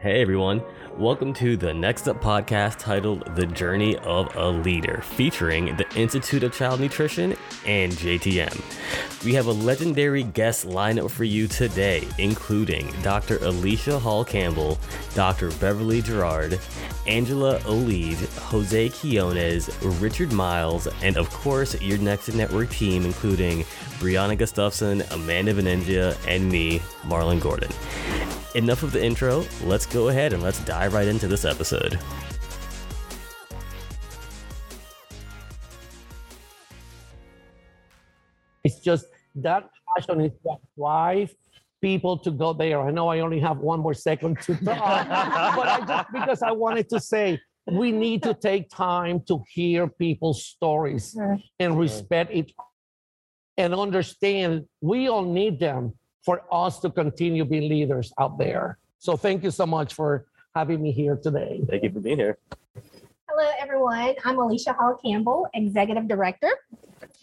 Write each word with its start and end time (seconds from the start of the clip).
Hey 0.00 0.22
everyone, 0.22 0.62
welcome 0.96 1.34
to 1.34 1.56
the 1.56 1.74
Next 1.74 2.06
Up 2.06 2.22
podcast 2.22 2.78
titled 2.78 3.34
The 3.34 3.46
Journey 3.46 3.96
of 3.96 4.32
a 4.36 4.48
Leader, 4.48 5.02
featuring 5.02 5.76
the 5.76 5.92
Institute 5.96 6.44
of 6.44 6.54
Child 6.54 6.78
Nutrition 6.78 7.34
and 7.66 7.90
JTM. 7.90 9.24
We 9.24 9.34
have 9.34 9.46
a 9.46 9.52
legendary 9.52 10.22
guest 10.22 10.68
lineup 10.68 11.10
for 11.10 11.24
you 11.24 11.48
today, 11.48 12.06
including 12.18 12.94
Dr. 13.02 13.38
Alicia 13.38 13.98
Hall 13.98 14.24
Campbell, 14.24 14.78
Dr. 15.16 15.50
Beverly 15.58 16.00
Gerard, 16.00 16.60
Angela 17.08 17.58
Olige, 17.62 18.24
Jose 18.38 18.90
Quiñones, 18.90 20.00
Richard 20.00 20.32
Miles, 20.32 20.86
and 21.02 21.16
of 21.16 21.28
course, 21.30 21.80
your 21.82 21.98
Next 21.98 22.32
Network 22.32 22.70
team, 22.70 23.04
including 23.04 23.64
Brianna 23.98 24.38
Gustafson, 24.38 25.02
Amanda 25.10 25.52
Venengia, 25.52 26.16
and 26.28 26.48
me, 26.48 26.78
Marlon 27.02 27.40
Gordon. 27.40 27.72
Enough 28.58 28.82
of 28.82 28.90
the 28.90 29.00
intro, 29.00 29.44
let's 29.62 29.86
go 29.86 30.08
ahead 30.08 30.32
and 30.32 30.42
let's 30.42 30.58
dive 30.64 30.92
right 30.92 31.06
into 31.06 31.28
this 31.28 31.44
episode. 31.44 31.96
It's 38.64 38.80
just 38.80 39.06
that 39.36 39.70
passion 39.94 40.22
is 40.22 40.32
what 40.42 40.58
drive 40.76 41.32
people 41.80 42.18
to 42.18 42.32
go 42.32 42.52
there. 42.52 42.80
I 42.80 42.90
know 42.90 43.06
I 43.06 43.20
only 43.20 43.38
have 43.38 43.58
one 43.58 43.78
more 43.78 43.94
second 43.94 44.40
to 44.40 44.56
talk, 44.56 44.64
but 44.64 45.68
I 45.68 45.84
just 45.86 46.12
because 46.12 46.42
I 46.42 46.50
wanted 46.50 46.88
to 46.88 46.98
say 46.98 47.40
we 47.70 47.92
need 47.92 48.24
to 48.24 48.34
take 48.34 48.70
time 48.70 49.20
to 49.28 49.40
hear 49.52 49.86
people's 49.86 50.44
stories 50.44 51.16
and 51.60 51.78
respect 51.78 52.32
it 52.32 52.50
and 53.56 53.72
understand 53.72 54.64
we 54.80 55.08
all 55.08 55.24
need 55.24 55.60
them 55.60 55.92
for 56.28 56.44
us 56.52 56.78
to 56.78 56.90
continue 56.90 57.42
being 57.42 57.70
leaders 57.70 58.12
out 58.20 58.36
there. 58.36 58.76
So 58.98 59.16
thank 59.16 59.42
you 59.42 59.50
so 59.50 59.64
much 59.64 59.94
for 59.94 60.26
having 60.54 60.82
me 60.82 60.92
here 60.92 61.16
today. 61.16 61.62
Thank 61.66 61.84
you 61.84 61.90
for 61.90 62.00
being 62.00 62.18
here. 62.18 62.36
Hello, 63.30 63.50
everyone. 63.58 64.14
I'm 64.26 64.38
Alicia 64.38 64.74
Hall 64.74 65.00
Campbell, 65.02 65.48
Executive 65.54 66.06
Director 66.06 66.50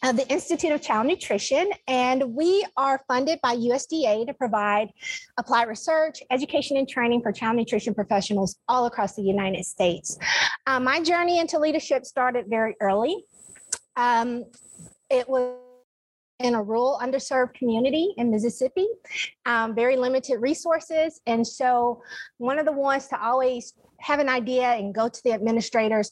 of 0.01 0.17
the 0.17 0.27
Institute 0.27 0.71
of 0.71 0.81
Child 0.81 1.05
Nutrition, 1.05 1.69
and 1.87 2.33
we 2.33 2.65
are 2.77 2.99
funded 3.07 3.39
by 3.43 3.55
USDA 3.55 4.25
to 4.25 4.33
provide 4.33 4.89
applied 5.37 5.67
research, 5.67 6.23
education, 6.31 6.75
and 6.77 6.89
training 6.89 7.21
for 7.21 7.31
child 7.31 7.57
nutrition 7.57 7.93
professionals 7.93 8.55
all 8.67 8.87
across 8.87 9.15
the 9.15 9.21
United 9.21 9.65
States. 9.65 10.17
Uh, 10.65 10.79
my 10.79 10.99
journey 10.99 11.37
into 11.37 11.59
leadership 11.59 12.05
started 12.05 12.45
very 12.49 12.75
early. 12.81 13.23
Um, 13.97 14.45
it 15.11 15.29
was 15.29 15.59
in 16.39 16.55
a 16.55 16.61
rural, 16.61 16.99
underserved 17.01 17.53
community 17.53 18.13
in 18.17 18.29
Mississippi, 18.29 18.87
um, 19.45 19.73
very 19.73 19.95
limited 19.95 20.39
resources. 20.39 21.21
And 21.25 21.45
so, 21.45 22.01
one 22.37 22.59
of 22.59 22.65
the 22.65 22.71
ones 22.71 23.07
to 23.07 23.21
always 23.21 23.73
have 23.99 24.19
an 24.19 24.29
idea 24.29 24.73
and 24.73 24.93
go 24.93 25.07
to 25.07 25.23
the 25.23 25.31
administrators. 25.31 26.11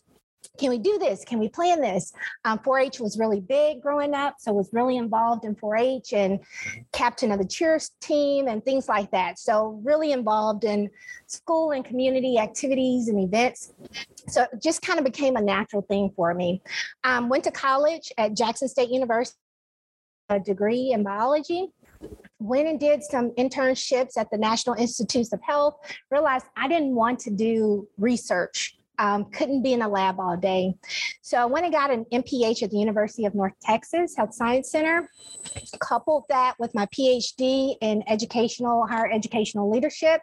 Can 0.60 0.70
we 0.70 0.78
do 0.78 0.98
this? 1.00 1.24
Can 1.24 1.40
we 1.40 1.48
plan 1.48 1.80
this? 1.80 2.12
Um, 2.44 2.60
4-H 2.60 3.00
was 3.00 3.18
really 3.18 3.40
big 3.40 3.82
growing 3.82 4.14
up, 4.14 4.36
so 4.40 4.52
was 4.52 4.70
really 4.74 4.98
involved 4.98 5.46
in 5.46 5.56
4-H 5.56 6.12
and 6.14 6.40
captain 6.92 7.32
of 7.32 7.40
the 7.40 7.46
cheers 7.46 7.92
team 8.02 8.50
and 8.50 8.64
things 8.64 8.90
like 8.90 9.10
that. 9.12 9.40
So 9.40 9.80
really 9.84 10.12
involved 10.12 10.66
in 10.66 10.90
school 11.28 11.72
and 11.72 11.84
community 11.84 12.38
activities 12.38 13.08
and 13.08 13.24
events. 13.24 13.74
So 14.28 14.44
it 14.44 14.62
just 14.62 14.82
kind 14.82 15.00
of 15.00 15.06
became 15.06 15.38
a 15.38 15.42
natural 15.42 15.82
thing 15.84 16.12
for 16.14 16.34
me. 16.34 16.62
Um, 17.06 17.30
went 17.30 17.46
to 17.46 17.52
college 17.52 18.12
at 18.18 18.36
Jackson 18.36 18.68
State 18.68 18.90
University 18.90 19.38
a 20.30 20.40
degree 20.40 20.92
in 20.92 21.04
biology 21.04 21.68
went 22.40 22.68
and 22.68 22.80
did 22.80 23.02
some 23.04 23.32
internships 23.32 24.18
at 24.18 24.30
the 24.32 24.38
national 24.38 24.76
institutes 24.76 25.32
of 25.34 25.42
health 25.42 25.76
realized 26.12 26.46
i 26.58 26.68
didn't 26.68 26.94
want 26.94 27.20
to 27.20 27.32
do 27.32 27.88
research 27.98 28.78
um, 29.00 29.26
couldn't 29.26 29.64
be 29.64 29.74
in 29.74 29.82
a 29.82 29.88
lab 29.88 30.20
all 30.20 30.38
day. 30.38 30.76
So 31.22 31.38
i 31.38 31.46
went 31.46 31.66
and 31.66 31.74
got 31.74 31.92
an 31.92 32.06
mph 32.14 32.62
at 32.62 32.70
the 32.70 32.78
university 32.78 33.26
of 33.26 33.34
north 33.34 33.54
texas 33.62 34.16
health 34.16 34.34
science 34.34 34.72
center 34.72 35.10
coupled 35.80 36.26
that 36.30 36.56
with 36.60 36.74
my 36.76 36.86
phd 36.88 37.76
in 37.82 38.04
educational 38.08 38.86
higher 38.86 39.10
educational 39.12 39.70
leadership 39.70 40.22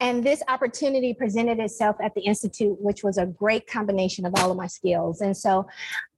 and 0.00 0.22
this 0.22 0.42
opportunity 0.48 1.14
presented 1.14 1.58
itself 1.58 1.96
at 2.02 2.14
the 2.14 2.20
institute 2.20 2.76
which 2.80 3.02
was 3.02 3.18
a 3.18 3.26
great 3.26 3.66
combination 3.66 4.24
of 4.24 4.32
all 4.36 4.50
of 4.50 4.56
my 4.56 4.66
skills. 4.66 5.20
And 5.20 5.36
so 5.36 5.66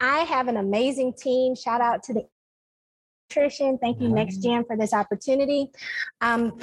i 0.01 0.21
have 0.21 0.49
an 0.49 0.59
amazing 0.59 1.15
team. 1.15 1.55
Shout 1.55 1.81
out 1.81 2.03
to 2.05 2.15
the 2.15 2.25
nutrition. 3.29 3.79
Thank 3.79 4.01
you, 4.01 4.09
Next 4.09 4.39
Gen, 4.39 4.65
for 4.65 4.77
this 4.77 4.93
opportunity. 4.93 5.71
Um, 6.21 6.59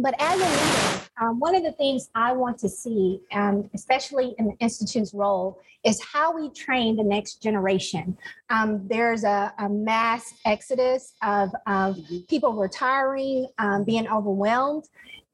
but 0.00 0.14
as 0.20 0.40
a 0.40 0.44
leader, 0.44 1.04
um, 1.20 1.40
one 1.40 1.56
of 1.56 1.64
the 1.64 1.72
things 1.72 2.08
I 2.14 2.32
want 2.32 2.58
to 2.58 2.68
see, 2.68 3.20
um, 3.32 3.68
especially 3.74 4.34
in 4.38 4.46
the 4.46 4.54
Institute's 4.60 5.12
role, 5.12 5.60
is 5.84 6.00
how 6.02 6.34
we 6.34 6.50
train 6.50 6.96
the 6.96 7.02
next 7.02 7.42
generation. 7.42 8.16
Um, 8.50 8.86
there's 8.86 9.24
a, 9.24 9.52
a, 9.58 9.68
mass 9.68 10.34
exodus 10.44 11.14
of, 11.22 11.50
of 11.66 11.98
people 12.28 12.54
retiring, 12.54 13.48
um, 13.58 13.82
being 13.84 14.06
overwhelmed. 14.06 14.84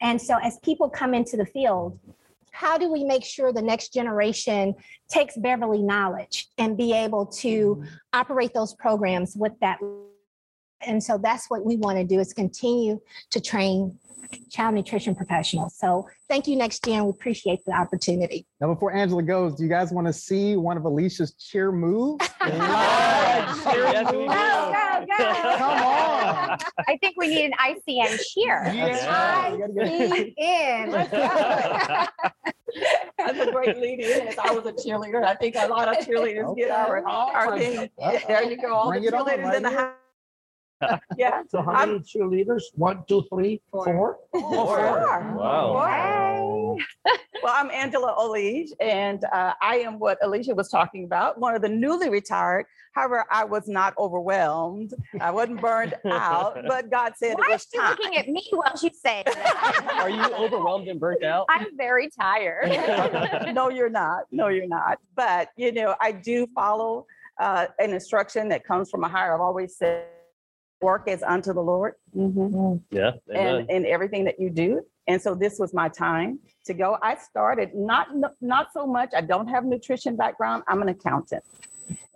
And 0.01 0.21
so, 0.21 0.39
as 0.43 0.59
people 0.61 0.89
come 0.89 1.13
into 1.13 1.37
the 1.37 1.47
field, 1.47 1.99
how 2.51 2.79
do 2.79 2.91
we 2.91 3.05
make 3.05 3.25
sure 3.25 3.53
the 3.53 3.63
next 3.63 3.93
generation 3.93 4.75
takes 5.09 5.37
Beverly 5.37 5.83
knowledge 5.83 6.49
and 6.57 6.77
be 6.77 6.95
able 6.95 7.27
to 7.27 7.85
operate 8.13 8.55
those 8.55 8.75
programs 8.75 9.35
with 9.37 9.53
that 9.61 9.79
and 10.87 11.03
so 11.03 11.19
that's 11.19 11.51
what 11.51 11.65
we 11.65 11.77
want 11.77 11.99
to 11.99 12.05
do 12.05 12.21
is 12.21 12.33
continue 12.33 13.01
to 13.31 13.41
train 13.41 13.99
child 14.51 14.75
nutrition 14.75 15.15
professionals. 15.15 15.77
So 15.77 16.09
thank 16.29 16.47
you, 16.47 16.57
Next 16.57 16.85
Gen. 16.85 17.05
We 17.05 17.11
appreciate 17.11 17.65
the 17.65 17.73
opportunity. 17.73 18.47
Now, 18.61 18.73
before 18.73 18.93
Angela 18.93 19.23
goes, 19.23 19.55
do 19.55 19.63
you 19.63 19.69
guys 19.69 19.93
want 19.93 20.07
to 20.07 20.13
see 20.13 20.57
one 20.57 20.77
of 20.77 20.85
Alicia's 20.85 21.33
cheer 21.35 21.73
moves? 21.73 22.29
yes, 22.41 23.67
we 23.67 24.19
do. 24.19 24.27
Go, 24.27 24.73
go, 24.73 25.07
go. 25.07 25.25
Come 25.59 25.71
on. 25.71 26.59
I 26.89 26.97
think 27.01 27.15
we 27.17 27.29
need 27.29 27.47
an 27.47 27.53
ICN 27.53 28.19
cheer. 28.29 28.63
Yeah. 28.73 29.53
You 29.53 29.59
gotta 29.59 29.81
ICN. 30.39 32.09
That's 33.19 33.39
a 33.39 33.53
great 33.53 33.79
lead 33.79 34.01
in. 34.01 34.29
As 34.29 34.39
I 34.39 34.53
was 34.53 34.67
a 34.67 34.73
cheerleader, 34.73 35.23
I 35.23 35.35
think 35.35 35.55
a 35.57 35.67
lot 35.67 35.89
of 35.89 36.05
cheerleaders 36.05 36.57
get 36.57 36.71
our, 36.71 37.07
our 37.07 37.59
thing. 37.59 37.89
There 37.99 38.43
you 38.43 38.57
go. 38.61 38.75
All 38.75 38.91
the 38.91 38.99
Bring 38.99 39.05
it 39.05 39.15
on, 39.15 39.27
cheerleaders 39.27 39.57
in 39.57 39.63
the 39.63 39.71
house. 39.71 39.95
Yeah. 41.17 41.43
So 41.49 41.63
how 41.63 41.87
many 41.87 42.01
cheerleaders? 42.01 42.63
One, 42.75 43.05
two, 43.09 43.25
three, 43.31 43.61
four? 43.71 44.19
Wow. 44.33 46.77
Well, 47.43 47.53
I'm 47.55 47.71
Angela 47.71 48.15
Olige, 48.19 48.71
and 48.81 49.23
uh, 49.33 49.53
I 49.61 49.77
am 49.77 49.99
what 49.99 50.19
Alicia 50.23 50.55
was 50.55 50.71
talking 50.71 51.05
about, 51.05 51.39
one 51.39 51.55
of 51.55 51.63
the 51.63 51.69
newly 51.69 52.09
retired. 52.09 52.65
However, 52.95 53.25
I 53.31 53.45
was 53.45 53.69
not 53.69 53.93
overwhelmed. 53.99 54.95
I 55.21 55.31
wasn't 55.31 55.61
burned 55.61 55.95
out, 56.07 56.57
but 56.67 56.91
God 56.91 57.13
said 57.17 57.37
Why 57.37 57.49
it 57.49 57.49
is 57.49 57.53
was 57.53 57.67
she 57.73 57.79
time. 57.79 57.91
looking 58.01 58.19
at 58.19 58.29
me 58.29 58.47
while 58.51 58.77
she's 58.77 59.01
saying 59.01 59.25
that? 59.27 59.91
Are 60.01 60.11
you 60.11 60.25
overwhelmed 60.37 60.89
and 60.89 60.99
burnt 60.99 61.23
out? 61.25 61.47
I'm 61.51 61.77
very 61.77 62.09
tired. 62.09 62.71
no, 63.55 63.69
you're 63.69 63.91
not. 63.91 64.25
No, 64.31 64.49
you're 64.49 64.67
not. 64.69 64.99
But 65.15 65.49
you 65.57 65.73
know, 65.73 65.95
I 66.01 66.13
do 66.13 66.47
follow 66.55 67.07
uh, 67.39 67.67
an 67.79 67.93
instruction 67.93 68.49
that 68.49 68.65
comes 68.65 68.91
from 68.91 69.05
a 69.05 69.09
higher. 69.09 69.35
I've 69.35 69.41
always 69.41 69.77
said, 69.77 70.07
work 70.81 71.09
is 71.09 71.23
unto 71.23 71.53
the 71.53 71.63
Lord. 71.63 71.95
Yeah. 72.91 73.13
amen. 73.31 73.67
and 73.69 73.71
in 73.71 73.87
everything 73.87 74.25
that 74.25 74.39
you 74.39 74.51
do. 74.51 74.83
And 75.07 75.21
so 75.21 75.35
this 75.35 75.59
was 75.59 75.75
my 75.75 75.89
time 75.89 76.39
to 76.65 76.75
go. 76.75 76.97
I 77.03 77.17
started 77.17 77.75
not 77.75 78.09
not 78.41 78.69
so 78.73 78.87
much. 78.87 79.11
I 79.15 79.21
don't 79.21 79.49
have 79.49 79.65
nutrition 79.65 80.17
background. 80.17 80.63
I'm 80.67 80.81
an 80.81 80.89
accountant, 80.89 81.45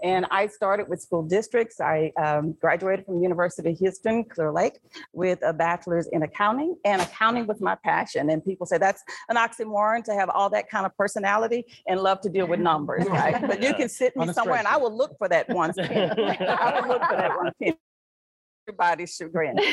and 0.03 0.25
I 0.31 0.47
started 0.47 0.89
with 0.89 1.03
school 1.03 1.23
districts. 1.23 1.83
I 1.83 2.13
um, 2.19 2.53
graduated 2.61 3.05
from 3.05 3.23
University 3.23 3.71
of 3.71 3.79
Houston, 3.79 4.25
Clear 4.25 4.53
Lake, 4.53 4.79
with 5.13 5.41
a 5.43 5.53
bachelor's 5.53 6.07
in 6.09 6.23
accounting, 6.23 6.77
and 6.87 7.03
accounting 7.03 7.47
was 7.47 7.61
my 7.61 7.75
passion. 7.85 8.31
And 8.31 8.43
people 8.43 8.67
say 8.67 8.79
that's 8.79 9.03
an 9.29 9.37
oxymoron 9.37 10.03
to 10.05 10.15
have 10.15 10.31
all 10.31 10.49
that 10.51 10.71
kind 10.71 10.87
of 10.87 10.97
personality 10.97 11.67
and 11.87 12.01
love 12.01 12.23
to 12.23 12.31
deal 12.31 12.47
with 12.47 12.61
numbers, 12.61 13.07
right? 13.07 13.39
But 13.41 13.63
you 13.63 13.75
can 13.75 13.91
sit 13.91 14.17
me 14.17 14.33
somewhere, 14.33 14.59
and 14.59 14.67
I 14.75 14.79
will 14.79 14.97
look 14.97 15.19
for 15.19 15.29
that 15.29 15.49
one 15.51 15.75
penny. 15.75 16.39
I 16.41 16.81
will 16.81 16.89
look 16.89 17.05
for 17.05 17.17
that 17.17 17.37
one 17.37 17.53
penny. 17.61 17.77
Everybody's 18.69 19.17
chagrin. 19.17 19.59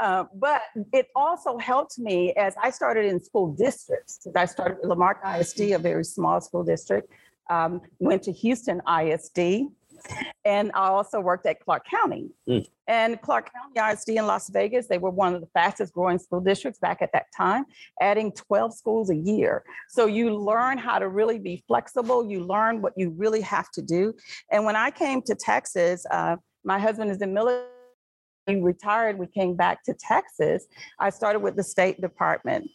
Uh, 0.00 0.24
but 0.34 0.62
it 0.94 1.08
also 1.14 1.58
helped 1.58 1.98
me 1.98 2.32
as 2.32 2.54
I 2.62 2.70
started 2.70 3.04
in 3.04 3.20
school 3.20 3.52
districts. 3.52 4.26
I 4.34 4.46
started 4.46 4.78
at 4.78 4.88
Lamar 4.88 5.20
CISD, 5.22 5.74
a 5.74 5.78
very 5.78 6.04
small 6.04 6.40
school 6.40 6.64
district, 6.64 7.12
um, 7.50 7.82
went 7.98 8.22
to 8.22 8.32
Houston 8.32 8.80
ISD, 8.88 9.66
and 10.46 10.70
I 10.72 10.88
also 10.88 11.20
worked 11.20 11.44
at 11.44 11.60
Clark 11.60 11.84
County. 11.86 12.30
Mm. 12.48 12.66
And 12.86 13.20
Clark 13.20 13.50
County 13.52 13.92
ISD 13.92 14.10
in 14.10 14.26
Las 14.26 14.48
Vegas, 14.48 14.86
they 14.86 14.96
were 14.96 15.10
one 15.10 15.34
of 15.34 15.42
the 15.42 15.48
fastest 15.48 15.92
growing 15.92 16.18
school 16.18 16.40
districts 16.40 16.80
back 16.80 17.02
at 17.02 17.12
that 17.12 17.26
time, 17.36 17.66
adding 18.00 18.32
12 18.32 18.74
schools 18.74 19.10
a 19.10 19.16
year. 19.16 19.62
So 19.90 20.06
you 20.06 20.34
learn 20.34 20.78
how 20.78 20.98
to 20.98 21.08
really 21.08 21.38
be 21.38 21.62
flexible, 21.68 22.24
you 22.28 22.42
learn 22.42 22.80
what 22.80 22.94
you 22.96 23.10
really 23.10 23.42
have 23.42 23.70
to 23.72 23.82
do. 23.82 24.14
And 24.50 24.64
when 24.64 24.76
I 24.76 24.90
came 24.90 25.20
to 25.22 25.34
Texas, 25.34 26.06
uh, 26.10 26.36
my 26.64 26.78
husband 26.78 27.10
is 27.10 27.20
in 27.20 27.34
military 27.34 27.66
retired, 28.48 29.18
we 29.18 29.26
came 29.26 29.54
back 29.54 29.84
to 29.84 29.94
Texas. 29.94 30.66
I 30.98 31.10
started 31.10 31.40
with 31.40 31.56
the 31.56 31.62
State 31.62 32.00
Department. 32.00 32.70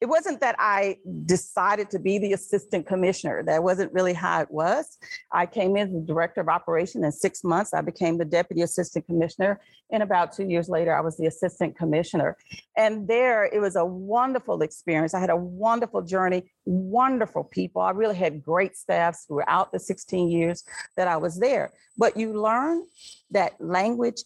it 0.00 0.06
wasn't 0.06 0.40
that 0.40 0.56
I 0.58 0.96
decided 1.26 1.90
to 1.90 1.98
be 1.98 2.18
the 2.18 2.32
assistant 2.32 2.86
commissioner. 2.86 3.42
That 3.42 3.62
wasn't 3.62 3.92
really 3.92 4.14
how 4.14 4.40
it 4.40 4.50
was. 4.50 4.98
I 5.30 5.46
came 5.46 5.76
in 5.76 5.88
as 5.88 5.92
the 5.92 6.00
director 6.00 6.40
of 6.40 6.48
operation 6.48 7.04
in 7.04 7.12
six 7.12 7.44
months. 7.44 7.74
I 7.74 7.82
became 7.82 8.16
the 8.16 8.24
deputy 8.24 8.62
assistant 8.62 9.06
commissioner. 9.06 9.60
And 9.92 10.02
about 10.02 10.32
two 10.32 10.44
years 10.44 10.68
later, 10.68 10.96
I 10.96 11.00
was 11.00 11.16
the 11.16 11.26
assistant 11.26 11.76
commissioner. 11.76 12.36
And 12.76 13.06
there, 13.06 13.44
it 13.44 13.60
was 13.60 13.76
a 13.76 13.84
wonderful 13.84 14.62
experience. 14.62 15.14
I 15.14 15.20
had 15.20 15.30
a 15.30 15.36
wonderful 15.36 16.02
journey, 16.02 16.50
wonderful 16.64 17.44
people. 17.44 17.82
I 17.82 17.90
really 17.90 18.16
had 18.16 18.42
great 18.42 18.76
staffs 18.76 19.26
throughout 19.26 19.72
the 19.72 19.80
16 19.80 20.30
years 20.30 20.64
that 20.96 21.08
I 21.08 21.16
was 21.16 21.38
there. 21.38 21.72
But 21.98 22.16
you 22.16 22.40
learn 22.40 22.86
that 23.32 23.52
language 23.60 24.22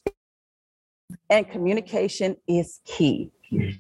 and 1.31 1.49
communication 1.50 2.37
is 2.46 2.81
key. 2.84 3.31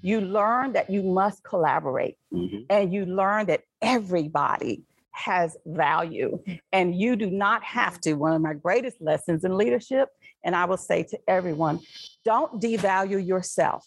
You 0.02 0.20
learn 0.20 0.72
that 0.74 0.88
you 0.90 1.02
must 1.02 1.42
collaborate 1.42 2.16
Mhm. 2.32 2.66
and 2.70 2.92
you 2.92 3.06
learn 3.06 3.46
that 3.46 3.62
everybody 3.82 4.84
has 5.10 5.56
value 5.66 6.42
and 6.72 6.94
you 6.94 7.16
do 7.16 7.30
not 7.30 7.62
have 7.62 8.00
to. 8.00 8.14
One 8.14 8.32
of 8.34 8.42
my 8.42 8.54
greatest 8.54 9.00
lessons 9.00 9.44
in 9.44 9.56
leadership, 9.56 10.08
and 10.44 10.54
I 10.56 10.64
will 10.64 10.76
say 10.76 11.02
to 11.04 11.18
everyone, 11.28 11.80
don't 12.24 12.60
devalue 12.60 13.24
yourself 13.24 13.86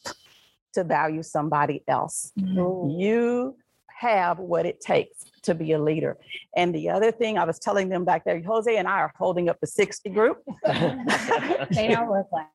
to 0.73 0.83
value 0.83 1.23
somebody 1.23 1.83
else. 1.87 2.31
You 2.35 3.57
have 3.89 4.39
what 4.39 4.65
it 4.65 4.79
takes 4.79 5.25
to 5.43 5.55
be 5.55 5.71
a 5.71 5.79
leader. 5.79 6.17
And 6.55 6.73
the 6.73 6.89
other 6.89 7.11
thing 7.11 7.37
I 7.37 7.45
was 7.45 7.59
telling 7.59 7.89
them 7.89 8.05
back 8.05 8.23
there, 8.25 8.41
Jose 8.41 8.75
and 8.75 8.87
I 8.87 8.99
are 8.99 9.11
holding 9.17 9.49
up 9.49 9.59
the 9.59 9.67
60 9.67 10.09
group. 10.09 10.43
They 10.65 11.87
don't 11.87 12.09
look 12.11 12.27
like. 12.31 12.47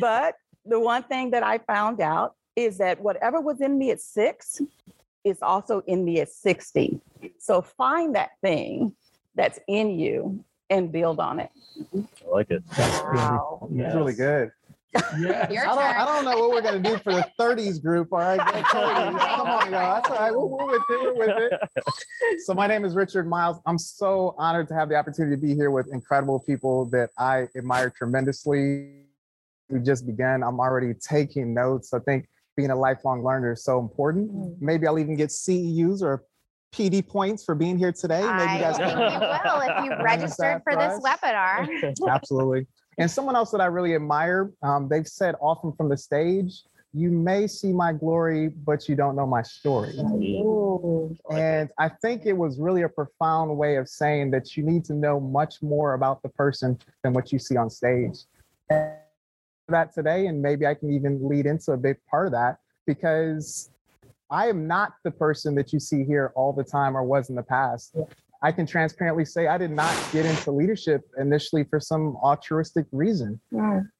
But 0.00 0.34
the 0.64 0.80
one 0.80 1.02
thing 1.04 1.30
that 1.30 1.42
I 1.42 1.58
found 1.58 2.00
out 2.00 2.34
is 2.56 2.78
that 2.78 3.00
whatever 3.00 3.40
was 3.40 3.60
in 3.60 3.78
me 3.78 3.90
at 3.90 4.00
six 4.00 4.60
is 5.24 5.38
also 5.42 5.80
in 5.86 6.04
me 6.04 6.20
at 6.20 6.28
60. 6.28 7.00
So 7.38 7.62
find 7.62 8.14
that 8.14 8.30
thing 8.42 8.94
that's 9.34 9.58
in 9.66 9.98
you 9.98 10.44
and 10.70 10.92
build 10.92 11.18
on 11.18 11.40
it. 11.40 11.50
I 11.94 12.30
like 12.30 12.50
it. 12.50 12.62
Wow. 12.78 13.68
It's 13.70 13.94
really 13.94 14.14
good. 14.14 14.50
Yeah. 15.18 15.50
Your 15.50 15.68
I 15.68 15.74
don't, 15.74 15.78
I 15.78 16.04
don't 16.04 16.24
know 16.24 16.38
what 16.38 16.50
we're 16.50 16.62
gonna 16.62 16.78
do 16.78 16.96
for 16.98 17.12
the 17.14 17.26
30s 17.38 17.82
group. 17.82 18.12
All 18.12 18.20
right, 18.20 18.38
30s. 18.38 19.18
come 19.36 19.48
on, 19.48 19.72
y'all. 19.72 19.94
That's 19.94 20.10
all 20.10 20.16
right. 20.16 20.32
We're, 20.32 20.46
we're 20.46 20.66
with 20.66 20.82
it. 20.88 21.00
We're 21.02 21.14
with 21.14 21.52
it. 21.52 22.40
So 22.44 22.54
my 22.54 22.68
name 22.68 22.84
is 22.84 22.94
Richard 22.94 23.26
Miles. 23.28 23.58
I'm 23.66 23.78
so 23.78 24.36
honored 24.38 24.68
to 24.68 24.74
have 24.74 24.88
the 24.88 24.94
opportunity 24.94 25.34
to 25.34 25.40
be 25.40 25.54
here 25.54 25.72
with 25.72 25.92
incredible 25.92 26.38
people 26.38 26.84
that 26.86 27.10
I 27.18 27.48
admire 27.56 27.90
tremendously. 27.90 29.03
We 29.74 29.80
just 29.80 30.06
began. 30.06 30.44
I'm 30.44 30.60
already 30.60 30.94
taking 30.94 31.52
notes. 31.52 31.92
I 31.92 31.98
think 31.98 32.28
being 32.56 32.70
a 32.70 32.76
lifelong 32.76 33.24
learner 33.24 33.54
is 33.54 33.64
so 33.64 33.80
important. 33.80 34.62
Maybe 34.62 34.86
I'll 34.86 35.00
even 35.00 35.16
get 35.16 35.30
CEUs 35.30 36.00
or 36.00 36.22
PD 36.72 37.06
points 37.06 37.44
for 37.44 37.56
being 37.56 37.76
here 37.76 37.90
today. 37.90 38.20
Maybe 38.20 38.30
you 38.30 38.48
I 38.48 38.60
guys 38.60 38.76
think 38.76 38.92
can 38.92 39.12
you 39.12 39.18
will 39.18 39.60
if 39.60 39.84
you 39.84 40.04
registered 40.04 40.62
for 40.62 40.76
this 40.76 41.00
webinar. 41.00 41.92
Absolutely. 42.08 42.68
And 42.98 43.10
someone 43.10 43.34
else 43.34 43.50
that 43.50 43.60
I 43.60 43.66
really 43.66 43.96
admire, 43.96 44.52
um, 44.62 44.88
they've 44.88 45.06
said 45.06 45.34
often 45.40 45.72
from 45.72 45.88
the 45.88 45.96
stage, 45.96 46.62
you 46.92 47.10
may 47.10 47.48
see 47.48 47.72
my 47.72 47.92
glory, 47.92 48.48
but 48.48 48.88
you 48.88 48.94
don't 48.94 49.16
know 49.16 49.26
my 49.26 49.42
story. 49.42 49.92
And 51.30 51.68
I 51.76 51.88
think 51.88 52.26
it 52.26 52.34
was 52.34 52.60
really 52.60 52.82
a 52.82 52.88
profound 52.88 53.56
way 53.58 53.74
of 53.74 53.88
saying 53.88 54.30
that 54.30 54.56
you 54.56 54.62
need 54.62 54.84
to 54.84 54.94
know 54.94 55.18
much 55.18 55.60
more 55.60 55.94
about 55.94 56.22
the 56.22 56.28
person 56.28 56.78
than 57.02 57.12
what 57.12 57.32
you 57.32 57.40
see 57.40 57.56
on 57.56 57.68
stage. 57.68 58.18
And 58.70 58.92
that 59.68 59.94
today, 59.94 60.26
and 60.26 60.40
maybe 60.42 60.66
I 60.66 60.74
can 60.74 60.92
even 60.92 61.26
lead 61.26 61.46
into 61.46 61.72
a 61.72 61.76
big 61.76 61.96
part 62.10 62.26
of 62.26 62.32
that 62.32 62.58
because 62.86 63.70
I 64.30 64.48
am 64.48 64.66
not 64.66 64.94
the 65.04 65.10
person 65.10 65.54
that 65.54 65.72
you 65.72 65.80
see 65.80 66.04
here 66.04 66.32
all 66.34 66.52
the 66.52 66.64
time 66.64 66.96
or 66.96 67.02
was 67.02 67.30
in 67.30 67.36
the 67.36 67.42
past. 67.42 67.96
I 68.42 68.52
can 68.52 68.66
transparently 68.66 69.24
say 69.24 69.46
I 69.46 69.56
did 69.56 69.70
not 69.70 69.96
get 70.12 70.26
into 70.26 70.50
leadership 70.50 71.02
initially 71.18 71.64
for 71.64 71.80
some 71.80 72.16
altruistic 72.16 72.86
reason. 72.92 73.40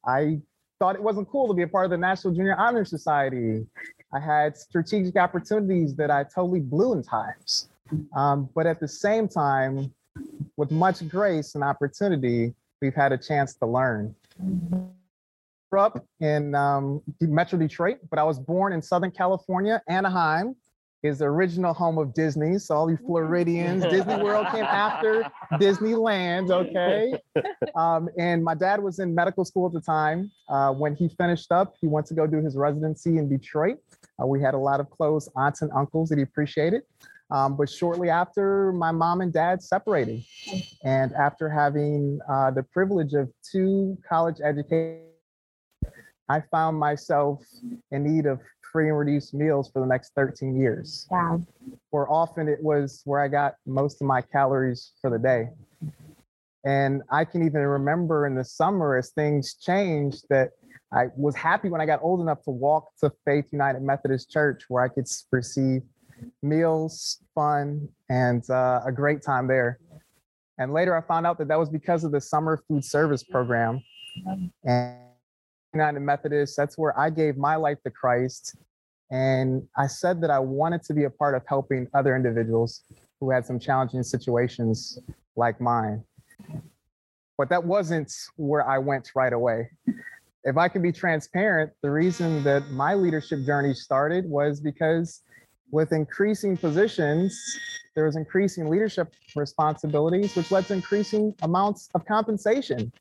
I 0.05 0.39
thought 0.77 0.95
it 0.95 1.01
wasn't 1.01 1.29
cool 1.29 1.47
to 1.47 1.53
be 1.53 1.63
a 1.63 1.67
part 1.67 1.85
of 1.85 1.91
the 1.91 1.97
National 1.97 2.33
Junior 2.33 2.55
Honor 2.55 2.85
Society. 2.85 3.65
I 4.13 4.19
had 4.19 4.55
strategic 4.55 5.15
opportunities 5.15 5.95
that 5.95 6.11
I 6.11 6.23
totally 6.23 6.59
blew 6.59 6.93
in 6.93 7.01
times. 7.01 7.69
Um, 8.15 8.49
but 8.53 8.67
at 8.67 8.79
the 8.79 8.87
same 8.87 9.27
time, 9.27 9.93
with 10.57 10.69
much 10.71 11.07
grace 11.07 11.55
and 11.55 11.63
opportunity, 11.63 12.53
we've 12.81 12.93
had 12.93 13.11
a 13.13 13.17
chance 13.17 13.55
to 13.55 13.65
learn. 13.65 14.15
Grew 15.75 15.81
up 15.81 16.05
in 16.21 16.55
um, 16.55 17.01
Metro 17.19 17.59
Detroit, 17.59 17.97
but 18.09 18.17
I 18.17 18.23
was 18.23 18.39
born 18.39 18.71
in 18.71 18.81
Southern 18.81 19.11
California. 19.11 19.81
Anaheim 19.89 20.55
is 21.03 21.19
the 21.19 21.25
original 21.25 21.73
home 21.73 21.97
of 21.97 22.13
Disney. 22.13 22.57
So 22.59 22.75
all 22.75 22.89
you 22.89 22.95
Floridians, 22.95 23.83
Disney 23.83 24.23
World 24.23 24.47
came 24.53 24.63
after 24.63 25.29
Disneyland, 25.55 26.49
okay? 26.49 27.19
Um, 27.75 28.07
and 28.17 28.41
my 28.41 28.55
dad 28.55 28.81
was 28.81 28.99
in 28.99 29.13
medical 29.13 29.43
school 29.43 29.67
at 29.67 29.73
the 29.73 29.81
time. 29.81 30.31
Uh, 30.47 30.71
when 30.71 30.95
he 30.95 31.09
finished 31.09 31.51
up, 31.51 31.73
he 31.81 31.87
went 31.87 32.05
to 32.05 32.13
go 32.13 32.25
do 32.25 32.37
his 32.41 32.55
residency 32.55 33.17
in 33.17 33.27
Detroit. 33.27 33.79
Uh, 34.17 34.25
we 34.25 34.39
had 34.39 34.53
a 34.53 34.57
lot 34.57 34.79
of 34.79 34.89
close 34.89 35.27
aunts 35.35 35.61
and 35.61 35.69
uncles 35.75 36.07
that 36.07 36.17
he 36.17 36.21
appreciated. 36.21 36.83
Um, 37.31 37.57
but 37.57 37.69
shortly 37.69 38.09
after, 38.09 38.71
my 38.71 38.93
mom 38.93 39.19
and 39.19 39.33
dad 39.33 39.61
separated. 39.61 40.23
And 40.85 41.11
after 41.11 41.49
having 41.49 42.19
uh, 42.29 42.51
the 42.51 42.63
privilege 42.63 43.13
of 43.13 43.29
two 43.51 43.97
college 44.07 44.37
educations, 44.41 45.01
I 46.29 46.41
found 46.51 46.79
myself 46.79 47.43
in 47.91 48.03
need 48.03 48.25
of 48.25 48.39
free 48.71 48.89
and 48.89 48.97
reduced 48.97 49.33
meals 49.33 49.69
for 49.71 49.79
the 49.79 49.85
next 49.85 50.11
13 50.15 50.59
years. 50.59 51.07
Wow. 51.09 51.41
Where 51.91 52.11
often 52.11 52.47
it 52.47 52.61
was 52.61 53.01
where 53.05 53.21
I 53.21 53.27
got 53.27 53.55
most 53.65 54.01
of 54.01 54.07
my 54.07 54.21
calories 54.21 54.91
for 55.01 55.09
the 55.09 55.19
day. 55.19 55.49
And 56.65 57.03
I 57.11 57.25
can 57.25 57.45
even 57.45 57.61
remember 57.61 58.25
in 58.25 58.35
the 58.35 58.43
summer 58.43 58.97
as 58.97 59.11
things 59.11 59.53
changed 59.53 60.25
that 60.29 60.49
I 60.91 61.05
was 61.15 61.35
happy 61.35 61.69
when 61.69 61.79
I 61.79 61.85
got 61.85 62.01
old 62.01 62.21
enough 62.21 62.41
to 62.43 62.51
walk 62.51 62.89
to 63.01 63.11
Faith 63.23 63.45
United 63.51 63.81
Methodist 63.81 64.31
Church 64.31 64.63
where 64.67 64.83
I 64.83 64.87
could 64.87 65.05
receive 65.31 65.83
meals, 66.41 67.19
fun, 67.35 67.87
and 68.09 68.47
uh, 68.49 68.81
a 68.85 68.91
great 68.91 69.21
time 69.21 69.47
there. 69.47 69.79
And 70.57 70.73
later 70.73 70.95
I 70.97 71.01
found 71.01 71.27
out 71.27 71.37
that 71.37 71.49
that 71.49 71.59
was 71.59 71.69
because 71.69 72.03
of 72.03 72.11
the 72.11 72.21
summer 72.21 72.63
food 72.67 72.83
service 72.83 73.23
program. 73.23 73.83
And 74.63 74.97
United 75.75 75.99
Methodist, 75.99 76.55
that's 76.57 76.77
where 76.77 76.97
I 76.97 77.09
gave 77.09 77.37
my 77.37 77.55
life 77.55 77.77
to 77.83 77.91
Christ. 77.91 78.55
And 79.11 79.67
I 79.77 79.87
said 79.87 80.21
that 80.21 80.31
I 80.31 80.39
wanted 80.39 80.81
to 80.83 80.93
be 80.93 81.03
a 81.03 81.09
part 81.09 81.35
of 81.35 81.43
helping 81.47 81.87
other 81.93 82.15
individuals 82.15 82.81
who 83.19 83.29
had 83.29 83.45
some 83.45 83.59
challenging 83.59 84.01
situations 84.01 84.97
like 85.35 85.61
mine. 85.61 86.03
But 87.37 87.49
that 87.49 87.63
wasn't 87.63 88.11
where 88.37 88.67
I 88.67 88.77
went 88.79 89.11
right 89.15 89.33
away. 89.33 89.69
If 90.43 90.57
I 90.57 90.69
can 90.69 90.81
be 90.81 90.91
transparent, 90.91 91.71
the 91.81 91.91
reason 91.91 92.43
that 92.43 92.69
my 92.71 92.93
leadership 92.93 93.45
journey 93.45 93.73
started 93.73 94.25
was 94.25 94.61
because 94.61 95.21
with 95.71 95.91
increasing 95.91 96.55
positions, 96.55 97.37
there 97.95 98.05
was 98.05 98.15
increasing 98.15 98.69
leadership 98.69 99.13
responsibilities, 99.35 100.35
which 100.35 100.51
led 100.51 100.65
to 100.67 100.73
increasing 100.73 101.33
amounts 101.41 101.89
of 101.95 102.05
compensation. 102.05 102.91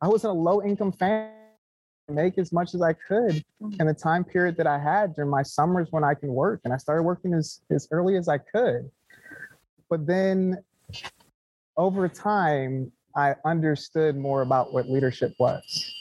I 0.00 0.08
was 0.08 0.24
in 0.24 0.30
a 0.30 0.34
low 0.34 0.62
income 0.62 0.92
family, 0.92 1.39
make 2.10 2.38
as 2.38 2.52
much 2.52 2.74
as 2.74 2.82
I 2.82 2.92
could 2.92 3.44
in 3.78 3.86
the 3.86 3.94
time 3.94 4.24
period 4.24 4.56
that 4.58 4.66
I 4.66 4.78
had 4.78 5.14
during 5.14 5.30
my 5.30 5.42
summers 5.42 5.88
when 5.90 6.04
I 6.04 6.14
can 6.14 6.30
work. 6.30 6.60
And 6.64 6.72
I 6.72 6.76
started 6.76 7.02
working 7.02 7.34
as, 7.34 7.60
as 7.70 7.88
early 7.90 8.16
as 8.16 8.28
I 8.28 8.38
could. 8.38 8.90
But 9.88 10.06
then 10.06 10.58
over 11.76 12.08
time, 12.08 12.92
I 13.16 13.34
understood 13.44 14.16
more 14.16 14.42
about 14.42 14.72
what 14.72 14.88
leadership 14.88 15.32
was. 15.38 15.94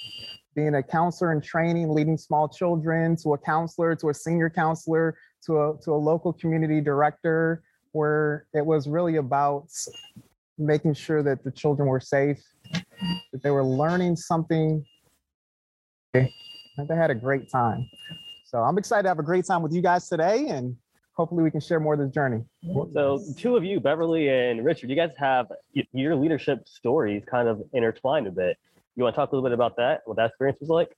Being 0.55 0.75
a 0.75 0.83
counselor 0.83 1.31
in 1.31 1.41
training, 1.41 1.89
leading 1.89 2.17
small 2.17 2.47
children, 2.47 3.15
to 3.23 3.33
a 3.33 3.37
counselor, 3.37 3.95
to 3.95 4.09
a 4.09 4.13
senior 4.13 4.49
counselor, 4.49 5.17
to 5.45 5.61
a, 5.61 5.77
to 5.83 5.91
a 5.91 5.95
local 5.95 6.33
community 6.33 6.81
director, 6.81 7.63
where 7.93 8.45
it 8.53 8.65
was 8.65 8.87
really 8.87 9.15
about 9.15 9.69
making 10.57 10.93
sure 10.93 11.23
that 11.23 11.43
the 11.43 11.51
children 11.51 11.87
were 11.87 11.99
safe, 11.99 12.43
that 13.31 13.41
they 13.41 13.49
were 13.49 13.63
learning 13.63 14.15
something, 14.15 14.85
and 16.13 16.87
they 16.87 16.95
had 16.95 17.11
a 17.11 17.15
great 17.15 17.49
time. 17.49 17.89
So 18.45 18.59
I'm 18.59 18.77
excited 18.77 19.03
to 19.03 19.09
have 19.09 19.19
a 19.19 19.23
great 19.23 19.45
time 19.45 19.61
with 19.61 19.73
you 19.73 19.81
guys 19.81 20.09
today, 20.09 20.47
and 20.49 20.75
hopefully 21.13 21.43
we 21.43 21.51
can 21.51 21.59
share 21.61 21.79
more 21.79 21.93
of 21.93 21.99
this 21.99 22.09
journey. 22.09 22.43
So, 22.93 23.19
two 23.37 23.55
of 23.55 23.63
you, 23.63 23.79
Beverly 23.79 24.29
and 24.29 24.65
Richard, 24.65 24.89
you 24.89 24.95
guys 24.95 25.11
have 25.17 25.47
your 25.93 26.15
leadership 26.15 26.67
stories 26.67 27.23
kind 27.29 27.47
of 27.47 27.61
intertwined 27.73 28.27
a 28.27 28.31
bit. 28.31 28.57
You 28.95 29.03
want 29.03 29.15
to 29.15 29.19
talk 29.21 29.31
a 29.31 29.35
little 29.35 29.47
bit 29.47 29.53
about 29.53 29.75
that? 29.77 30.01
What 30.05 30.17
that 30.17 30.27
experience 30.29 30.59
was 30.59 30.69
like? 30.69 30.95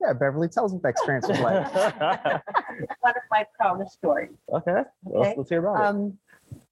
Yeah, 0.00 0.12
Beverly, 0.12 0.48
tell 0.48 0.66
us 0.66 0.72
what 0.72 0.82
that 0.82 0.90
experience 0.90 1.26
was 1.26 1.40
like. 1.40 1.74
one 3.00 3.14
of 3.16 3.22
my 3.30 3.44
proudest 3.58 3.94
stories. 3.94 4.30
okay, 4.52 4.82
well, 5.02 5.22
Okay. 5.22 5.34
let's 5.36 5.48
hear 5.50 5.58
about 5.66 5.80
it. 5.80 5.86
Um, 5.86 6.18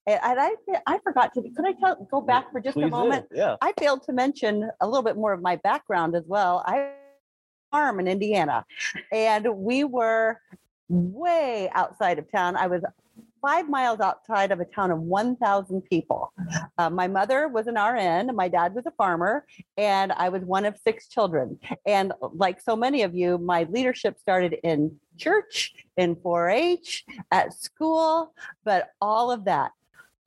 and 0.07 0.21
and 0.23 0.39
I, 0.41 0.51
I 0.87 0.99
forgot 1.03 1.35
to, 1.35 1.43
could 1.43 1.67
I 1.67 1.73
tell, 1.73 2.07
go 2.09 2.21
back 2.21 2.53
for 2.53 2.61
just 2.61 2.75
Please 2.75 2.83
a 2.85 2.87
do. 2.87 2.91
moment? 2.91 3.27
Yeah. 3.35 3.57
I 3.61 3.73
failed 3.81 4.05
to 4.05 4.13
mention 4.13 4.71
a 4.81 4.87
little 4.87 5.03
bit 5.03 5.17
more 5.17 5.33
of 5.33 5.43
my 5.43 5.57
background 5.57 6.15
as 6.15 6.25
well. 6.29 6.63
I 6.67 6.91
farm 7.75 7.99
in 7.99 8.07
Indiana, 8.07 8.65
and 9.11 9.49
we 9.57 9.83
were 9.83 10.41
way 10.89 11.69
outside 11.75 12.21
of 12.21 12.31
town. 12.31 12.57
I 12.57 12.69
was 12.69 12.83
five 13.43 13.69
miles 13.69 13.99
outside 13.99 14.53
of 14.53 14.61
a 14.61 14.65
town 14.65 14.93
of 14.93 15.01
1,000 15.01 15.83
people. 15.83 16.33
Uh, 16.79 16.89
my 16.89 17.09
mother 17.09 17.49
was 17.49 17.67
an 17.67 17.75
RN, 17.75 18.35
my 18.37 18.49
dad 18.49 18.77
was 18.77 18.87
a 18.87 18.93
farmer, 18.93 19.45
and 19.77 20.13
I 20.13 20.29
was 20.29 20.43
one 20.45 20.65
of 20.65 20.77
six 20.79 21.09
children. 21.09 21.59
And 21.85 22.13
like 22.21 22.61
so 22.61 22.77
many 22.77 23.03
of 23.03 23.13
you, 23.15 23.39
my 23.39 23.67
leadership 23.69 24.21
started 24.21 24.55
in 24.63 24.95
church, 25.19 25.75
in 25.97 26.15
4 26.15 26.51
H, 26.51 27.05
at 27.33 27.53
school, 27.53 28.33
but 28.65 28.91
all 29.01 29.33
of 29.33 29.45
that. 29.47 29.73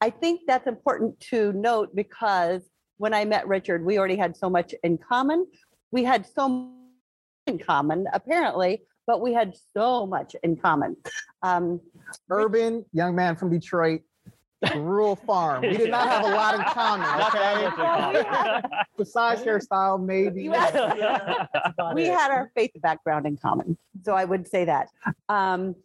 I 0.01 0.09
think 0.09 0.41
that's 0.45 0.67
important 0.67 1.17
to 1.31 1.53
note 1.53 1.95
because 1.95 2.61
when 2.97 3.13
I 3.13 3.23
met 3.23 3.47
Richard, 3.47 3.85
we 3.85 3.97
already 3.97 4.17
had 4.17 4.35
so 4.35 4.49
much 4.49 4.75
in 4.83 4.97
common. 4.97 5.47
We 5.91 6.03
had 6.03 6.27
so 6.27 6.76
in 7.47 7.57
common, 7.57 8.05
apparently, 8.13 8.83
but 9.07 9.21
we 9.21 9.33
had 9.33 9.55
so 9.75 10.05
much 10.05 10.35
in 10.43 10.55
common. 10.57 10.95
Um, 11.41 11.79
Urban 12.29 12.85
young 12.93 13.15
man 13.15 13.35
from 13.35 13.49
Detroit, 13.49 14.01
rural 14.75 15.15
farm. 15.15 15.61
We 15.61 15.77
did 15.77 15.89
not 15.91 16.07
have 16.09 16.25
a 16.25 16.29
lot 16.29 16.55
in 16.55 16.61
common. 16.65 17.07
Okay? 17.27 18.61
Besides 18.97 19.41
hairstyle, 19.43 20.03
maybe. 20.03 20.43
You 20.43 20.51
had- 20.51 21.47
we 21.95 22.05
had 22.05 22.31
our 22.31 22.51
faith 22.55 22.71
background 22.81 23.25
in 23.25 23.37
common. 23.37 23.77
So 24.03 24.13
I 24.13 24.25
would 24.25 24.47
say 24.47 24.65
that. 24.65 24.89
Um, 25.29 25.75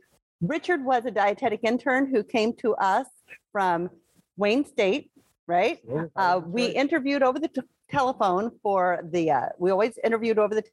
Richard 0.40 0.84
was 0.84 1.06
a 1.06 1.10
dietetic 1.10 1.60
intern 1.62 2.06
who 2.12 2.24
came 2.24 2.52
to 2.54 2.74
us 2.74 3.06
from 3.52 3.88
Wayne 4.36 4.64
State, 4.64 5.12
right? 5.46 5.78
Uh, 6.16 6.40
we 6.44 6.66
interviewed 6.66 7.22
over 7.22 7.38
the 7.38 7.46
t- 7.48 7.60
telephone 7.88 8.50
for 8.62 9.04
the, 9.12 9.30
uh, 9.30 9.46
we 9.58 9.70
always 9.70 9.96
interviewed 10.02 10.38
over 10.38 10.54
the 10.54 10.62
dietetic 10.62 10.72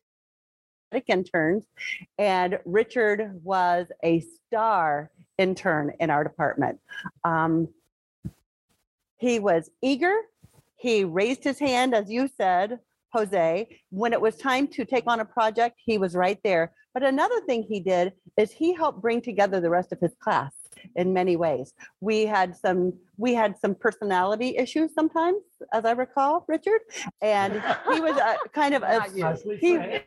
interns. 1.07 1.65
And 2.17 2.59
Richard 2.65 3.39
was 3.43 3.87
a 4.03 4.21
star 4.47 5.09
intern 5.37 5.93
in 5.99 6.09
our 6.09 6.23
department. 6.23 6.79
Um, 7.23 7.69
he 9.17 9.39
was 9.39 9.69
eager. 9.81 10.15
He 10.75 11.03
raised 11.03 11.43
his 11.43 11.59
hand, 11.59 11.93
as 11.93 12.09
you 12.09 12.29
said, 12.37 12.79
Jose. 13.13 13.67
When 13.89 14.13
it 14.13 14.21
was 14.21 14.37
time 14.37 14.67
to 14.69 14.85
take 14.85 15.05
on 15.07 15.19
a 15.19 15.25
project, 15.25 15.79
he 15.83 15.97
was 15.97 16.15
right 16.15 16.39
there. 16.43 16.73
But 16.93 17.03
another 17.03 17.39
thing 17.41 17.63
he 17.63 17.79
did 17.79 18.13
is 18.37 18.51
he 18.51 18.73
helped 18.73 19.01
bring 19.01 19.21
together 19.21 19.59
the 19.59 19.69
rest 19.69 19.91
of 19.91 19.99
his 19.99 20.13
class 20.19 20.53
in 20.95 21.13
many 21.13 21.35
ways. 21.35 21.73
We 22.01 22.25
had 22.25 22.55
some 22.55 22.93
we 23.17 23.33
had 23.33 23.59
some 23.59 23.75
personality 23.75 24.57
issues 24.57 24.93
sometimes, 24.93 25.41
as 25.73 25.85
I 25.85 25.91
recall, 25.91 26.45
Richard, 26.47 26.81
and 27.21 27.61
he 27.91 27.99
was 27.99 28.17
a 28.17 28.37
kind 28.53 28.73
of 28.73 28.83
a 28.83 29.01
he, 29.59 29.99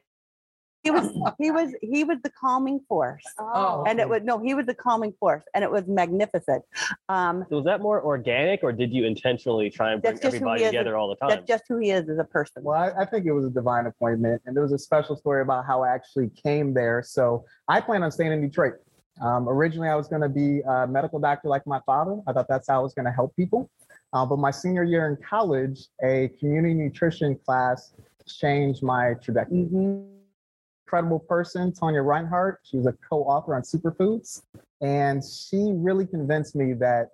he 0.83 0.91
was 0.91 1.11
he 1.39 1.51
was 1.51 1.73
he 1.81 2.05
was 2.05 2.19
the 2.23 2.31
calming 2.31 2.81
force. 2.89 3.25
Oh, 3.39 3.85
And 3.87 4.01
it 4.01 4.09
was 4.09 4.23
no, 4.23 4.39
he 4.39 4.55
was 4.55 4.67
the 4.67 4.75
calming 4.75 5.12
force, 5.19 5.45
and 5.55 5.65
it 5.65 5.71
was 5.71 5.87
magnificent. 5.87 6.65
Um, 7.09 7.45
So 7.49 7.57
was 7.57 7.65
that 7.65 7.81
more 7.81 8.03
organic, 8.03 8.62
or 8.62 8.73
did 8.73 8.93
you 8.93 9.05
intentionally 9.07 9.71
try 9.71 9.93
and 9.93 10.03
bring 10.03 10.15
That's 10.15 10.23
just 10.23 10.33
who 10.35 10.37
everybody 10.39 10.61
he 10.61 10.65
is. 10.67 10.71
together 10.73 10.97
all 10.97 11.09
the 11.09 11.17
time? 11.17 11.31
that's 11.31 11.47
just 11.47 11.65
who 11.69 11.79
he 11.79 11.91
is 11.91 12.09
as 12.09 12.19
a 12.19 12.25
person. 12.25 12.62
Well, 12.65 12.79
I, 12.79 13.03
I 13.03 13.05
think 13.05 13.27
it 13.27 13.33
was 13.33 13.45
a 13.45 13.51
divine 13.51 13.87
appointment, 13.87 14.43
and 14.47 14.57
there 14.57 14.62
was 14.62 14.73
a 14.73 14.79
special 14.79 15.17
story 15.17 15.43
about 15.43 15.67
how 15.67 15.83
I 15.83 15.95
actually 15.95 16.31
came 16.31 16.75
there. 16.75 17.03
So 17.05 17.45
I 17.69 17.81
plan 17.81 18.03
on 18.03 18.11
staying 18.11 18.33
in 18.33 18.41
Detroit. 18.41 18.75
Um, 19.21 19.49
originally, 19.49 19.89
I 19.89 19.95
was 19.95 20.09
going 20.09 20.23
to 20.23 20.29
be 20.29 20.61
a 20.62 20.87
medical 20.87 21.19
doctor 21.21 21.49
like 21.49 21.67
my 21.67 21.81
father. 21.85 22.19
I 22.27 22.33
thought 22.33 22.47
that's 22.49 22.69
how 22.69 22.81
I 22.81 22.83
was 22.83 22.95
going 22.95 23.05
to 23.05 23.12
help 23.12 23.37
people. 23.37 23.71
Uh, 24.15 24.27
but 24.27 24.39
my 24.39 24.51
senior 24.51 24.85
year 24.85 25.07
in 25.09 25.17
college, 25.25 25.87
a 26.03 26.29
community 26.41 26.75
nutrition 26.75 27.39
class 27.47 27.93
changed 28.27 28.83
my 28.83 29.15
trajectory. 29.23 29.69
Incredible 30.92 31.20
person, 31.20 31.72
Tanya 31.72 32.02
Reinhardt. 32.02 32.58
She 32.64 32.76
was 32.76 32.84
a 32.84 32.92
co-author 33.08 33.54
on 33.54 33.62
superfoods, 33.62 34.42
and 34.82 35.25
she 35.25 35.72
really 35.75 36.06
convinced 36.06 36.54
me 36.54 36.75
that 36.75 37.12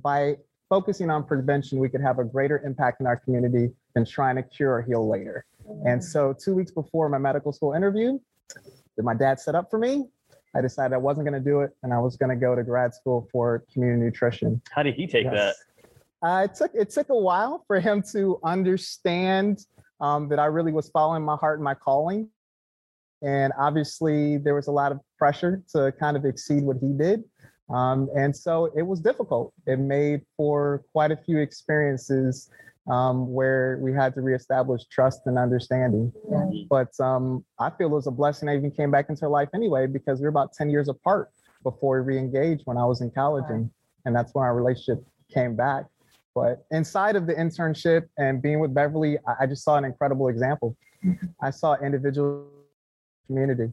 by 0.00 0.36
focusing 0.68 1.10
on 1.10 1.24
prevention, 1.24 1.80
we 1.80 1.88
could 1.88 2.00
have 2.02 2.20
a 2.20 2.24
greater 2.24 2.62
impact 2.64 3.00
in 3.00 3.06
our 3.08 3.16
community 3.16 3.72
than 3.96 4.04
trying 4.04 4.36
to 4.36 4.44
cure 4.44 4.74
or 4.74 4.82
heal 4.82 5.08
later. 5.08 5.44
And 5.84 6.02
so, 6.02 6.34
two 6.40 6.54
weeks 6.54 6.70
before 6.70 7.08
my 7.08 7.18
medical 7.18 7.52
school 7.52 7.72
interview, 7.72 8.20
that 8.96 9.02
my 9.02 9.14
dad 9.14 9.40
set 9.40 9.56
up 9.56 9.70
for 9.70 9.80
me, 9.80 10.04
I 10.54 10.60
decided 10.60 10.94
I 10.94 10.98
wasn't 10.98 11.26
going 11.28 11.42
to 11.42 11.50
do 11.50 11.62
it, 11.62 11.76
and 11.82 11.92
I 11.92 11.98
was 11.98 12.16
going 12.16 12.30
to 12.30 12.36
go 12.36 12.54
to 12.54 12.62
grad 12.62 12.94
school 12.94 13.28
for 13.32 13.64
community 13.72 14.04
nutrition. 14.04 14.62
How 14.70 14.84
did 14.84 14.94
he 14.94 15.08
take 15.08 15.28
that? 15.32 15.56
Uh, 16.22 16.42
it 16.44 16.54
took 16.54 16.70
it 16.74 16.90
took 16.90 17.08
a 17.08 17.18
while 17.18 17.64
for 17.66 17.80
him 17.80 18.04
to 18.12 18.38
understand 18.44 19.66
um, 20.00 20.28
that 20.28 20.38
I 20.38 20.44
really 20.44 20.70
was 20.70 20.88
following 20.90 21.24
my 21.24 21.34
heart 21.34 21.58
and 21.58 21.64
my 21.64 21.74
calling, 21.74 22.28
and 23.22 23.52
obviously 23.58 24.38
there 24.38 24.54
was 24.54 24.66
a 24.66 24.72
lot 24.72 24.92
of 24.92 25.00
pressure 25.18 25.62
to 25.72 25.92
kind 25.98 26.16
of 26.16 26.24
exceed 26.24 26.62
what 26.62 26.76
he 26.80 26.92
did, 26.92 27.24
um, 27.70 28.08
and 28.16 28.34
so 28.36 28.70
it 28.76 28.82
was 28.82 29.00
difficult. 29.00 29.52
It 29.66 29.78
made 29.78 30.22
for 30.36 30.84
quite 30.92 31.10
a 31.10 31.16
few 31.16 31.38
experiences 31.38 32.50
um, 32.90 33.32
where 33.32 33.78
we 33.82 33.92
had 33.92 34.14
to 34.14 34.20
reestablish 34.20 34.84
trust 34.86 35.22
and 35.26 35.38
understanding. 35.38 36.12
But 36.70 36.98
um, 37.00 37.44
I 37.58 37.70
feel 37.70 37.88
it 37.88 37.90
was 37.90 38.06
a 38.06 38.12
blessing 38.12 38.48
I 38.48 38.56
even 38.56 38.70
came 38.70 38.90
back 38.90 39.08
into 39.08 39.22
her 39.22 39.28
life 39.28 39.48
anyway 39.54 39.86
because 39.86 40.20
we 40.20 40.24
were 40.24 40.28
about 40.28 40.52
ten 40.52 40.70
years 40.70 40.88
apart 40.88 41.30
before 41.62 42.00
we 42.00 42.14
re-engaged 42.14 42.62
when 42.64 42.76
I 42.76 42.84
was 42.84 43.00
in 43.00 43.10
college, 43.10 43.44
and 43.48 43.70
and 44.04 44.14
that's 44.14 44.34
when 44.34 44.44
our 44.44 44.54
relationship 44.54 45.04
came 45.32 45.56
back. 45.56 45.86
But 46.34 46.66
inside 46.70 47.16
of 47.16 47.26
the 47.26 47.34
internship 47.34 48.08
and 48.18 48.40
being 48.40 48.60
with 48.60 48.72
Beverly, 48.74 49.18
I, 49.26 49.44
I 49.44 49.46
just 49.46 49.64
saw 49.64 49.76
an 49.76 49.84
incredible 49.84 50.28
example. 50.28 50.76
I 51.40 51.50
saw 51.50 51.76
individual 51.76 52.46
community, 53.26 53.72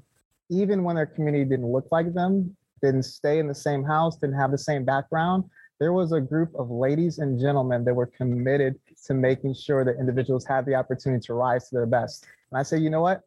even 0.49 0.83
when 0.83 0.95
their 0.95 1.05
community 1.05 1.45
didn't 1.45 1.71
look 1.71 1.87
like 1.91 2.13
them, 2.13 2.55
didn't 2.81 3.03
stay 3.03 3.39
in 3.39 3.47
the 3.47 3.55
same 3.55 3.83
house, 3.83 4.17
didn't 4.17 4.35
have 4.35 4.51
the 4.51 4.57
same 4.57 4.83
background. 4.83 5.45
There 5.79 5.93
was 5.93 6.11
a 6.11 6.21
group 6.21 6.53
of 6.55 6.69
ladies 6.69 7.19
and 7.19 7.39
gentlemen 7.39 7.83
that 7.85 7.93
were 7.93 8.05
committed 8.05 8.79
to 9.05 9.13
making 9.13 9.55
sure 9.55 9.83
that 9.83 9.95
individuals 9.99 10.45
had 10.45 10.65
the 10.65 10.75
opportunity 10.75 11.25
to 11.27 11.33
rise 11.33 11.69
to 11.69 11.75
their 11.75 11.85
best. 11.85 12.25
And 12.51 12.59
I 12.59 12.63
say, 12.63 12.77
you 12.77 12.89
know 12.89 13.01
what? 13.01 13.21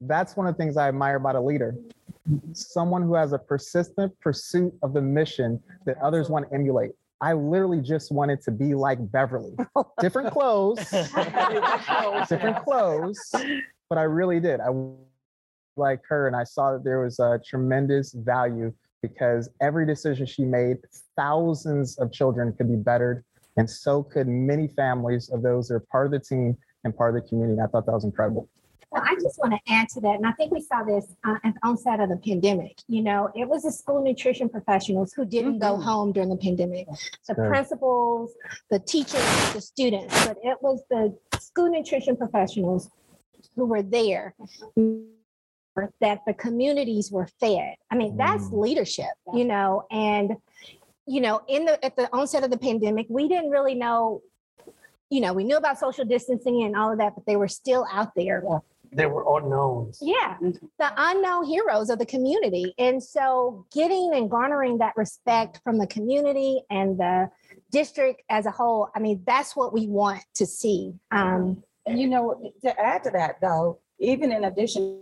That's 0.00 0.36
one 0.36 0.46
of 0.46 0.54
the 0.54 0.62
things 0.62 0.76
I 0.76 0.88
admire 0.88 1.16
about 1.16 1.36
a 1.36 1.40
leader. 1.40 1.74
Someone 2.52 3.02
who 3.02 3.14
has 3.14 3.32
a 3.32 3.38
persistent 3.38 4.18
pursuit 4.20 4.74
of 4.82 4.92
the 4.92 5.00
mission 5.00 5.62
that 5.86 5.96
others 5.98 6.28
want 6.28 6.48
to 6.48 6.54
emulate. 6.54 6.92
I 7.20 7.32
literally 7.32 7.80
just 7.80 8.12
wanted 8.12 8.42
to 8.42 8.50
be 8.50 8.74
like 8.74 8.98
Beverly. 9.10 9.56
Different 10.00 10.32
clothes, 10.32 10.78
different 12.28 12.62
clothes, 12.62 13.18
but 13.88 13.96
I 13.96 14.02
really 14.02 14.38
did. 14.38 14.60
I 14.60 14.68
like 15.76 16.00
her, 16.08 16.26
and 16.26 16.34
I 16.34 16.44
saw 16.44 16.72
that 16.72 16.84
there 16.84 17.00
was 17.00 17.18
a 17.18 17.40
tremendous 17.46 18.12
value 18.12 18.72
because 19.02 19.48
every 19.60 19.86
decision 19.86 20.26
she 20.26 20.44
made, 20.44 20.78
thousands 21.16 21.98
of 21.98 22.12
children 22.12 22.52
could 22.52 22.68
be 22.68 22.76
bettered, 22.76 23.24
and 23.56 23.68
so 23.68 24.02
could 24.02 24.26
many 24.26 24.68
families 24.68 25.30
of 25.30 25.42
those 25.42 25.68
that 25.68 25.74
are 25.74 25.80
part 25.80 26.06
of 26.06 26.12
the 26.12 26.20
team 26.20 26.56
and 26.84 26.96
part 26.96 27.14
of 27.14 27.22
the 27.22 27.28
community. 27.28 27.60
I 27.60 27.66
thought 27.66 27.86
that 27.86 27.92
was 27.92 28.04
incredible. 28.04 28.48
Well, 28.90 29.02
I 29.04 29.14
just 29.16 29.38
want 29.38 29.52
to 29.52 29.72
add 29.72 29.88
to 29.90 30.00
that, 30.02 30.14
and 30.16 30.26
I 30.26 30.32
think 30.32 30.52
we 30.52 30.60
saw 30.60 30.82
this 30.82 31.12
uh, 31.24 31.34
at 31.44 31.54
the 31.54 31.60
onset 31.68 32.00
of 32.00 32.08
the 32.08 32.16
pandemic. 32.16 32.78
You 32.88 33.02
know, 33.02 33.30
it 33.34 33.46
was 33.48 33.64
the 33.64 33.72
school 33.72 34.02
nutrition 34.02 34.48
professionals 34.48 35.12
who 35.12 35.24
didn't 35.24 35.58
go 35.58 35.76
Mhm. 35.76 35.82
home 35.82 36.12
during 36.12 36.28
the 36.30 36.36
pandemic. 36.36 36.86
The 37.28 37.34
Sure. 37.34 37.48
principals, 37.48 38.32
the 38.70 38.78
teachers, 38.78 39.52
the 39.52 39.60
students, 39.60 40.26
but 40.26 40.38
it 40.42 40.62
was 40.62 40.82
the 40.88 41.14
school 41.38 41.68
nutrition 41.68 42.16
professionals 42.16 42.88
who 43.56 43.66
were 43.66 43.82
there 43.82 44.34
that 46.00 46.20
the 46.26 46.34
communities 46.34 47.10
were 47.10 47.28
fed. 47.40 47.74
I 47.90 47.96
mean, 47.96 48.16
that's 48.16 48.50
leadership, 48.50 49.14
you 49.32 49.44
know, 49.44 49.86
and 49.90 50.36
you 51.06 51.20
know, 51.20 51.40
in 51.48 51.66
the 51.66 51.84
at 51.84 51.94
the 51.96 52.08
onset 52.12 52.42
of 52.44 52.50
the 52.50 52.58
pandemic, 52.58 53.06
we 53.08 53.28
didn't 53.28 53.50
really 53.50 53.74
know. 53.74 54.22
You 55.08 55.20
know, 55.20 55.32
we 55.32 55.44
knew 55.44 55.56
about 55.56 55.78
social 55.78 56.04
distancing 56.04 56.64
and 56.64 56.74
all 56.76 56.90
of 56.90 56.98
that, 56.98 57.14
but 57.14 57.24
they 57.26 57.36
were 57.36 57.46
still 57.48 57.86
out 57.92 58.10
there. 58.16 58.42
They 58.92 59.06
were 59.06 59.24
unknowns. 59.36 59.98
Yeah, 60.02 60.36
the 60.40 60.92
unknown 60.96 61.44
heroes 61.44 61.90
of 61.90 61.98
the 61.98 62.06
community. 62.06 62.74
And 62.78 63.02
so 63.02 63.66
getting 63.72 64.14
and 64.14 64.28
garnering 64.28 64.78
that 64.78 64.96
respect 64.96 65.60
from 65.62 65.78
the 65.78 65.86
community 65.86 66.62
and 66.70 66.98
the 66.98 67.30
district 67.70 68.22
as 68.30 68.46
a 68.46 68.50
whole, 68.50 68.88
I 68.96 69.00
mean, 69.00 69.22
that's 69.26 69.54
what 69.54 69.72
we 69.72 69.86
want 69.86 70.24
to 70.34 70.46
see. 70.46 70.94
Um, 71.12 71.62
And 71.86 72.00
you 72.00 72.08
know, 72.08 72.52
to 72.62 72.80
add 72.80 73.04
to 73.04 73.10
that 73.10 73.40
though, 73.40 73.78
even 74.00 74.32
in 74.32 74.44
addition, 74.44 75.00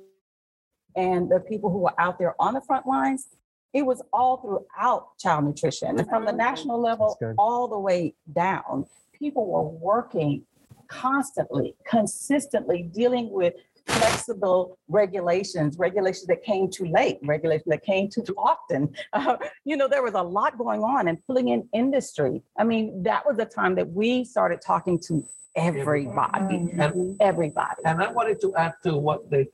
and 0.97 1.31
the 1.31 1.41
people 1.41 1.71
who 1.71 1.79
were 1.79 2.01
out 2.01 2.19
there 2.19 2.35
on 2.41 2.55
the 2.55 2.61
front 2.61 2.87
lines, 2.87 3.29
it 3.73 3.85
was 3.85 4.03
all 4.13 4.37
throughout 4.39 5.19
child 5.19 5.45
nutrition, 5.45 5.99
and 5.99 6.09
from 6.09 6.25
the 6.25 6.33
national 6.33 6.81
level 6.81 7.19
all 7.39 7.67
the 7.69 7.79
way 7.79 8.15
down. 8.33 8.87
People 9.13 9.47
were 9.47 9.63
working 9.63 10.43
constantly, 10.89 11.75
consistently 11.85 12.83
dealing 12.83 13.31
with 13.31 13.55
flexible 13.87 14.79
regulations, 14.89 15.77
regulations 15.79 16.27
that 16.27 16.43
came 16.43 16.71
too 16.71 16.87
late, 16.87 17.19
regulations 17.23 17.67
that 17.67 17.83
came 17.85 18.09
too 18.09 18.23
often. 18.39 18.95
Uh, 19.13 19.37
you 19.65 19.77
know, 19.77 19.87
there 19.89 20.03
was 20.03 20.15
a 20.15 20.23
lot 20.23 20.59
going 20.59 20.83
on 20.83 21.07
and 21.09 21.25
pulling 21.27 21.49
in 21.49 21.69
industry. 21.73 22.43
I 22.59 22.65
mean, 22.65 23.03
that 23.05 23.25
was 23.25 23.37
the 23.37 23.45
time 23.45 23.75
that 23.77 23.89
we 23.93 24.25
started 24.25 24.61
talking 24.61 24.99
to 25.07 25.25
everybody, 25.55 26.57
And, 26.57 27.17
everybody. 27.21 27.83
and 27.85 28.03
I 28.03 28.11
wanted 28.11 28.41
to 28.41 28.55
add 28.57 28.75
to 28.85 28.97
what 28.97 29.31
they 29.31 29.49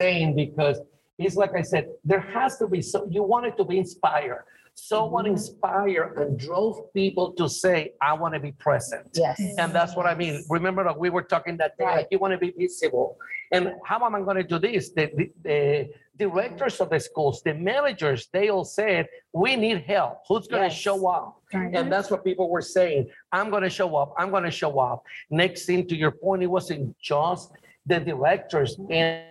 saying 0.00 0.34
because 0.36 0.80
it's 1.18 1.36
like 1.36 1.54
I 1.54 1.62
said, 1.62 1.88
there 2.04 2.20
has 2.20 2.58
to 2.58 2.66
be 2.68 2.80
so 2.80 3.06
you 3.10 3.22
wanted 3.22 3.56
to 3.56 3.64
be 3.64 3.78
inspired. 3.78 4.44
Someone 4.74 5.24
Mm-hmm. 5.24 5.32
inspired 5.32 6.18
and 6.18 6.38
drove 6.38 6.92
people 6.94 7.32
to 7.32 7.48
say, 7.48 7.94
I 8.00 8.12
want 8.12 8.34
to 8.34 8.40
be 8.40 8.52
present. 8.52 9.08
Yes. 9.14 9.40
And 9.58 9.72
that's 9.72 9.96
what 9.96 10.06
I 10.06 10.14
mean. 10.14 10.44
Remember 10.48 10.84
that 10.84 10.96
we 10.96 11.10
were 11.10 11.24
talking 11.24 11.56
that 11.56 11.76
day, 11.76 11.84
like 11.84 12.08
you 12.12 12.20
want 12.20 12.32
to 12.32 12.38
be 12.38 12.52
visible. 12.56 13.16
And 13.50 13.72
how 13.84 14.04
am 14.06 14.14
I 14.14 14.20
going 14.20 14.36
to 14.36 14.44
do 14.44 14.58
this? 14.60 14.90
The, 14.90 15.10
the, 15.16 15.30
the 15.42 15.90
directors 16.16 16.80
of 16.80 16.90
the 16.90 17.00
schools, 17.00 17.42
the 17.42 17.54
managers, 17.54 18.28
they 18.32 18.50
all 18.50 18.64
said, 18.64 19.08
we 19.32 19.56
need 19.56 19.78
help. 19.82 20.18
Who's 20.28 20.46
going 20.46 20.62
to 20.62 20.68
Yes. 20.68 20.78
show 20.78 21.08
up? 21.08 21.42
And 21.52 21.90
that's 21.90 22.08
what 22.08 22.22
people 22.24 22.48
were 22.48 22.62
saying. 22.62 23.08
I'm 23.32 23.50
going 23.50 23.64
to 23.64 23.70
show 23.70 23.96
up. 23.96 24.14
I'm 24.16 24.30
going 24.30 24.44
to 24.44 24.50
show 24.62 24.78
up. 24.78 25.02
Next 25.28 25.64
thing 25.66 25.88
to 25.88 25.96
your 25.96 26.12
point, 26.12 26.44
it 26.44 26.46
wasn't 26.58 26.96
just 27.00 27.50
the 27.86 27.98
directors 27.98 28.78
and 28.90 29.24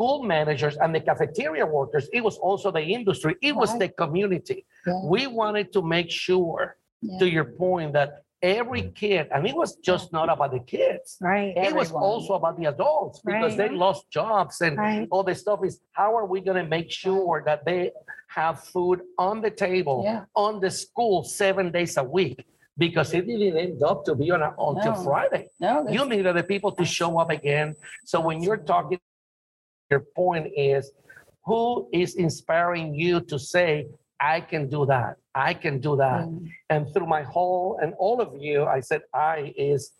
school 0.00 0.22
managers 0.22 0.76
and 0.78 0.94
the 0.94 1.00
cafeteria 1.00 1.66
workers. 1.66 2.08
It 2.12 2.22
was 2.24 2.36
also 2.38 2.70
the 2.70 2.80
industry. 2.96 3.32
It 3.42 3.54
was 3.54 3.70
the 3.78 3.88
community. 4.02 4.64
Yeah. 4.86 4.94
We 5.14 5.26
wanted 5.40 5.66
to 5.76 5.80
make 5.96 6.10
sure, 6.26 6.62
Yeah. 7.02 7.18
to 7.20 7.26
your 7.36 7.48
point, 7.64 7.90
that 7.98 8.10
every 8.60 8.84
kid, 9.02 9.24
and 9.34 9.40
it 9.50 9.54
was 9.62 9.70
just 9.90 10.06
not 10.18 10.26
about 10.34 10.50
the 10.56 10.62
kids. 10.76 11.08
Right. 11.20 11.52
It 11.66 11.74
was 11.80 11.90
also 11.92 12.32
about 12.40 12.54
the 12.60 12.66
adults 12.74 13.16
because 13.30 13.54
they 13.60 13.68
lost 13.84 14.02
jobs 14.20 14.54
and 14.66 14.74
Right. 14.78 15.06
all 15.12 15.24
this 15.30 15.40
stuff 15.46 15.60
is 15.68 15.74
how 16.00 16.10
are 16.18 16.26
we 16.34 16.38
going 16.46 16.60
to 16.64 16.68
make 16.76 16.88
sure 17.04 17.36
that 17.48 17.60
they 17.68 17.80
have 18.40 18.56
food 18.74 18.98
on 19.28 19.34
the 19.46 19.52
table 19.66 19.98
Yeah. 20.08 20.24
on 20.46 20.52
the 20.64 20.70
school 20.84 21.16
seven 21.42 21.66
days 21.78 21.94
a 22.04 22.06
week 22.18 22.38
because 22.84 23.08
it 23.18 23.24
didn't 23.30 23.56
end 23.66 23.80
up 23.90 23.98
to 24.08 24.12
be 24.22 24.26
on 24.36 24.40
a, 24.48 24.50
until 24.70 24.94
No. 24.98 25.04
Friday. 25.08 25.44
No, 25.66 25.72
You 25.96 26.02
needed 26.12 26.34
the 26.40 26.46
people 26.54 26.72
to 26.80 26.84
show 26.98 27.10
up 27.22 27.30
again. 27.38 27.68
So 28.10 28.16
when 28.28 28.36
you're 28.44 28.64
talking, 28.74 28.98
your 29.90 30.00
point 30.00 30.52
is 30.56 30.92
who 31.44 31.88
is 31.92 32.14
inspiring 32.14 32.94
you 32.94 33.20
to 33.22 33.38
say, 33.38 33.86
I 34.20 34.40
can 34.40 34.68
do 34.68 34.86
that. 34.86 35.16
I 35.34 35.54
can 35.54 35.80
do 35.80 35.96
that. 35.96 36.26
Mm. 36.26 36.50
And 36.68 36.92
through 36.92 37.06
my 37.06 37.22
whole 37.22 37.78
and 37.82 37.94
all 37.98 38.20
of 38.20 38.40
you, 38.40 38.64
I 38.64 38.80
said, 38.80 39.02
I 39.14 39.54
is 39.56 39.92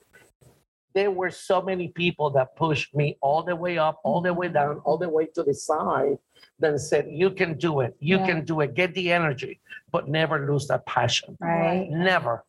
there 0.95 1.11
were 1.11 1.31
so 1.31 1.63
many 1.63 1.89
people 1.89 2.31
that 2.31 2.57
pushed 2.57 2.95
me 2.95 3.17
all 3.21 3.43
the 3.43 3.55
way 3.55 3.79
up, 3.79 4.01
all 4.05 4.21
the 4.21 4.35
way 4.35 4.47
mm-hmm. 4.47 4.55
down, 4.55 4.79
all 4.85 4.99
the 4.99 5.09
way 5.09 5.27
to 5.35 5.43
the 5.43 5.55
side, 5.55 6.19
then 6.59 6.79
said, 6.79 7.07
You 7.09 7.31
can 7.31 7.57
do 7.57 7.81
it. 7.81 7.97
You 8.01 8.19
Yeah. 8.19 8.27
can 8.27 8.45
do 8.45 8.61
it. 8.61 8.75
Get 8.75 8.93
the 8.95 9.13
energy, 9.13 9.61
but 9.93 10.09
never 10.09 10.47
lose 10.51 10.67
that 10.67 10.85
passion. 10.87 11.37
Right. 11.41 11.89
Never. 11.91 12.45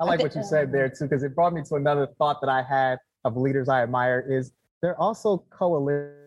I 0.00 0.04
like 0.04 0.20
what 0.20 0.34
you 0.34 0.42
said 0.42 0.72
there 0.72 0.88
too, 0.88 1.04
because 1.04 1.22
it 1.22 1.34
brought 1.34 1.52
me 1.52 1.62
to 1.68 1.74
another 1.76 2.08
thought 2.18 2.40
that 2.40 2.50
I 2.50 2.62
had 2.62 2.98
of 3.24 3.36
leaders 3.36 3.68
I 3.68 3.82
admire 3.82 4.24
is 4.28 4.52
they're 4.82 4.98
also 5.00 5.44
coalition. 5.50 6.23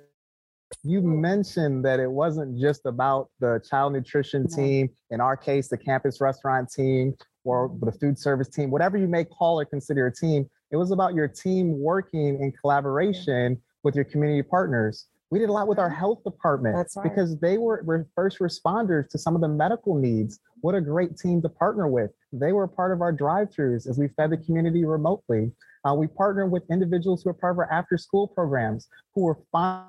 You 0.84 1.02
mentioned 1.02 1.84
that 1.86 2.00
it 2.00 2.10
wasn't 2.10 2.60
just 2.60 2.86
about 2.86 3.30
the 3.40 3.62
child 3.70 3.94
nutrition 3.94 4.48
team, 4.48 4.90
in 5.10 5.20
our 5.20 5.36
case, 5.36 5.68
the 5.68 5.78
campus 5.78 6.22
restaurant 6.22 6.72
team 6.72 7.16
or 7.44 7.76
the 7.82 7.92
food 7.92 8.20
service 8.20 8.50
team, 8.50 8.70
whatever 8.72 8.98
you 8.98 9.08
may 9.08 9.24
call 9.24 9.60
or 9.60 9.66
consider 9.66 10.08
a 10.08 10.14
team. 10.14 10.50
It 10.72 10.78
was 10.78 10.92
about 10.92 11.14
your 11.14 11.28
team 11.28 11.80
working 11.80 12.42
in 12.42 12.52
collaboration 12.52 13.62
with 13.84 13.96
your 13.96 14.06
community 14.06 14.44
partners. 14.44 15.08
We 15.30 15.40
did 15.40 15.50
a 15.50 15.52
lot 15.52 15.68
with 15.68 15.80
our 15.80 15.90
health 15.90 16.24
department 16.24 16.76
right. 16.76 17.04
because 17.04 17.38
they 17.40 17.58
were, 17.58 17.82
were 17.84 18.08
first 18.16 18.40
responders 18.40 19.10
to 19.10 19.18
some 19.18 19.36
of 19.36 19.42
the 19.42 19.48
medical 19.48 19.96
needs. 19.96 20.40
What 20.62 20.76
a 20.76 20.82
great 20.82 21.18
team 21.18 21.42
to 21.42 21.50
partner 21.50 21.88
with. 21.88 22.12
They 22.32 22.54
were 22.54 22.68
part 22.68 22.94
of 22.94 23.02
our 23.02 23.12
drive-throughs 23.12 23.90
as 23.90 23.98
we 23.98 24.08
fed 24.10 24.30
the 24.30 24.38
community 24.38 24.86
remotely. 24.86 25.52
Uh, 25.84 25.94
we 25.96 26.08
partnered 26.08 26.52
with 26.52 26.64
individuals 26.72 27.24
who 27.24 27.30
are 27.30 27.34
part 27.34 27.56
of 27.56 27.60
our 27.60 27.72
after-school 27.72 28.28
programs 28.30 28.88
who 29.16 29.22
were 29.22 29.38
fine 29.52 29.84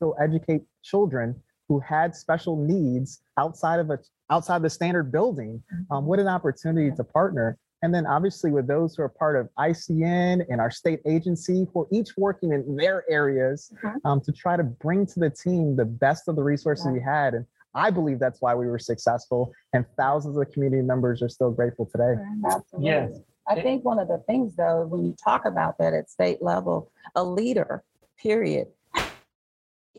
to 0.00 0.14
educate 0.20 0.62
children 0.82 1.34
who 1.68 1.78
had 1.78 2.14
special 2.16 2.56
needs 2.56 3.22
outside 3.38 3.78
of 3.78 3.90
a 3.90 3.98
outside 4.30 4.62
the 4.62 4.70
standard 4.70 5.10
building. 5.12 5.62
Um, 5.90 6.06
what 6.06 6.18
an 6.18 6.28
opportunity 6.28 6.94
to 6.96 7.04
partner. 7.04 7.58
And 7.82 7.94
then 7.94 8.06
obviously 8.06 8.50
with 8.52 8.66
those 8.66 8.94
who 8.94 9.02
are 9.02 9.08
part 9.08 9.36
of 9.36 9.48
ICN 9.58 10.44
and 10.50 10.60
our 10.60 10.70
state 10.70 11.00
agency, 11.06 11.66
who 11.72 11.82
are 11.82 11.86
each 11.90 12.10
working 12.16 12.52
in 12.52 12.76
their 12.76 13.04
areas 13.10 13.72
Mhm. 13.82 13.96
um, 14.04 14.20
to 14.20 14.32
try 14.32 14.56
to 14.56 14.62
bring 14.62 15.06
to 15.06 15.18
the 15.20 15.30
team 15.30 15.74
the 15.76 15.84
best 15.84 16.28
of 16.28 16.36
the 16.36 16.42
resources 16.42 16.86
we 16.92 17.00
had. 17.00 17.34
And 17.34 17.46
I 17.74 17.90
believe 17.90 18.18
that's 18.18 18.40
why 18.42 18.54
we 18.54 18.66
were 18.68 18.78
successful. 18.78 19.52
And 19.72 19.84
thousands 19.96 20.36
of 20.36 20.50
community 20.52 20.82
members 20.82 21.22
are 21.22 21.28
still 21.28 21.50
grateful 21.50 21.86
today. 21.86 22.14
Absolutely. 22.44 22.86
Yes. 22.86 23.20
I 23.48 23.60
think 23.62 23.84
one 23.84 23.98
of 23.98 24.06
the 24.08 24.18
things 24.18 24.54
though, 24.54 24.86
when 24.86 25.04
you 25.04 25.14
talk 25.24 25.44
about 25.44 25.78
that 25.78 25.92
at 25.94 26.08
state 26.10 26.40
level, 26.42 26.92
a 27.16 27.24
leader, 27.24 27.82
period, 28.16 28.68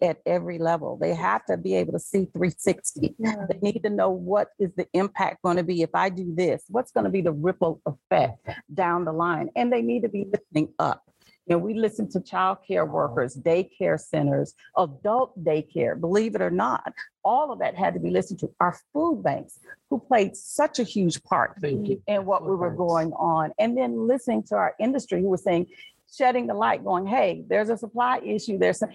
at 0.02 0.20
every 0.26 0.58
level, 0.58 0.98
they 0.98 1.14
have 1.14 1.46
to 1.46 1.58
be 1.58 1.76
able 1.76 1.94
to 1.94 2.00
see 2.00 2.26
360. 2.26 3.16
They 3.20 3.60
need 3.62 3.84
to 3.84 3.90
know 3.90 4.10
what 4.10 4.50
is 4.60 4.72
the 4.76 4.88
impact 4.94 5.44
going 5.44 5.58
to 5.58 5.64
be 5.64 5.82
if 5.82 5.92
I 5.94 6.10
do 6.10 6.34
this? 6.36 6.64
What's 6.68 6.92
going 6.92 7.04
to 7.04 7.10
be 7.10 7.22
the 7.22 7.32
ripple 7.32 7.82
effect 7.86 8.48
down 8.74 9.06
the 9.06 9.12
line? 9.12 9.50
And 9.56 9.72
they 9.72 9.82
need 9.82 10.02
to 10.02 10.10
be 10.10 10.26
listening 10.32 10.74
up. 10.80 11.04
You 11.48 11.56
know, 11.56 11.60
we 11.60 11.74
listen 11.74 12.10
to 12.12 12.20
childcare 12.20 12.88
workers, 12.88 13.36
daycare 13.36 14.00
centers, 14.00 14.54
adult 14.78 15.44
daycare, 15.44 16.00
believe 16.00 16.36
it 16.36 16.42
or 16.42 16.52
not. 16.52 16.94
All 17.24 17.52
of 17.52 17.60
that 17.60 17.76
had 17.76 17.96
to 17.96 18.00
be 18.00 18.12
listened 18.12 18.40
to. 18.40 18.52
Our 18.60 18.78
food 18.94 19.24
banks, 19.24 19.60
who 19.90 20.00
played 20.00 20.36
such 20.36 20.80
a 20.80 20.84
huge 20.84 21.22
part 21.24 21.58
in 21.64 22.26
what 22.26 22.44
we 22.44 22.56
were 22.56 22.70
Thanks. 22.70 22.78
going 22.78 23.14
on. 23.14 23.52
And 23.60 23.78
then 23.78 24.08
listening 24.08 24.44
to 24.44 24.56
our 24.56 24.76
industry 24.80 25.22
who 25.22 25.30
was 25.30 25.44
saying, 25.44 25.68
shedding 26.14 26.46
the 26.46 26.54
light, 26.54 26.84
going, 26.84 27.08
hey, 27.08 27.44
there's 27.50 27.70
a 27.70 27.78
supply 27.78 28.20
issue. 28.20 28.58
There's 28.58 28.80
some 28.80 28.92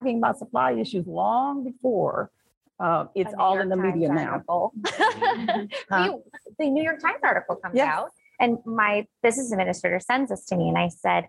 talking 0.00 0.18
about 0.18 0.38
supply 0.38 0.72
issues 0.72 1.06
long 1.06 1.64
before 1.64 2.30
uh, 2.78 3.06
it's 3.14 3.32
all 3.38 3.58
in 3.58 3.68
the 3.70 3.76
Times 3.76 3.94
media 3.94 4.08
now. 4.12 4.42
Huh? 5.90 6.12
We- 6.12 6.22
the 6.58 6.70
New 6.70 6.82
York 6.82 7.00
Times 7.00 7.20
article 7.22 7.56
comes 7.56 7.74
Yes. 7.74 7.88
out, 7.88 8.10
and 8.38 8.58
my 8.66 9.06
business 9.22 9.50
administrator 9.50 9.98
sends 9.98 10.30
this 10.30 10.44
to 10.46 10.56
me, 10.56 10.68
and 10.68 10.76
I 10.76 10.88
said, 10.88 11.28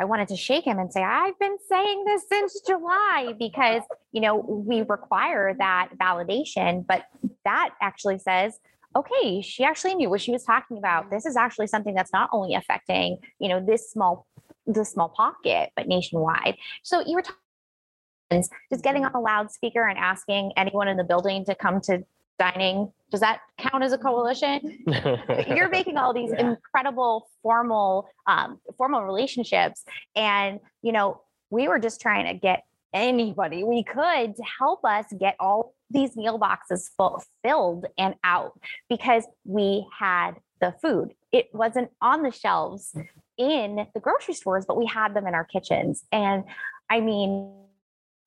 I 0.00 0.04
wanted 0.04 0.28
to 0.28 0.36
shake 0.36 0.64
him 0.64 0.78
and 0.78 0.92
say, 0.92 1.02
I've 1.02 1.38
been 1.38 1.56
saying 1.68 2.04
this 2.04 2.28
since 2.28 2.60
July 2.66 3.34
because 3.38 3.82
you 4.12 4.20
know 4.20 4.36
we 4.36 4.82
require 4.82 5.54
that 5.58 5.90
validation, 6.00 6.84
but 6.86 7.04
that 7.44 7.70
actually 7.80 8.18
says. 8.18 8.58
Okay, 8.96 9.42
she 9.42 9.64
actually 9.64 9.94
knew 9.94 10.08
what 10.08 10.20
she 10.22 10.32
was 10.32 10.42
talking 10.44 10.78
about. 10.78 11.10
This 11.10 11.26
is 11.26 11.36
actually 11.36 11.66
something 11.66 11.94
that's 11.94 12.10
not 12.12 12.30
only 12.32 12.54
affecting, 12.54 13.18
you 13.38 13.48
know, 13.50 13.60
this 13.64 13.90
small, 13.92 14.26
this 14.66 14.90
small 14.90 15.10
pocket, 15.10 15.70
but 15.76 15.86
nationwide. 15.86 16.56
So 16.82 17.04
you 17.06 17.14
were 17.14 17.22
talking 17.22 17.36
just 18.30 18.82
getting 18.82 19.04
on 19.04 19.12
a 19.14 19.20
loudspeaker 19.20 19.86
and 19.86 19.98
asking 19.98 20.52
anyone 20.56 20.88
in 20.88 20.96
the 20.96 21.04
building 21.04 21.44
to 21.46 21.54
come 21.54 21.80
to 21.82 22.04
dining. 22.38 22.92
Does 23.10 23.20
that 23.20 23.40
count 23.58 23.82
as 23.82 23.92
a 23.92 23.98
coalition? 23.98 24.84
You're 25.48 25.70
making 25.70 25.96
all 25.96 26.12
these 26.12 26.30
Yeah. 26.30 26.50
incredible 26.50 27.28
formal 27.42 28.08
um, 28.26 28.60
formal 28.76 29.02
relationships. 29.02 29.84
And 30.14 30.60
you 30.82 30.92
know 30.92 31.22
we 31.50 31.68
were 31.68 31.78
just 31.78 32.00
trying 32.00 32.26
to 32.26 32.34
get 32.34 32.64
anybody 32.94 33.64
we 33.64 33.82
could 33.82 34.34
to 34.36 34.42
help 34.58 34.84
us 34.84 35.06
get 35.18 35.36
all 35.40 35.74
these 35.90 36.16
meal 36.16 36.38
boxes 36.38 36.90
full, 36.96 37.22
filled 37.42 37.86
and 37.98 38.14
out 38.24 38.58
because 38.88 39.24
we 39.44 39.86
had 39.98 40.32
the 40.60 40.74
food. 40.82 41.12
It 41.32 41.48
wasn't 41.52 41.90
on 42.00 42.22
the 42.22 42.30
shelves 42.30 42.94
in 43.38 43.86
the 43.94 44.00
grocery 44.00 44.34
stores 44.34 44.64
but 44.66 44.76
we 44.76 44.84
had 44.86 45.14
them 45.14 45.26
in 45.26 45.34
our 45.34 45.44
kitchens. 45.44 46.04
And 46.12 46.44
i 46.90 47.00
mean 47.00 47.52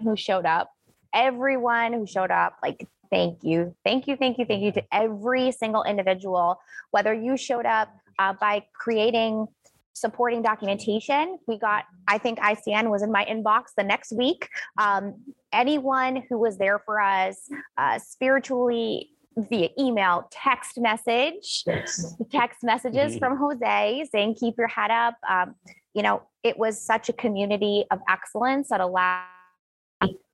who 0.02 0.16
showed 0.16 0.46
up. 0.46 0.72
Everyone 1.14 1.94
who 1.94 2.06
showed 2.06 2.32
up 2.32 2.58
like 2.64 2.88
thank 3.10 3.44
you 3.44 3.76
thank 3.86 4.08
you 4.08 4.16
thank 4.16 4.38
you 4.38 4.46
thank 4.46 4.64
you 4.64 4.72
to 4.72 4.84
every 4.92 5.52
single 5.52 5.84
individual. 5.84 6.60
Whether 6.92 7.14
you 7.14 7.38
showed 7.38 7.66
up 7.66 7.90
uh, 8.18 8.34
by 8.34 8.66
creating 8.74 9.48
supporting 9.94 10.42
documentation 10.42 11.38
we 11.48 11.60
got 11.60 11.84
i 12.08 12.18
think 12.18 12.40
icn 12.40 12.90
was 12.90 13.04
in 13.04 13.12
my 13.12 13.26
inbox 13.26 13.66
the 13.76 13.84
next 13.84 14.12
week. 14.14 14.48
Um, 14.80 15.16
anyone 15.52 16.24
who 16.30 16.40
was 16.40 16.58
there 16.58 16.80
for 16.80 17.00
us 17.02 17.50
uh, 17.78 18.00
spiritually 18.00 19.10
via 19.38 19.70
email 19.78 20.28
text 20.32 20.80
message 20.80 21.64
text 22.32 22.64
messages 22.64 23.18
from 23.18 23.38
jose 23.38 24.08
saying 24.12 24.36
keep 24.36 24.58
your 24.58 24.68
head 24.68 24.92
up. 24.92 25.16
Um, 25.30 25.56
you 25.94 26.02
know 26.02 26.24
it 26.44 26.58
was 26.58 26.82
such 26.82 27.10
a 27.10 27.14
community 27.14 27.86
of 27.92 28.00
excellence 28.10 28.70
that 28.70 28.80
allowed 28.80 29.26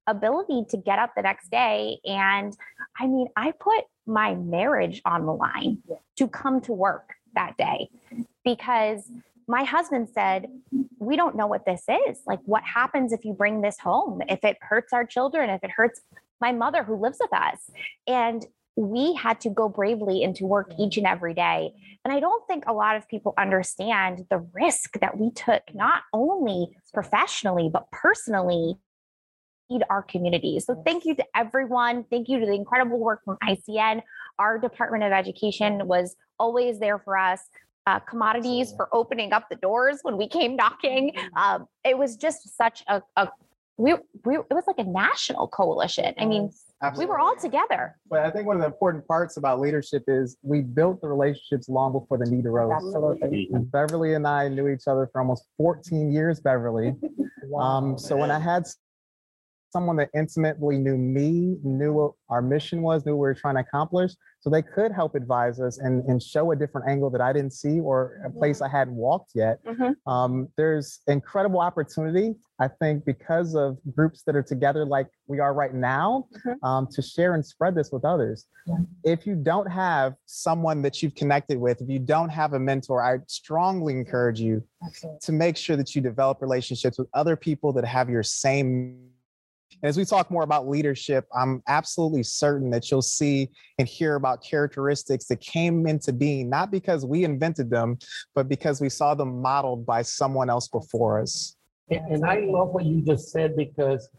ability 0.07 0.65
to 0.69 0.77
get 0.77 0.99
up 0.99 1.11
the 1.15 1.21
next 1.21 1.51
day. 1.51 1.99
And 2.05 2.55
i 2.99 3.05
mean 3.05 3.27
i 3.35 3.51
put 3.51 3.83
my 4.05 4.35
marriage 4.35 5.01
on 5.05 5.25
the 5.25 5.33
line 5.33 5.79
to 6.15 6.27
come 6.27 6.61
to 6.61 6.73
work 6.73 7.13
that 7.35 7.57
day 7.57 7.89
because 8.43 9.11
my 9.47 9.63
husband 9.63 10.09
said 10.13 10.47
we 10.99 11.15
don't 11.15 11.35
know 11.35 11.47
what 11.47 11.65
this 11.65 11.83
is. 12.09 12.19
Like 12.25 12.39
what 12.45 12.63
happens 12.63 13.13
if 13.13 13.23
you 13.23 13.33
bring 13.33 13.61
this 13.61 13.79
home? 13.79 14.21
If 14.27 14.43
it 14.43 14.57
hurts 14.61 14.93
our 14.93 15.05
children 15.05 15.49
if 15.49 15.63
it 15.63 15.71
hurts 15.71 16.01
my 16.41 16.51
mother 16.51 16.83
who 16.83 16.95
lives 16.95 17.17
with 17.19 17.33
us. 17.33 17.69
And 18.07 18.45
we 18.75 19.15
had 19.15 19.41
to 19.41 19.49
go 19.49 19.67
bravely 19.67 20.21
into 20.21 20.45
work 20.45 20.71
each 20.79 20.97
and 20.97 21.07
every 21.07 21.33
day. 21.33 21.73
And 22.05 22.13
i 22.13 22.19
don't 22.19 22.45
think 22.47 22.63
a 22.67 22.73
lot 22.73 22.95
of 22.95 23.07
people 23.07 23.33
understand 23.37 24.25
the 24.29 24.45
risk 24.53 24.99
that 24.99 25.17
we 25.17 25.31
took 25.31 25.63
not 25.73 26.03
only 26.13 26.69
professionally 26.93 27.69
but 27.71 27.89
personally 27.91 28.77
our 29.89 30.03
communities. 30.03 30.65
So 30.65 30.81
thank 30.85 31.05
you 31.05 31.15
to 31.15 31.25
everyone. 31.35 32.05
Thank 32.09 32.29
you 32.29 32.39
to 32.39 32.45
the 32.45 32.53
incredible 32.53 32.99
work 32.99 33.23
from 33.25 33.37
ICN. 33.43 34.01
Our 34.39 34.57
Department 34.57 35.03
of 35.03 35.11
Education 35.11 35.87
was 35.87 36.15
always 36.39 36.79
there 36.79 36.99
for 36.99 37.17
us. 37.17 37.41
Uh, 37.85 37.99
commodities 37.99 38.73
for 38.75 38.89
opening 38.91 39.31
up 39.31 39.47
the 39.49 39.55
doors 39.55 39.99
when 40.01 40.17
we 40.17 40.27
came 40.27 40.57
knocking. 40.57 41.13
Um, 41.37 41.67
it 41.85 41.97
was 41.97 42.17
just 42.17 42.57
such 42.57 42.83
a, 42.89 43.01
a 43.15 43.29
we, 43.77 43.93
we 44.25 44.35
it 44.37 44.45
was 44.53 44.65
like 44.67 44.79
a 44.79 44.83
national 44.83 45.47
coalition. 45.47 46.13
I 46.19 46.25
mean, 46.25 46.51
we 46.97 47.05
were 47.05 47.17
all 47.17 47.35
together. 47.37 47.95
But 48.09 48.25
I 48.25 48.31
think 48.31 48.45
one 48.45 48.57
of 48.57 48.61
the 48.61 48.67
important 48.67 49.07
parts 49.07 49.37
about 49.37 49.61
leadership 49.61 50.03
is 50.07 50.35
we 50.41 50.61
built 50.61 50.99
the 50.99 51.07
relationships 51.07 51.69
long 51.69 51.93
before 51.93 52.17
the 52.17 52.25
need 52.29 52.45
arose. 52.45 52.73
Absolutely. 52.75 53.49
And 53.53 53.71
Beverly 53.71 54.15
and 54.15 54.27
I 54.27 54.49
knew 54.49 54.67
each 54.67 54.87
other 54.87 55.07
for 55.13 55.21
almost 55.21 55.45
14 55.57 56.11
years, 56.11 56.39
Beverly. 56.39 56.93
Um, 57.57 57.97
so 57.97 58.17
when 58.17 58.29
I 58.29 58.39
had 58.39 58.63
s- 58.63 58.75
someone 59.71 59.95
that 59.97 60.09
intimately 60.15 60.77
knew 60.77 60.97
me, 60.97 61.57
knew 61.63 61.93
what 61.93 62.11
our 62.29 62.41
mission 62.41 62.81
was, 62.81 63.05
knew 63.05 63.13
what 63.13 63.17
we 63.23 63.27
were 63.29 63.33
trying 63.33 63.55
to 63.55 63.61
accomplish, 63.61 64.13
so 64.39 64.49
they 64.49 64.61
could 64.61 64.91
help 64.91 65.15
advise 65.15 65.59
us 65.59 65.79
and, 65.79 66.03
and 66.05 66.21
show 66.23 66.51
a 66.51 66.55
different 66.55 66.87
angle 66.87 67.09
that 67.09 67.21
I 67.21 67.33
didn't 67.33 67.51
see 67.51 67.79
or 67.79 68.21
a 68.25 68.29
place 68.29 68.61
I 68.61 68.69
hadn't 68.69 68.95
walked 68.95 69.31
yet. 69.35 69.59
Mhm. 69.65 69.95
Um, 70.05 70.47
there's 70.55 71.01
incredible 71.07 71.59
opportunity, 71.59 72.35
I 72.59 72.67
think, 72.69 73.03
because 73.03 73.55
of 73.55 73.77
groups 73.95 74.23
that 74.23 74.35
are 74.35 74.43
together 74.43 74.85
like 74.85 75.07
we 75.27 75.39
are 75.39 75.53
right 75.53 75.73
now, 75.73 76.27
Mhm. 76.45 76.63
um, 76.63 76.87
to 76.91 77.01
share 77.01 77.33
and 77.33 77.45
spread 77.45 77.75
this 77.75 77.91
with 77.91 78.05
others. 78.05 78.45
If 79.03 79.25
you 79.25 79.35
don't 79.35 79.69
have 79.69 80.15
someone 80.25 80.81
that 80.83 81.01
you've 81.01 81.15
connected 81.15 81.59
with, 81.59 81.81
if 81.81 81.89
you 81.89 81.99
don't 81.99 82.29
have 82.29 82.53
a 82.53 82.59
mentor, 82.59 83.01
I 83.03 83.19
strongly 83.27 83.93
encourage 83.93 84.39
you 84.39 84.63
to 85.21 85.31
make 85.31 85.57
sure 85.57 85.75
that 85.75 85.95
you 85.95 86.01
develop 86.01 86.41
relationships 86.41 86.97
with 86.97 87.07
other 87.13 87.35
people 87.35 87.73
that 87.73 87.85
have 87.85 88.09
your 88.09 88.23
same. 88.23 89.09
As 89.83 89.97
we 89.97 90.05
talk 90.05 90.31
more 90.31 90.43
about 90.43 90.67
leadership, 90.67 91.25
I'm 91.35 91.61
absolutely 91.67 92.23
certain 92.23 92.69
that 92.71 92.89
you'll 92.89 93.01
see 93.01 93.49
and 93.77 93.87
hear 93.87 94.15
about 94.15 94.43
characteristics 94.43 95.25
that 95.27 95.39
came 95.39 95.85
into 95.85 96.11
being, 96.11 96.49
not 96.49 96.71
because 96.71 97.05
we 97.05 97.23
invented 97.23 97.69
them, 97.69 97.97
but 98.33 98.49
because 98.49 98.81
we 98.81 98.89
saw 98.89 99.13
them 99.13 99.41
modeled 99.41 99.85
by 99.85 100.01
someone 100.01 100.49
else 100.49 100.67
before 100.67 101.21
us. 101.21 101.55
And 101.89 102.05
and 102.11 102.25
I 102.25 102.39
love 102.39 102.69
what 102.69 102.85
you 102.85 103.01
just 103.01 103.29
said 103.29 103.55
because 103.55 104.09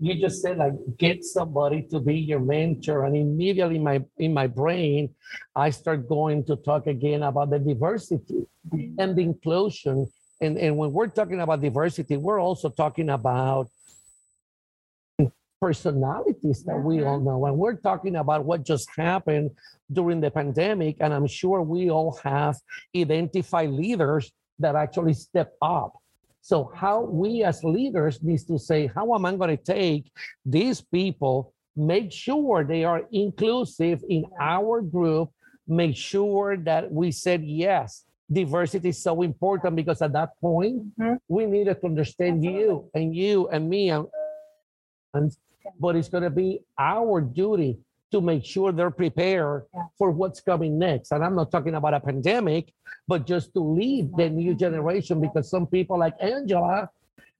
you 0.00 0.14
just 0.14 0.40
said 0.40 0.58
like 0.58 0.74
get 0.96 1.24
somebody 1.24 1.82
to 1.90 1.98
be 1.98 2.14
your 2.14 2.40
mentor 2.40 3.04
and 3.04 3.16
immediately 3.16 3.76
in 3.76 3.82
my 3.82 4.02
in 4.18 4.32
my 4.32 4.46
brain 4.46 5.10
I 5.56 5.70
start 5.70 6.08
going 6.08 6.44
to 6.44 6.56
talk 6.56 6.86
again 6.86 7.22
about 7.24 7.50
the 7.50 7.58
diversity 7.58 8.46
and 8.72 9.16
the 9.16 9.22
inclusion 9.22 10.06
and 10.40 10.56
and 10.56 10.76
when 10.76 10.92
we're 10.92 11.08
talking 11.08 11.40
about 11.40 11.60
diversity 11.60 12.16
we're 12.16 12.40
also 12.40 12.68
talking 12.68 13.10
about 13.10 13.68
personalities 15.60 16.62
that 16.64 16.78
we 16.78 17.02
all 17.02 17.18
know 17.20 17.46
and 17.46 17.56
we're 17.56 17.74
talking 17.74 18.16
about 18.16 18.44
what 18.44 18.64
just 18.64 18.88
happened 18.96 19.50
during 19.92 20.20
the 20.20 20.30
pandemic 20.30 20.96
and 21.00 21.12
I'm 21.12 21.26
sure 21.26 21.62
we 21.62 21.90
all 21.90 22.18
have 22.22 22.56
identified 22.96 23.70
leaders 23.70 24.30
that 24.60 24.76
actually 24.76 25.14
step 25.14 25.54
up 25.60 25.94
so 26.40 26.70
how 26.74 27.02
we 27.02 27.44
as 27.44 27.62
leaders 27.62 28.22
needs 28.22 28.44
to 28.44 28.58
say, 28.58 28.86
how 28.86 29.14
am 29.14 29.26
I 29.26 29.36
going 29.36 29.54
to 29.54 29.62
take 29.62 30.10
these 30.46 30.80
people, 30.80 31.52
make 31.76 32.10
sure 32.10 32.64
they 32.64 32.84
are 32.84 33.02
inclusive 33.12 34.02
in 34.08 34.24
our 34.40 34.80
group, 34.80 35.28
make 35.66 35.94
sure 35.94 36.56
that 36.56 36.90
we 36.90 37.12
said 37.12 37.44
yes. 37.44 38.04
Diversity 38.32 38.90
is 38.90 39.02
so 39.02 39.20
important 39.20 39.76
because 39.76 40.00
at 40.00 40.12
that 40.12 40.30
point 40.40 40.76
Mhm. 40.98 41.18
we 41.28 41.44
needed 41.44 41.80
to 41.80 41.86
understand 41.86 42.42
you 42.44 42.88
and 42.94 43.14
you 43.14 43.48
and 43.48 43.68
me 43.68 43.90
and, 43.90 44.06
and 45.12 45.36
but 45.78 45.96
it's 45.96 46.08
going 46.08 46.24
to 46.24 46.30
be 46.30 46.60
our 46.78 47.20
duty 47.20 47.78
to 48.10 48.20
make 48.20 48.44
sure 48.44 48.72
they're 48.72 48.90
prepared 48.90 49.64
for 49.98 50.10
what's 50.10 50.40
coming 50.40 50.78
next. 50.78 51.12
And 51.12 51.22
I'm 51.24 51.34
not 51.34 51.50
talking 51.50 51.74
about 51.74 51.94
a 51.94 52.00
pandemic, 52.00 52.72
but 53.06 53.26
just 53.26 53.52
to 53.54 53.60
lead 53.60 54.16
the 54.16 54.30
new 54.30 54.54
generation 54.54 55.20
because 55.20 55.50
some 55.50 55.66
people 55.66 55.98
like 55.98 56.14
Angela 56.20 56.88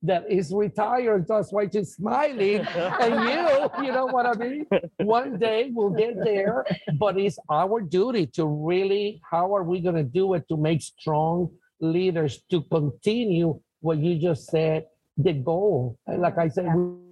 that 0.02 0.30
is 0.30 0.52
retired, 0.52 1.26
that's 1.26 1.52
why 1.52 1.68
she's 1.68 1.94
smiling. 1.94 2.60
and 3.00 3.14
you, 3.28 3.86
you 3.86 3.92
know 3.92 4.06
what 4.06 4.26
I 4.26 4.34
mean? 4.34 4.66
One 4.98 5.38
day 5.38 5.70
we'll 5.72 5.90
get 5.90 6.22
there, 6.22 6.64
but 6.98 7.18
it's 7.18 7.38
our 7.50 7.80
duty 7.80 8.26
to 8.34 8.46
really, 8.46 9.20
how 9.28 9.54
are 9.56 9.64
we 9.64 9.80
going 9.80 9.96
to 9.96 10.04
do 10.04 10.34
it 10.34 10.46
to 10.48 10.56
make 10.56 10.82
strong 10.82 11.50
leaders 11.80 12.42
to 12.50 12.62
continue 12.62 13.58
what 13.80 13.98
you 13.98 14.18
just 14.18 14.46
said, 14.46 14.86
the 15.16 15.32
goal. 15.32 15.98
Like 16.06 16.38
I 16.38 16.48
said, 16.48 16.66
mission. 16.66 17.07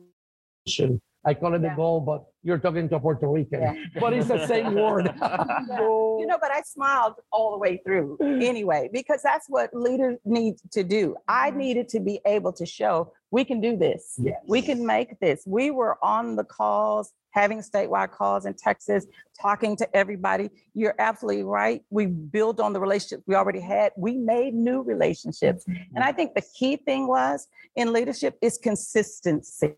I 1.26 1.34
call 1.34 1.54
it 1.54 1.62
the 1.62 1.72
goal, 1.74 2.00
but 2.00 2.24
you're 2.44 2.58
talking 2.58 2.88
to 2.88 2.96
a 2.96 3.00
Puerto 3.00 3.26
Rican, 3.26 3.90
but 4.00 4.12
it's 4.12 4.28
the 4.28 4.46
same 4.46 4.74
word. 4.74 5.12
Goal. 5.76 6.18
You 6.20 6.26
know, 6.26 6.38
but 6.40 6.52
I 6.52 6.62
smiled 6.62 7.14
all 7.32 7.50
the 7.50 7.58
way 7.58 7.82
through 7.84 8.16
anyway, 8.20 8.88
because 8.92 9.22
that's 9.22 9.46
what 9.48 9.74
leaders 9.74 10.18
need 10.24 10.54
to 10.70 10.84
do. 10.84 11.16
I 11.26 11.50
mm-hmm. 11.50 11.58
needed 11.58 11.88
to 11.90 12.00
be 12.00 12.20
able 12.24 12.52
to 12.52 12.64
show 12.64 13.12
we 13.32 13.44
can 13.44 13.60
do 13.60 13.76
this. 13.76 14.14
Yes. 14.18 14.36
We 14.46 14.62
can 14.62 14.86
make 14.86 15.18
this. 15.18 15.42
We 15.46 15.72
were 15.72 15.98
on 16.00 16.36
the 16.36 16.44
calls, 16.44 17.12
having 17.32 17.60
statewide 17.60 18.12
calls 18.12 18.46
in 18.46 18.54
Texas, 18.54 19.04
talking 19.38 19.76
to 19.78 19.96
everybody. 19.96 20.48
You're 20.74 20.94
absolutely 21.00 21.42
right. 21.42 21.82
We 21.90 22.06
built 22.06 22.60
on 22.60 22.72
the 22.72 22.78
relationships 22.80 23.24
we 23.26 23.34
already 23.34 23.60
had. 23.60 23.90
We 23.96 24.16
made 24.16 24.54
new 24.54 24.80
relationships. 24.80 25.64
Mm-hmm. 25.64 25.96
And 25.96 26.04
I 26.04 26.12
think 26.12 26.34
the 26.34 26.44
key 26.56 26.76
thing 26.76 27.08
was 27.08 27.48
in 27.74 27.92
leadership 27.92 28.38
is 28.40 28.58
consistency. 28.58 29.74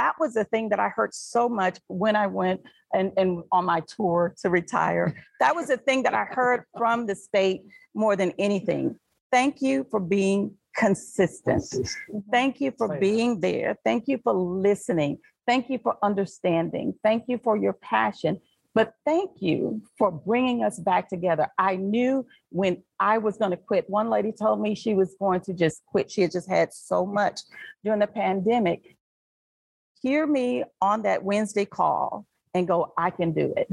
That 0.00 0.14
was 0.18 0.32
the 0.32 0.44
thing 0.44 0.70
that 0.70 0.80
I 0.80 0.88
heard 0.88 1.12
so 1.12 1.46
much 1.46 1.78
when 1.88 2.16
I 2.16 2.26
went 2.26 2.62
and, 2.94 3.12
and 3.18 3.42
on 3.52 3.66
my 3.66 3.80
tour 3.80 4.34
to 4.40 4.48
retire. 4.48 5.14
That 5.40 5.54
was 5.54 5.66
the 5.66 5.76
thing 5.76 6.04
that 6.04 6.14
I 6.14 6.24
heard 6.24 6.64
from 6.78 7.04
the 7.04 7.14
state 7.14 7.60
more 7.94 8.16
than 8.16 8.32
anything. 8.38 8.98
Thank 9.30 9.60
you 9.60 9.86
for 9.90 10.00
being 10.00 10.54
consistent. 10.74 11.64
Thank 12.30 12.62
you 12.62 12.72
for 12.78 12.96
being 12.98 13.40
there. 13.40 13.76
Thank 13.84 14.08
you 14.08 14.18
for 14.24 14.32
listening. 14.32 15.18
Thank 15.46 15.68
you 15.68 15.78
for 15.82 15.98
understanding. 16.02 16.94
Thank 17.02 17.24
you 17.28 17.38
for 17.44 17.58
your 17.58 17.74
passion. 17.74 18.40
But 18.74 18.94
thank 19.04 19.32
you 19.40 19.82
for 19.98 20.10
bringing 20.10 20.64
us 20.64 20.78
back 20.78 21.10
together. 21.10 21.48
I 21.58 21.76
knew 21.76 22.24
when 22.48 22.82
I 22.98 23.18
was 23.18 23.36
going 23.36 23.50
to 23.50 23.56
quit. 23.58 23.84
One 23.90 24.08
lady 24.08 24.32
told 24.32 24.62
me 24.62 24.74
she 24.74 24.94
was 24.94 25.14
going 25.20 25.42
to 25.42 25.52
just 25.52 25.82
quit. 25.84 26.10
She 26.10 26.22
had 26.22 26.32
just 26.32 26.48
had 26.48 26.72
so 26.72 27.04
much 27.04 27.40
during 27.84 28.00
the 28.00 28.06
pandemic. 28.06 28.96
Hear 30.02 30.26
me 30.26 30.64
on 30.80 31.02
that 31.02 31.22
Wednesday 31.22 31.64
call 31.64 32.26
and 32.54 32.66
go, 32.66 32.92
I 32.98 33.10
can 33.10 33.32
do 33.32 33.52
it. 33.56 33.68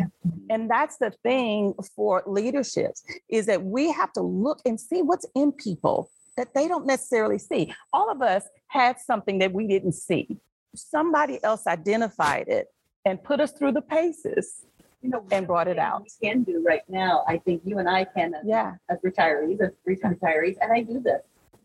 And 0.49 0.69
that's 0.69 0.97
the 0.97 1.11
thing 1.23 1.73
for 1.95 2.23
leaderships 2.27 3.03
is 3.29 3.45
that 3.47 3.63
we 3.63 3.91
have 3.91 4.11
to 4.13 4.21
look 4.21 4.59
and 4.65 4.79
see 4.79 5.01
what's 5.01 5.25
in 5.35 5.51
people 5.51 6.09
that 6.35 6.53
they 6.53 6.67
don't 6.67 6.85
necessarily 6.85 7.39
see. 7.39 7.73
All 7.93 8.11
of 8.11 8.21
us 8.21 8.43
had 8.67 8.99
something 8.99 9.39
that 9.39 9.51
we 9.53 9.67
didn't 9.67 9.93
see. 9.93 10.37
Somebody 10.75 11.43
else 11.43 11.65
identified 11.65 12.47
it 12.49 12.67
and 13.05 13.23
put 13.23 13.39
us 13.39 13.51
through 13.53 13.71
the 13.71 13.81
paces 13.81 14.63
You 15.01 15.09
know, 15.09 15.25
and 15.31 15.47
brought 15.47 15.67
it 15.67 15.79
out. 15.79 16.03
we 16.03 16.27
Can 16.29 16.43
do 16.43 16.63
right 16.63 16.83
now, 16.87 17.23
I 17.27 17.37
think 17.39 17.63
you 17.65 17.79
and 17.79 17.89
I 17.89 18.03
can 18.05 18.35
as, 18.35 18.43
Yeah. 18.45 18.75
as 18.89 18.99
retirees, 18.99 19.59
as 19.61 19.71
recent 19.85 20.19
retirees, 20.19 20.57
and 20.61 20.71
I 20.71 20.81
do 20.83 20.99
this. 20.99 21.21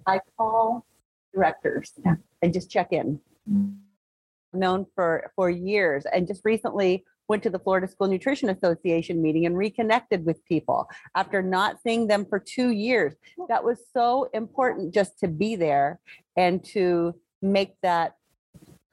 I 0.07 0.21
call 0.39 0.87
directors. 1.35 1.93
and 2.43 2.53
just 2.53 2.71
check 2.71 2.93
in. 2.93 3.21
Mm. 3.51 3.77
Known 4.55 4.87
for 4.95 5.33
for 5.35 5.49
years, 5.49 6.05
and 6.13 6.27
just 6.27 6.43
recently 6.45 7.05
went 7.29 7.43
to 7.43 7.51
the 7.51 7.59
Florida 7.59 7.89
School 7.89 8.09
Nutrition 8.09 8.51
Association 8.51 9.23
meeting 9.23 9.47
and 9.47 9.57
reconnected 9.57 10.27
with 10.27 10.45
people 10.45 10.89
after 11.15 11.41
not 11.41 11.77
seeing 11.83 12.07
them 12.07 12.27
for 12.27 12.39
two 12.39 12.71
years. 12.71 13.15
Oh. 13.41 13.47
That 13.49 13.65
was 13.65 13.79
so 13.95 14.29
important 14.35 14.93
just 14.93 15.19
to 15.21 15.29
be 15.29 15.57
there 15.57 16.01
and 16.37 16.63
to 16.67 17.15
make 17.41 17.75
that 17.83 18.17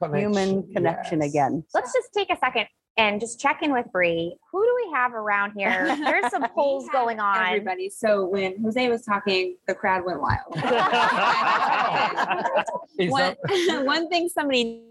human 0.00 0.72
connection 0.72 1.20
yes. 1.20 1.30
again. 1.30 1.64
Let's 1.74 1.92
just 1.92 2.14
take 2.14 2.30
a 2.32 2.38
second 2.38 2.66
and 2.96 3.20
just 3.20 3.38
check 3.40 3.62
in 3.62 3.72
with 3.72 3.86
Bree. 3.92 4.34
Who 4.52 4.64
do 4.64 4.74
we 4.86 4.92
have 4.94 5.14
around 5.14 5.52
here? 5.56 5.94
There's 6.04 6.30
some 6.30 6.46
polls 6.50 6.88
going 6.92 7.20
on. 7.20 7.46
Everybody. 7.46 7.90
So 7.90 8.24
when 8.26 8.62
Jose 8.62 8.88
was 8.88 9.02
talking, 9.02 9.56
the 9.66 9.74
crowd 9.74 10.04
went 10.04 10.20
wild. 10.20 10.46
One, 13.10 13.36
that- 13.44 13.82
one 13.84 14.08
thing 14.08 14.28
somebody 14.28 14.84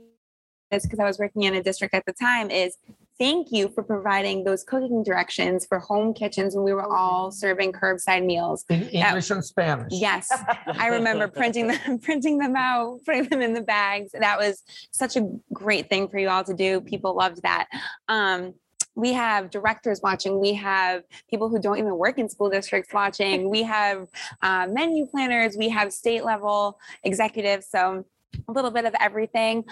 is 0.71 0.84
because 0.84 0.99
I 0.99 1.05
was 1.05 1.19
working 1.19 1.43
in 1.43 1.55
a 1.55 1.63
district 1.63 1.93
at 1.93 2.05
the 2.05 2.13
time 2.13 2.49
is 2.49 2.77
thank 3.17 3.51
you 3.51 3.69
for 3.69 3.84
providing 3.84 4.43
those 4.43 4.63
cooking 4.63 5.03
directions 5.03 5.65
for 5.65 5.79
home 5.79 6.13
kitchens 6.13 6.55
when 6.55 6.63
we 6.63 6.73
were 6.73 6.86
all 6.86 7.32
serving 7.32 7.73
curbside 7.73 8.25
meals. 8.25 8.65
in 8.69 8.84
English 8.84 9.29
and 9.29 9.43
Spanish. 9.43 9.91
Yes, 9.91 10.32
I 10.67 10.88
remember 10.91 11.27
printing 11.27 11.67
them, 11.67 11.99
printing 12.01 12.38
them 12.38 12.55
out, 12.55 12.99
putting 13.05 13.25
them 13.25 13.41
in 13.41 13.53
the 13.53 13.62
bags. 13.62 14.12
That 14.13 14.38
was 14.38 14.63
such 14.91 15.17
a 15.17 15.29
great 15.53 15.89
thing 15.89 16.08
for 16.08 16.17
you 16.17 16.29
all 16.29 16.43
to 16.43 16.53
do. 16.53 16.82
People 16.82 17.15
loved 17.15 17.41
that. 17.43 17.67
Um, 18.08 18.53
we 18.95 19.13
have 19.13 19.49
directors 19.49 20.01
watching. 20.03 20.39
We 20.39 20.53
have 20.55 21.03
people 21.29 21.47
who 21.47 21.60
don't 21.62 21.77
even 21.77 21.97
work 21.97 22.17
in 22.17 22.27
school 22.27 22.49
districts 22.49 22.93
watching. 22.93 23.49
We 23.49 23.63
have 23.63 24.08
uh, 24.41 24.67
menu 24.69 25.05
planners. 25.05 25.55
We 25.58 25.69
have 25.69 25.93
state 25.93 26.25
level 26.25 26.79
executives. 27.03 27.67
So 27.69 28.05
a 28.47 28.51
little 28.51 28.71
bit 28.71 28.86
of 28.86 28.93
everything. 28.99 29.63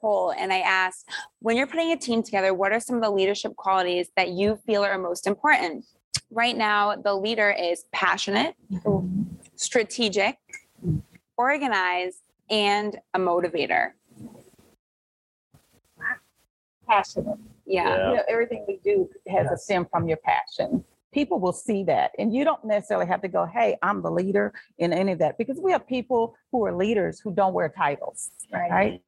Poll 0.00 0.32
and 0.36 0.52
I 0.52 0.60
asked, 0.60 1.08
when 1.40 1.56
you're 1.56 1.66
putting 1.66 1.92
a 1.92 1.96
team 1.96 2.22
together, 2.22 2.54
what 2.54 2.72
are 2.72 2.80
some 2.80 2.96
of 2.96 3.02
the 3.02 3.10
leadership 3.10 3.56
qualities 3.56 4.08
that 4.16 4.30
you 4.30 4.56
feel 4.66 4.84
are 4.84 4.98
most 4.98 5.26
important? 5.26 5.84
Right 6.30 6.56
now, 6.56 6.96
the 6.96 7.14
leader 7.14 7.50
is 7.50 7.84
passionate, 7.92 8.54
strategic, 9.56 10.36
organized, 11.36 12.22
and 12.50 12.98
a 13.14 13.18
motivator. 13.18 13.92
Passionate. 16.86 17.38
Yeah. 17.66 18.10
You 18.10 18.16
know, 18.16 18.22
everything 18.28 18.64
we 18.66 18.78
do 18.82 19.08
has 19.28 19.50
a 19.50 19.56
stem 19.56 19.86
from 19.90 20.08
your 20.08 20.18
passion. 20.18 20.84
People 21.12 21.38
will 21.38 21.52
see 21.52 21.84
that. 21.84 22.12
And 22.18 22.34
you 22.34 22.44
don't 22.44 22.62
necessarily 22.64 23.06
have 23.06 23.22
to 23.22 23.28
go, 23.28 23.46
hey, 23.46 23.76
I'm 23.82 24.02
the 24.02 24.10
leader 24.10 24.52
in 24.78 24.92
any 24.92 25.12
of 25.12 25.18
that 25.20 25.38
because 25.38 25.58
we 25.58 25.72
have 25.72 25.86
people 25.86 26.34
who 26.52 26.64
are 26.66 26.74
leaders 26.74 27.20
who 27.20 27.32
don't 27.32 27.54
wear 27.54 27.68
titles, 27.68 28.30
right? 28.52 29.02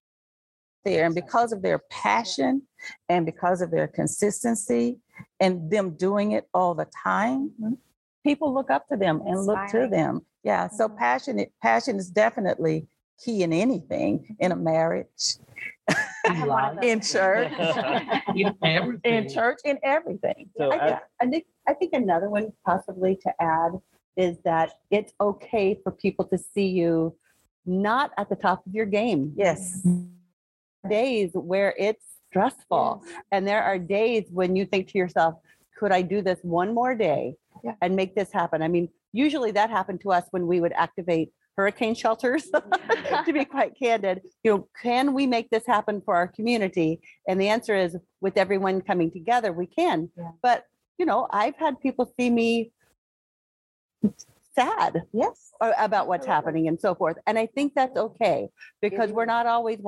There. 0.84 1.04
And 1.04 1.14
because 1.14 1.52
of 1.52 1.62
their 1.62 1.80
passion 1.90 2.62
and 3.08 3.26
because 3.26 3.60
of 3.60 3.70
their 3.70 3.88
consistency 3.88 4.98
and 5.38 5.70
them 5.70 5.96
doing 5.96 6.32
it 6.32 6.48
all 6.54 6.74
the 6.74 6.86
time, 7.02 7.52
people 8.24 8.54
look 8.54 8.70
up 8.70 8.88
to 8.88 8.96
them 8.96 9.22
and 9.26 9.44
look 9.44 9.58
to 9.70 9.88
them. 9.88 10.24
Yeah. 10.42 10.68
So 10.68 10.88
mm-hmm. 10.88 10.98
passion, 10.98 11.46
passion 11.60 11.96
is 11.96 12.08
definitely 12.08 12.86
key 13.22 13.42
in 13.42 13.52
anything, 13.52 14.36
in 14.40 14.52
a 14.52 14.56
marriage, 14.56 15.36
I 16.26 16.32
have 16.32 16.48
one 16.48 16.64
of 16.64 16.76
those. 16.80 16.84
in 16.90 17.00
church, 17.00 17.52
In 18.34 19.00
in 19.04 19.28
church, 19.28 19.58
in 19.64 19.78
everything. 19.82 20.50
So 20.56 20.72
I 20.72 20.78
think, 20.78 21.00
I 21.20 21.26
think, 21.26 21.44
I 21.68 21.74
think 21.74 21.92
another 21.92 22.30
one 22.30 22.52
possibly 22.64 23.16
to 23.22 23.32
add 23.40 23.72
is 24.16 24.38
that 24.44 24.72
it's 24.90 25.12
okay 25.20 25.78
for 25.82 25.92
people 25.92 26.24
to 26.26 26.38
see 26.38 26.68
you 26.68 27.16
not 27.66 28.10
at 28.16 28.28
the 28.28 28.36
top 28.36 28.66
of 28.66 28.74
your 28.74 28.86
game. 28.86 29.32
Yes. 29.36 29.86
Days 30.88 31.30
where 31.34 31.74
it's 31.78 32.04
stressful. 32.30 33.02
And 33.32 33.46
there 33.46 33.62
are 33.62 33.78
days 33.78 34.24
when 34.30 34.56
you 34.56 34.64
think 34.64 34.88
to 34.88 34.98
yourself, 34.98 35.34
could 35.78 35.92
I 35.92 36.02
do 36.02 36.22
this 36.22 36.38
one 36.42 36.74
more 36.74 36.94
day 36.94 37.34
Yeah. 37.64 37.74
and 37.82 37.96
make 37.96 38.14
this 38.14 38.32
happen? 38.32 38.62
I 38.62 38.68
mean, 38.68 38.88
usually 39.12 39.50
that 39.52 39.70
happened 39.70 40.00
to 40.02 40.12
us 40.12 40.24
when 40.30 40.46
we 40.46 40.60
would 40.60 40.72
activate 40.72 41.32
hurricane 41.56 41.94
shelters, 41.94 42.44
to 43.26 43.32
be 43.32 43.44
quite 43.44 43.76
candid. 43.78 44.22
You 44.42 44.50
know, 44.52 44.68
can 44.80 45.12
we 45.12 45.26
make 45.26 45.50
this 45.50 45.66
happen 45.66 46.00
for 46.00 46.14
our 46.16 46.26
community? 46.28 47.00
And 47.28 47.38
the 47.38 47.48
answer 47.48 47.74
is 47.74 47.96
with 48.22 48.38
everyone 48.38 48.80
coming 48.80 49.10
together, 49.10 49.52
we 49.52 49.66
can. 49.66 50.08
Yeah. 50.16 50.30
But, 50.42 50.64
you 50.96 51.04
know, 51.04 51.26
I've 51.30 51.56
had 51.56 51.78
people 51.80 52.10
see 52.18 52.30
me 52.30 52.72
sad 54.54 55.02
Yes. 55.12 55.52
about 55.60 56.08
what's 56.08 56.26
happening 56.26 56.68
and 56.68 56.80
so 56.80 56.94
forth. 56.94 57.18
And 57.26 57.38
I 57.38 57.46
think 57.46 57.74
that's 57.74 57.96
okay 57.98 58.48
because 58.80 59.12
we're 59.12 59.26
not 59.26 59.46
always 59.46 59.78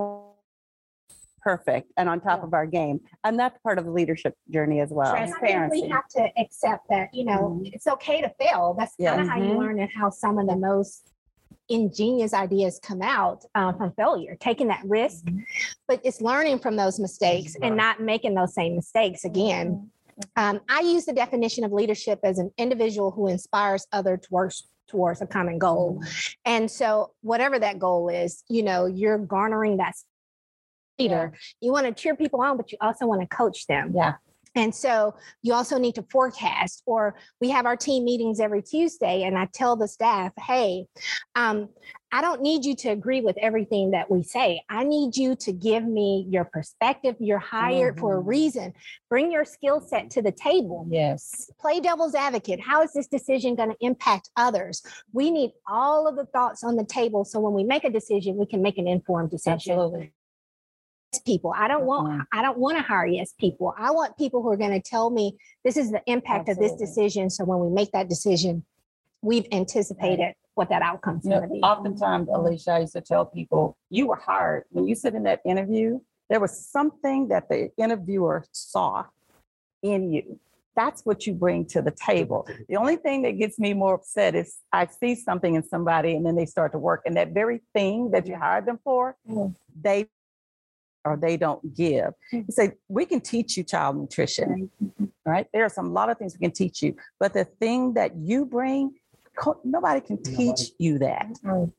perfect 1.42 1.92
and 1.96 2.08
on 2.08 2.20
top 2.20 2.40
Yeah. 2.40 2.46
of 2.46 2.54
our 2.54 2.66
game. 2.66 3.00
And 3.24 3.38
that's 3.38 3.58
part 3.62 3.78
of 3.78 3.84
the 3.84 3.90
leadership 3.90 4.34
journey 4.50 4.80
as 4.80 4.90
well. 4.90 5.14
And 5.14 5.24
I 5.24 5.26
think 5.26 5.38
Transparency. 5.38 5.82
We 5.82 5.88
have 5.88 6.08
to 6.08 6.28
accept 6.38 6.88
that, 6.88 7.12
you 7.12 7.24
know, 7.24 7.60
it's 7.64 7.86
okay 7.86 8.20
to 8.20 8.30
fail. 8.40 8.74
That's 8.78 8.94
kind 8.96 9.20
of 9.20 9.28
how 9.28 9.36
you 9.38 9.52
Mhm. 9.54 9.58
learn 9.58 9.80
and 9.80 9.90
how 9.92 10.10
some 10.10 10.38
of 10.38 10.46
the 10.46 10.56
most 10.56 11.12
ingenious 11.68 12.34
ideas 12.34 12.78
come 12.82 13.02
out 13.02 13.44
uh, 13.54 13.72
from 13.72 13.92
failure, 13.92 14.36
taking 14.40 14.68
that 14.68 14.82
risk. 14.84 15.26
But 15.88 16.00
it's 16.04 16.20
learning 16.20 16.58
from 16.58 16.76
those 16.76 16.98
mistakes 16.98 17.56
and 17.62 17.76
not 17.76 18.00
making 18.00 18.34
those 18.34 18.54
same 18.54 18.76
mistakes 18.76 19.24
again. 19.24 19.90
Um, 20.36 20.60
I 20.68 20.80
use 20.80 21.04
the 21.06 21.12
definition 21.12 21.64
of 21.64 21.72
leadership 21.72 22.20
as 22.22 22.38
an 22.38 22.50
individual 22.58 23.10
who 23.10 23.28
inspires 23.28 23.86
other 23.92 24.16
towards 24.16 24.68
towards 24.88 25.22
a 25.22 25.26
common 25.26 25.58
goal. 25.58 26.02
And 26.44 26.70
so 26.70 27.12
whatever 27.22 27.58
that 27.58 27.78
goal 27.78 28.10
is, 28.10 28.44
you 28.50 28.62
know, 28.62 28.84
you're 28.84 29.16
garnering 29.16 29.78
that 29.78 29.94
leader. 31.02 31.32
You 31.60 31.72
want 31.72 31.86
to 31.86 31.92
cheer 31.92 32.14
people 32.16 32.40
on, 32.40 32.56
but 32.56 32.72
you 32.72 32.78
also 32.80 33.06
want 33.06 33.20
to 33.20 33.26
coach 33.26 33.66
them. 33.66 33.92
Yeah. 33.94 34.14
And 34.54 34.74
so 34.74 35.14
you 35.40 35.54
also 35.54 35.78
need 35.78 35.94
to 35.94 36.04
forecast, 36.10 36.82
or 36.84 37.14
we 37.40 37.48
have 37.48 37.64
our 37.64 37.74
team 37.76 38.04
meetings 38.04 38.38
every 38.38 38.60
Tuesday, 38.60 39.22
and 39.22 39.38
I 39.38 39.46
tell 39.46 39.76
the 39.76 39.88
staff, 39.88 40.32
hey, 40.38 40.84
um, 41.34 41.70
I 42.14 42.20
don't 42.20 42.42
need 42.42 42.62
you 42.66 42.76
to 42.76 42.90
agree 42.90 43.22
with 43.22 43.38
everything 43.38 43.92
that 43.92 44.10
we 44.10 44.22
say. 44.22 44.62
I 44.68 44.84
need 44.84 45.16
you 45.16 45.34
to 45.36 45.52
give 45.52 45.84
me 45.84 46.26
your 46.28 46.44
perspective. 46.44 47.16
You're 47.18 47.38
hired 47.38 47.98
for 47.98 48.18
a 48.18 48.22
Mhm. 48.22 48.26
reason. 48.26 48.74
Bring 49.08 49.32
your 49.32 49.46
skill 49.46 49.80
set 49.80 50.10
to 50.10 50.20
the 50.20 50.32
table. 50.32 50.84
Yes. 50.90 51.50
Play 51.58 51.80
devil's 51.80 52.14
advocate. 52.14 52.60
How 52.60 52.82
is 52.82 52.92
this 52.92 53.06
decision 53.06 53.54
going 53.54 53.70
to 53.70 53.76
impact 53.80 54.28
others? 54.36 54.82
We 55.14 55.30
need 55.30 55.52
all 55.66 56.06
of 56.06 56.16
the 56.16 56.26
thoughts 56.26 56.62
on 56.62 56.76
the 56.76 56.84
table 56.84 57.24
so 57.24 57.40
when 57.40 57.54
we 57.54 57.64
make 57.64 57.84
a 57.84 57.90
decision, 57.90 58.36
we 58.36 58.44
can 58.44 58.60
make 58.60 58.76
an 58.76 58.86
informed 58.86 59.30
decision 59.30 59.54
Absolutely. 59.54 60.12
People. 61.20 61.52
I 61.56 61.68
don't 61.68 61.84
want 61.84 62.08
Mhm. 62.08 62.26
I 62.32 62.42
don't 62.42 62.58
want 62.58 62.76
to 62.78 62.82
hire 62.82 63.06
yes 63.06 63.32
people. 63.38 63.74
I 63.76 63.90
want 63.90 64.16
people 64.16 64.42
who 64.42 64.48
are 64.50 64.56
going 64.56 64.70
to 64.72 64.80
tell 64.80 65.10
me 65.10 65.36
this 65.64 65.76
is 65.76 65.90
the 65.90 66.02
impact 66.06 66.48
of 66.48 66.58
this 66.58 66.72
decision. 66.74 67.30
So 67.30 67.44
when 67.44 67.60
we 67.60 67.68
make 67.68 67.92
that 67.92 68.08
decision, 68.08 68.64
we've 69.22 69.46
anticipated 69.52 70.34
what 70.54 70.68
that 70.68 70.82
outcome's 70.82 71.24
going 71.24 71.42
to 71.42 71.48
be. 71.48 71.60
oftentimes, 71.62 72.28
Alicia, 72.28 72.72
I 72.72 72.78
used 72.80 72.92
to 72.94 73.00
tell 73.00 73.24
people, 73.24 73.76
you 73.90 74.06
were 74.06 74.16
hired. 74.16 74.64
When 74.70 74.86
you 74.86 74.94
sit 74.94 75.14
in 75.14 75.22
that 75.24 75.40
interview, 75.44 76.00
there 76.28 76.40
was 76.40 76.58
something 76.66 77.28
that 77.28 77.48
the 77.48 77.70
interviewer 77.76 78.44
saw 78.52 79.06
in 79.82 80.10
you. 80.12 80.38
That's 80.74 81.04
what 81.04 81.26
you 81.26 81.34
bring 81.34 81.66
to 81.66 81.82
the 81.82 81.90
table. 81.90 82.46
The 82.68 82.76
only 82.76 82.96
thing 82.96 83.22
that 83.22 83.32
gets 83.32 83.58
me 83.58 83.74
more 83.74 83.94
upset 83.94 84.34
is 84.34 84.58
I 84.72 84.86
see 84.86 85.14
something 85.14 85.54
in 85.54 85.62
somebody 85.62 86.14
and 86.16 86.24
then 86.24 86.34
they 86.34 86.46
start 86.46 86.72
to 86.72 86.78
work 86.78 87.02
and 87.04 87.16
that 87.16 87.32
very 87.32 87.60
thing 87.74 88.10
that 88.12 88.26
you 88.26 88.36
hired 88.36 88.64
them 88.66 88.78
for, 88.82 89.16
Mm. 89.28 89.54
they 89.78 90.06
or 91.04 91.16
they 91.16 91.36
don't 91.36 91.74
give. 91.74 92.12
Hmm. 92.30 92.38
You 92.38 92.44
say, 92.50 92.72
we 92.88 93.04
can 93.06 93.20
teach 93.20 93.56
you 93.56 93.64
child 93.64 93.96
nutrition, 93.96 94.70
right? 95.24 95.46
Mm-hmm. 95.46 95.50
There 95.52 95.64
are 95.64 95.68
some, 95.68 95.86
a 95.86 95.92
lot 95.92 96.10
of 96.10 96.18
things 96.18 96.34
we 96.34 96.44
can 96.44 96.52
teach 96.52 96.82
you, 96.82 96.96
but 97.18 97.32
the 97.32 97.44
thing 97.44 97.94
that 97.94 98.16
you 98.16 98.44
bring, 98.44 98.94
nobody 99.64 100.00
can 100.00 100.22
teach 100.22 100.70
you 100.78 100.98
that. 100.98 101.26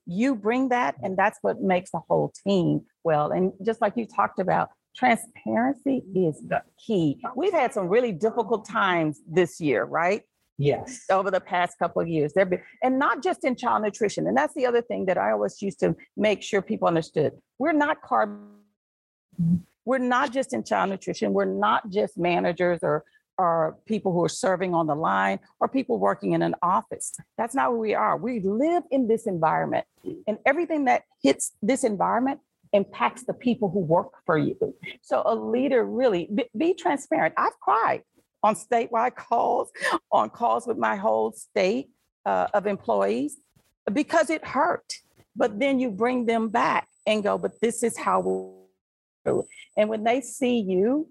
You 0.05 0.35
bring 0.35 0.69
that, 0.69 0.95
and 1.03 1.17
that's 1.17 1.39
what 1.41 1.61
makes 1.61 1.91
the 1.91 2.01
whole 2.07 2.33
team 2.45 2.81
well. 3.03 3.31
And 3.31 3.53
just 3.63 3.81
like 3.81 3.93
you 3.95 4.05
talked 4.05 4.39
about, 4.39 4.69
transparency 4.95 6.03
is 6.15 6.41
the 6.47 6.61
key. 6.85 7.19
We've 7.35 7.53
had 7.53 7.73
some 7.73 7.87
really 7.87 8.11
difficult 8.11 8.67
times 8.67 9.21
this 9.27 9.59
year, 9.59 9.85
right? 9.85 10.23
Yes. 10.59 11.05
over 11.09 11.31
the 11.31 11.41
past 11.41 11.79
couple 11.79 12.01
of 12.01 12.07
years. 12.07 12.33
there've 12.33 12.49
been, 12.49 12.61
and 12.83 12.99
not 12.99 13.23
just 13.23 13.43
in 13.43 13.55
child 13.55 13.83
nutrition. 13.83 14.27
And 14.27 14.37
that's 14.37 14.53
the 14.53 14.67
other 14.67 14.83
thing 14.83 15.05
that 15.07 15.17
I 15.17 15.31
always 15.31 15.61
used 15.61 15.79
to 15.79 15.95
make 16.15 16.43
sure 16.43 16.61
people 16.61 16.87
understood. 16.87 17.33
We're 17.57 17.73
not 17.73 18.01
carb. 18.03 18.37
We're 19.85 19.97
not 19.97 20.31
just 20.31 20.53
in 20.53 20.63
child 20.63 20.89
nutrition. 20.89 21.33
We're 21.33 21.45
not 21.45 21.89
just 21.89 22.17
managers 22.17 22.79
or 22.81 23.03
or 23.37 23.77
people 23.87 24.13
who 24.13 24.23
are 24.23 24.29
serving 24.29 24.75
on 24.75 24.85
the 24.85 24.95
line 24.95 25.39
or 25.59 25.67
people 25.67 25.97
working 25.97 26.33
in 26.33 26.43
an 26.43 26.53
office. 26.61 27.15
That's 27.35 27.55
not 27.55 27.69
who 27.69 27.79
we 27.79 27.95
are. 27.95 28.15
We 28.15 28.39
live 28.39 28.83
in 28.91 29.07
this 29.07 29.25
environment, 29.25 29.87
and 30.27 30.37
everything 30.45 30.85
that 30.85 31.03
hits 31.21 31.53
this 31.61 31.83
environment 31.83 32.41
impacts 32.73 33.23
the 33.23 33.33
people 33.33 33.69
who 33.69 33.79
work 33.79 34.11
for 34.25 34.37
you. 34.37 34.57
So 35.01 35.21
a 35.25 35.35
leader 35.35 35.85
really 35.85 36.27
be, 36.33 36.45
be 36.57 36.73
transparent. 36.73 37.33
I've 37.37 37.59
cried 37.59 38.03
on 38.41 38.55
statewide 38.55 39.15
calls, 39.27 39.71
on 40.11 40.29
calls 40.29 40.67
with 40.67 40.77
my 40.77 40.95
whole 40.95 41.31
state 41.31 41.89
uh, 42.25 42.47
of 42.53 42.67
employees 42.67 43.37
because 43.91 44.29
it 44.29 44.45
hurt. 44.45 44.95
But 45.35 45.59
then 45.59 45.79
you 45.79 45.89
bring 45.89 46.25
them 46.25 46.49
back 46.49 46.87
and 47.07 47.23
go, 47.23 47.37
but 47.37 47.59
this 47.61 47.83
is 47.83 47.97
how 47.97 48.21
we. 49.25 49.43
And 49.77 49.89
when 49.89 50.03
they 50.03 50.21
see 50.21 50.59
you 50.59 51.07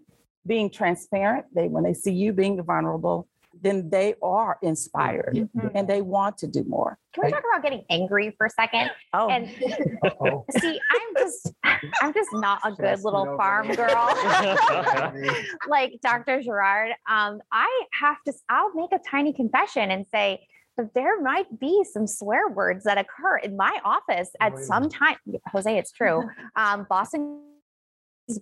being 0.46 0.70
transparent, 0.70 1.46
they 1.54 1.68
when 1.68 1.84
they 1.84 1.94
see 1.94 2.12
you 2.12 2.32
being 2.32 2.62
vulnerable, 2.62 3.28
then 3.60 3.90
they 3.90 4.14
are 4.22 4.58
inspired 4.62 5.34
Mhm. 5.36 5.70
and 5.74 5.86
they 5.86 6.00
want 6.02 6.38
to 6.38 6.46
do 6.46 6.64
more. 6.64 6.98
Can 7.14 7.24
we 7.26 7.30
talk 7.30 7.44
about 7.48 7.62
getting 7.62 7.84
angry 7.90 8.34
for 8.36 8.46
a 8.46 8.50
second? 8.50 8.90
Oh, 9.14 9.28
And 9.28 9.46
Uh-oh. 10.02 10.46
see, 10.58 10.80
I'm 10.90 11.14
just, 11.18 11.52
I'm 12.00 12.14
just 12.14 12.32
not 12.32 12.60
a 12.64 12.70
good 12.72 12.82
Just 12.82 13.04
little 13.04 13.26
get 13.26 13.36
farm 13.36 13.70
it. 13.70 13.76
girl. 13.76 14.08
like 15.68 15.98
Dr. 16.02 16.40
Gerard, 16.42 16.92
um, 17.08 17.40
I 17.52 17.68
have 18.00 18.16
to, 18.26 18.32
I'll 18.48 18.72
make 18.74 18.90
a 18.92 19.00
tiny 19.08 19.32
confession 19.34 19.90
and 19.90 20.06
say 20.10 20.46
that 20.78 20.94
there 20.94 21.20
might 21.20 21.60
be 21.60 21.84
some 21.92 22.06
swear 22.06 22.48
words 22.48 22.84
that 22.84 22.96
occur 22.96 23.36
in 23.36 23.54
my 23.56 23.78
office 23.84 24.30
at 24.40 24.54
Wait 24.54 24.64
some 24.64 24.88
time. 24.88 25.16
Jose, 25.52 25.76
it's 25.76 25.92
true. 25.92 26.22
Um, 26.56 26.86
Boston, 26.88 27.42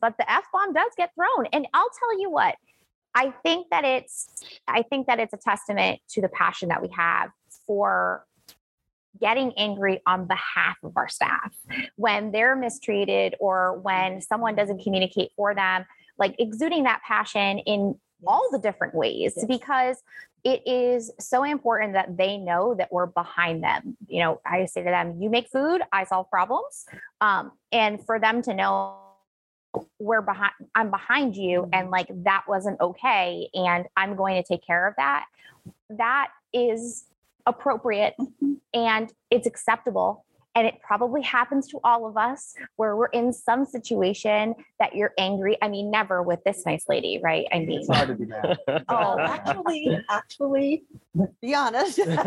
but 0.01 0.15
the 0.19 0.31
F 0.31 0.45
bomb 0.53 0.73
does 0.73 0.93
get 0.97 1.11
thrown. 1.15 1.47
And 1.53 1.67
I'll 1.75 1.91
tell 1.99 2.21
you 2.21 2.31
what, 2.31 2.57
I 3.15 3.33
think 3.43 3.69
that 3.71 3.85
it's, 3.85 4.29
I 4.69 4.83
think 4.83 5.07
that 5.07 5.19
it's 5.19 5.33
a 5.33 5.37
testament 5.37 6.01
to 6.11 6.21
the 6.21 6.29
passion 6.29 6.69
that 6.69 6.81
we 6.83 6.89
have 6.97 7.31
for 7.67 8.25
getting 9.21 9.53
angry 9.57 10.01
on 10.07 10.27
behalf 10.27 10.77
of 10.83 10.93
our 10.97 11.09
staff 11.09 11.53
when 11.97 12.31
they're 12.31 12.57
mistreated 12.57 13.35
or 13.41 13.79
when 13.81 14.21
someone 14.21 14.55
doesn't 14.55 14.83
communicate 14.83 15.31
for 15.37 15.55
them, 15.55 15.85
like 16.19 16.37
exuding 16.39 16.85
that 16.85 17.03
passion 17.07 17.59
in 17.59 17.99
all 18.27 18.49
the 18.53 18.59
different 18.59 18.95
ways 18.95 19.35
Yes. 19.37 19.47
because 19.47 20.03
it 20.45 20.63
is 20.67 21.11
so 21.19 21.43
important 21.43 21.93
that 21.95 22.17
they 22.17 22.39
know 22.39 22.75
that 22.75 22.91
we're 22.93 23.07
behind 23.07 23.63
them. 23.63 23.97
You 24.07 24.21
know, 24.23 24.41
I 24.47 24.65
say 24.67 24.83
to 24.83 24.91
them, 24.91 25.21
you 25.21 25.29
make 25.29 25.49
food, 25.49 25.83
I 25.93 26.05
solve 26.05 26.31
problems. 26.31 26.87
Um, 27.21 27.53
and 27.73 28.05
for 28.07 28.19
them 28.19 28.41
to 28.43 28.55
know 28.55 28.97
we're 29.99 30.23
behind 30.23 30.53
i'm 30.75 30.91
behind 30.91 31.37
you 31.37 31.63
and 31.73 31.85
mm-hmm. 31.85 31.93
like 31.93 32.09
that 32.25 32.43
wasn't 32.49 32.81
okay 32.81 33.49
and 33.55 33.87
i'm 33.97 34.17
going 34.17 34.41
to 34.41 34.47
take 34.47 34.65
care 34.65 34.87
of 34.87 34.95
that 34.97 35.27
that 35.91 36.29
is 36.53 37.05
appropriate 37.47 38.15
mm-hmm. 38.19 38.55
and 38.75 39.13
it's 39.31 39.47
acceptable 39.47 40.25
and 40.57 40.67
it 40.67 40.81
probably 40.83 41.23
happens 41.23 41.69
to 41.69 41.79
all 41.85 42.07
of 42.07 42.17
us 42.17 42.55
where 42.77 42.97
we're 42.97 43.07
in 43.07 43.33
some 43.33 43.65
situation 43.65 44.55
that 44.81 44.95
you're 44.95 45.13
angry 45.19 45.57
i 45.63 45.69
mean 45.69 45.91
never 45.91 46.23
with 46.23 46.43
this 46.45 46.67
nice 46.67 46.85
lady 46.89 47.21
right 47.23 47.47
i 47.53 47.61
mean 47.61 47.79
It's 47.81 47.89
hard 47.89 48.09
to 48.09 48.15
be 48.15 48.27
mad. 48.27 48.59
Oh, 48.89 49.19
actually, 49.21 49.99
actually, 50.09 50.83
let's 51.15 51.33
be 51.41 51.55
honest. 51.55 51.97
There's 51.97 52.19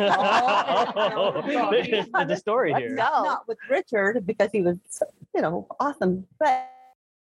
a 2.31 2.37
story 2.37 2.73
here. 2.73 2.95
go. 2.95 2.95
Not 3.03 3.47
with 3.47 3.57
Richard 3.69 4.25
because 4.25 4.49
he 4.51 4.61
was, 4.61 4.77
you 5.35 5.41
know, 5.41 5.67
awesome, 5.79 6.25
but 6.39 6.69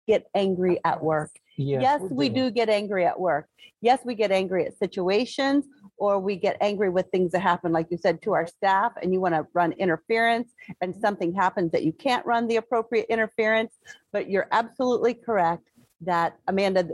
get 0.07 0.27
angry 0.35 0.79
at 0.83 1.03
work. 1.03 1.31
Yes, 1.57 2.01
we 2.11 2.29
do 2.29 2.51
get 2.51 2.69
angry 2.69 3.05
at 3.05 3.19
work. 3.19 3.47
Yes, 3.81 3.99
we 4.03 4.15
get 4.15 4.31
angry 4.31 4.65
at 4.65 4.77
situations 4.77 5.65
or 5.97 6.19
we 6.19 6.35
get 6.35 6.57
angry 6.59 6.89
with 6.89 7.07
things 7.11 7.31
that 7.31 7.39
happen, 7.39 7.71
like 7.71 7.87
you 7.89 7.97
said, 7.97 8.21
to 8.23 8.33
our 8.33 8.47
staff 8.47 8.93
and 9.01 9.13
you 9.13 9.21
want 9.21 9.35
to 9.35 9.47
run 9.53 9.71
interference 9.73 10.53
and 10.81 10.95
something 10.95 11.33
happens 11.33 11.71
that 11.71 11.83
you 11.83 11.93
can't 11.93 12.25
run 12.25 12.47
the 12.47 12.57
appropriate 12.57 13.05
interference. 13.09 13.77
But 14.11 14.29
you're 14.29 14.47
absolutely 14.51 15.13
correct 15.13 15.69
that 16.01 16.37
Amanda, 16.47 16.89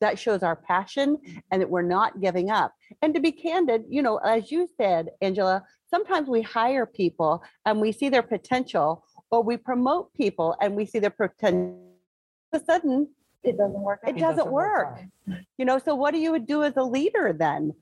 that 0.00 0.18
shows 0.18 0.42
our 0.42 0.54
passion 0.54 1.18
and 1.50 1.60
that 1.60 1.70
we're 1.70 1.82
not 1.82 2.20
giving 2.20 2.50
up. 2.50 2.72
And 3.02 3.12
to 3.14 3.20
be 3.20 3.32
candid, 3.32 3.84
you 3.88 4.02
know, 4.02 4.18
as 4.18 4.52
you 4.52 4.68
said, 4.76 5.08
Angela, 5.20 5.64
sometimes 5.90 6.28
we 6.28 6.42
hire 6.42 6.86
people 6.86 7.42
and 7.64 7.80
we 7.80 7.90
see 7.90 8.08
their 8.08 8.22
potential 8.22 9.04
or 9.30 9.42
we 9.42 9.56
promote 9.56 10.14
people 10.14 10.56
and 10.60 10.76
we 10.76 10.86
see 10.86 10.98
their 10.98 11.10
potential. 11.10 11.84
All 12.52 12.58
of 12.58 12.62
a 12.62 12.64
sudden, 12.64 13.08
It 13.42 13.56
doesn't 13.56 13.80
work. 13.80 14.00
it 14.06 14.16
doesn't 14.18 14.50
work. 14.50 15.00
You 15.56 15.64
know, 15.64 15.78
so 15.78 15.94
what 15.94 16.12
do 16.12 16.18
you 16.18 16.38
do 16.38 16.62
as 16.62 16.76
a 16.76 16.82
leader 16.82 17.34
then? 17.38 17.74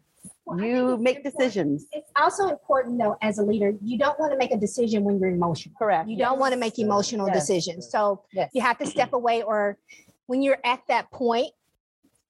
Well, 0.44 0.60
You 0.60 0.96
make 0.98 1.16
important- 1.18 1.24
decisions, 1.24 1.86
It's 1.92 2.10
also 2.16 2.48
important 2.48 2.98
though, 2.98 3.16
as 3.20 3.38
a 3.38 3.42
leader, 3.44 3.74
you 3.82 3.98
don't 3.98 4.18
want 4.18 4.32
to 4.32 4.38
make 4.38 4.52
a 4.52 4.56
decision 4.56 5.02
when 5.04 5.18
you're 5.18 5.30
emotional. 5.30 5.74
correct? 5.78 6.08
You 6.08 6.16
don't 6.16 6.38
want 6.38 6.52
to 6.54 6.58
make 6.58 6.78
emotional 6.78 7.26
Yes. 7.28 7.36
decisions. 7.40 7.90
So 7.90 8.22
Yes. 8.32 8.50
you 8.54 8.60
have 8.60 8.78
to 8.78 8.86
step 8.86 9.12
away 9.12 9.42
or 9.42 9.78
when 10.26 10.42
you're 10.42 10.58
at 10.64 10.80
that 10.88 11.10
point, 11.10 11.52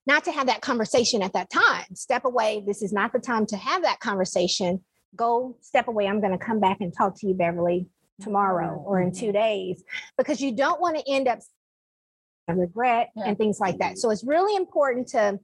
not 0.05 0.23
to 0.23 0.31
have 0.31 0.47
that 0.47 0.61
conversation 0.61 1.21
at 1.21 1.33
that 1.33 1.49
time, 1.49 1.95
step 1.95 2.25
away. 2.25 2.63
This 2.65 2.81
is 2.81 2.93
not 2.93 3.13
the 3.13 3.19
time 3.19 3.45
to 3.47 3.57
have 3.57 3.81
that 3.83 3.99
conversation. 3.99 4.83
Go 5.15 5.55
step 5.61 5.87
away. 5.87 6.07
I'm 6.07 6.19
going 6.21 6.31
to 6.37 6.43
come 6.43 6.59
back 6.59 6.77
and 6.81 6.93
talk 6.93 7.15
to 7.19 7.27
you, 7.27 7.33
Beverly, 7.33 7.87
tomorrow 8.21 8.81
or 8.85 8.99
in 9.01 9.11
two 9.11 9.25
mm-hmm. 9.27 9.33
days, 9.33 9.83
because 10.17 10.39
you 10.41 10.51
don't 10.55 10.79
want 10.81 10.97
to 10.97 11.03
end 11.11 11.27
up 11.27 11.39
and 12.47 12.59
regret 12.59 13.11
Yeah. 13.15 13.25
and 13.25 13.37
things 13.37 13.59
like 13.59 13.77
that. 13.79 13.97
So 13.97 14.09
it's 14.09 14.23
really 14.23 14.55
important 14.55 15.07
to 15.09 15.39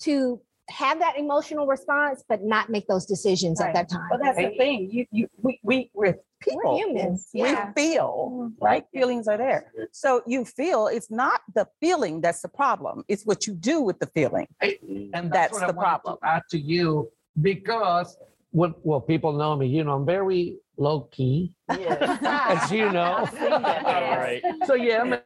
to 0.00 0.40
have 0.70 0.98
that 0.98 1.18
emotional 1.18 1.66
response, 1.66 2.24
but 2.28 2.42
not 2.42 2.70
make 2.70 2.86
those 2.86 3.04
decisions 3.04 3.60
at 3.60 3.74
that 3.74 3.88
time. 3.88 4.08
Well, 4.10 4.20
that's 4.22 4.38
the 4.38 4.56
thing. 4.56 4.88
You, 4.90 5.06
you, 5.10 5.28
we, 5.42 5.60
we, 5.62 5.90
we're 5.92 6.18
people. 6.40 6.60
We're 6.64 6.78
humans, 6.78 7.28
We 7.34 7.40
yeah. 7.40 7.72
feel, 7.72 8.30
mm-hmm. 8.32 8.64
right? 8.64 8.84
Feelings 8.92 9.28
are 9.28 9.36
there. 9.36 9.72
So 9.92 10.22
you 10.26 10.44
feel, 10.44 10.86
it's 10.86 11.10
not 11.10 11.42
the 11.54 11.68
feeling 11.80 12.22
that's 12.22 12.40
the 12.40 12.48
problem. 12.48 13.04
It's 13.08 13.24
what 13.24 13.46
you 13.46 13.54
do 13.54 13.82
with 13.82 13.98
the 13.98 14.06
feeling. 14.06 14.46
And 14.60 15.30
That's 15.30 15.52
what 15.52 15.64
I 15.64 15.66
the 15.66 15.72
wanted 15.74 15.74
to 15.74 15.80
problem. 15.80 16.18
Add 16.22 16.42
to 16.50 16.58
you 16.58 17.10
because 17.40 18.16
well, 18.52 18.74
well, 18.84 19.00
people 19.00 19.32
know 19.32 19.56
me. 19.56 19.66
You 19.66 19.84
know, 19.84 19.94
I'm 19.94 20.06
very 20.06 20.58
low 20.76 21.00
key, 21.10 21.54
as 21.68 22.70
you 22.70 22.90
know. 22.90 23.28
All 23.40 23.50
right. 23.50 24.42
so 24.64 24.74
yeah, 24.74 25.02
ma- 25.02 25.16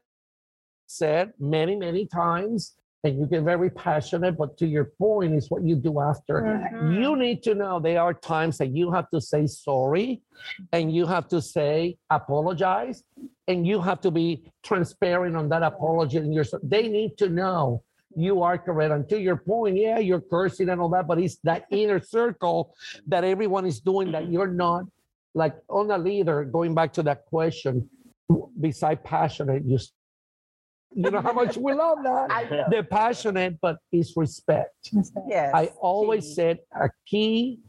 said 0.89 1.33
many, 1.39 1.77
many 1.77 2.07
times, 2.07 2.75
and 3.05 3.19
you 3.19 3.27
get 3.27 3.43
very 3.43 3.71
passionate. 3.71 4.37
But 4.37 4.59
to 4.59 4.67
your 4.67 4.87
point, 4.99 5.35
is 5.35 5.51
what 5.51 5.63
you 5.63 5.77
do 5.77 6.01
after. 6.01 6.43
Mm-hmm. 6.43 7.01
You 7.01 7.17
need 7.17 7.43
to 7.45 7.55
know 7.55 7.79
there 7.79 8.03
are 8.03 8.15
times 8.15 8.59
that 8.59 8.75
you 8.75 8.91
have 8.91 9.09
to 9.11 9.21
say 9.21 9.47
sorry, 9.47 10.23
and 10.73 10.93
you 10.93 11.07
have 11.07 11.29
to 11.29 11.41
say 11.41 11.97
apologize, 12.11 13.05
and 13.47 13.67
you 13.67 13.81
have 13.81 14.01
to 14.01 14.11
be 14.11 14.51
transparent 14.65 15.37
on 15.37 15.49
that 15.51 15.63
apology. 15.63 16.19
And 16.19 16.35
you're, 16.35 16.47
they 16.63 16.89
need 16.89 17.17
to 17.19 17.29
know 17.29 17.85
you 18.17 18.43
are 18.43 18.59
correct. 18.59 18.93
And 18.93 19.09
to 19.11 19.21
your 19.21 19.37
point, 19.37 19.77
yeah, 19.77 19.99
you're 19.99 20.21
cursing 20.21 20.69
and 20.71 20.81
all 20.81 20.89
that, 20.91 21.07
but 21.07 21.19
it's 21.19 21.37
that 21.45 21.67
inner 21.71 22.01
circle 22.01 22.75
that 23.07 23.23
everyone 23.23 23.67
is 23.67 23.81
doing 23.81 24.11
that 24.13 24.29
you're 24.29 24.49
not 24.49 24.85
like 25.35 25.55
on 25.69 25.91
a 25.91 25.99
leader. 25.99 26.45
Going 26.45 26.75
back 26.75 26.93
to 26.95 27.03
that 27.05 27.27
question, 27.27 27.89
beside 28.61 29.05
passionate, 29.05 29.65
you 29.65 29.79
you 30.95 31.11
know 31.11 31.21
how 31.21 31.33
much 31.33 31.57
we 31.57 31.75
love 31.75 31.99
that. 32.03 32.67
They're 32.71 32.83
passionate, 32.83 33.61
but 33.61 33.79
it's 33.93 34.17
respect. 34.17 34.91
Yes. 35.29 35.53
I 35.55 35.67
always 35.81 36.35
said 36.35 36.59
a 36.75 36.91
key 37.07 37.61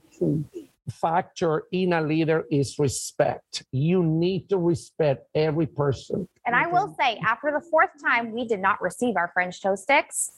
factor 0.89 1.63
in 1.71 1.93
a 1.93 2.01
leader 2.01 2.45
is 2.49 2.79
respect. 2.79 3.63
You 3.71 4.03
need 4.03 4.49
to 4.49 4.57
respect 4.57 5.27
every 5.35 5.67
person. 5.67 6.27
And 6.45 6.55
I 6.55 6.67
will 6.67 6.95
say, 6.99 7.19
after 7.25 7.51
the 7.51 7.63
fourth 7.69 7.91
time 8.03 8.31
we 8.31 8.47
did 8.47 8.59
not 8.59 8.81
receive 8.81 9.15
our 9.15 9.29
French 9.33 9.61
toast 9.61 9.83
sticks, 9.83 10.31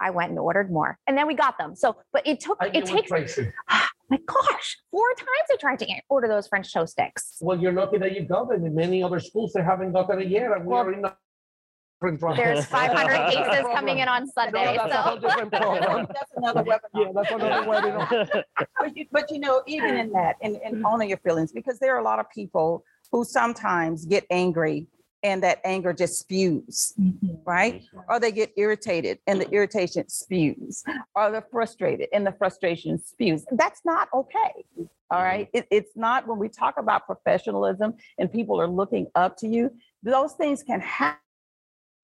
I 0.00 0.10
went 0.10 0.30
and 0.30 0.38
ordered 0.38 0.70
more, 0.70 0.98
and 1.06 1.16
then 1.16 1.26
we 1.26 1.34
got 1.34 1.56
them. 1.56 1.74
So, 1.74 1.96
but 2.12 2.26
it 2.26 2.40
took 2.40 2.58
I 2.60 2.66
it 2.66 2.84
takes 2.84 3.08
Tracy. 3.08 3.52
my 4.10 4.18
gosh, 4.26 4.76
four 4.90 5.06
times 5.16 5.48
I 5.52 5.56
tried 5.58 5.78
to 5.80 5.86
order 6.08 6.28
those 6.28 6.46
French 6.46 6.72
toast 6.72 6.92
sticks. 6.92 7.38
Well, 7.40 7.58
you're 7.58 7.72
lucky 7.72 7.98
that 7.98 8.14
you 8.14 8.22
got 8.22 8.48
them. 8.48 8.66
In 8.66 8.74
many 8.74 9.02
other 9.02 9.20
schools, 9.20 9.52
they 9.54 9.62
haven't 9.62 9.92
gotten 9.92 10.20
it 10.20 10.28
yet, 10.28 10.52
and 10.52 10.66
we 10.66 10.72
Well, 10.72 10.82
are 10.82 10.92
in 10.92 11.04
a 11.04 11.16
different 12.12 12.20
trouble. 12.20 12.36
There's 12.36 12.66
500 12.66 13.30
cases 13.30 13.66
coming 13.72 13.98
in 13.98 14.08
on 14.08 14.26
Sunday, 14.26 14.76
that's 14.76 14.92
a 14.92 15.02
whole 15.02 15.18
different 15.18 15.52
program. 15.52 16.06
That's 16.14 16.32
another 16.36 16.64
Yeah, 16.94 17.08
that's 17.14 17.30
another 17.30 17.66
webinar. 17.66 18.42
But 18.78 18.96
you, 18.96 19.06
but 19.10 19.30
you 19.30 19.38
know, 19.38 19.62
even 19.66 19.96
in 19.96 20.12
that, 20.12 20.36
and, 20.42 20.56
and 20.64 20.84
owning 20.84 21.08
your 21.08 21.18
feelings, 21.18 21.52
because 21.52 21.78
there 21.78 21.94
are 21.94 22.00
a 22.00 22.04
lot 22.04 22.18
of 22.18 22.30
people 22.30 22.84
who 23.10 23.24
sometimes 23.24 24.04
get 24.04 24.24
angry 24.30 24.86
and 25.22 25.42
that 25.42 25.60
anger 25.64 25.92
just 25.92 26.18
spews, 26.18 26.92
mm-hmm. 27.00 27.34
right? 27.46 27.82
Or 28.08 28.20
they 28.20 28.30
get 28.30 28.52
irritated 28.56 29.18
and 29.26 29.40
the 29.40 29.48
irritation 29.50 30.08
spews, 30.08 30.84
or 31.14 31.30
they're 31.30 31.46
frustrated 31.50 32.08
and 32.12 32.26
the 32.26 32.32
frustration 32.32 33.02
spews. 33.02 33.44
That's 33.52 33.80
not 33.84 34.08
okay. 34.12 34.64
All 35.10 35.18
mm-hmm. 35.18 35.24
right. 35.24 35.48
It, 35.54 35.66
it's 35.70 35.96
not 35.96 36.26
when 36.28 36.38
we 36.38 36.48
talk 36.48 36.74
about 36.78 37.06
professionalism 37.06 37.94
and 38.18 38.30
people 38.30 38.60
are 38.60 38.68
looking 38.68 39.06
up 39.14 39.36
to 39.38 39.48
you, 39.48 39.70
those 40.02 40.34
things 40.34 40.62
can 40.62 40.80
happen. 40.80 41.18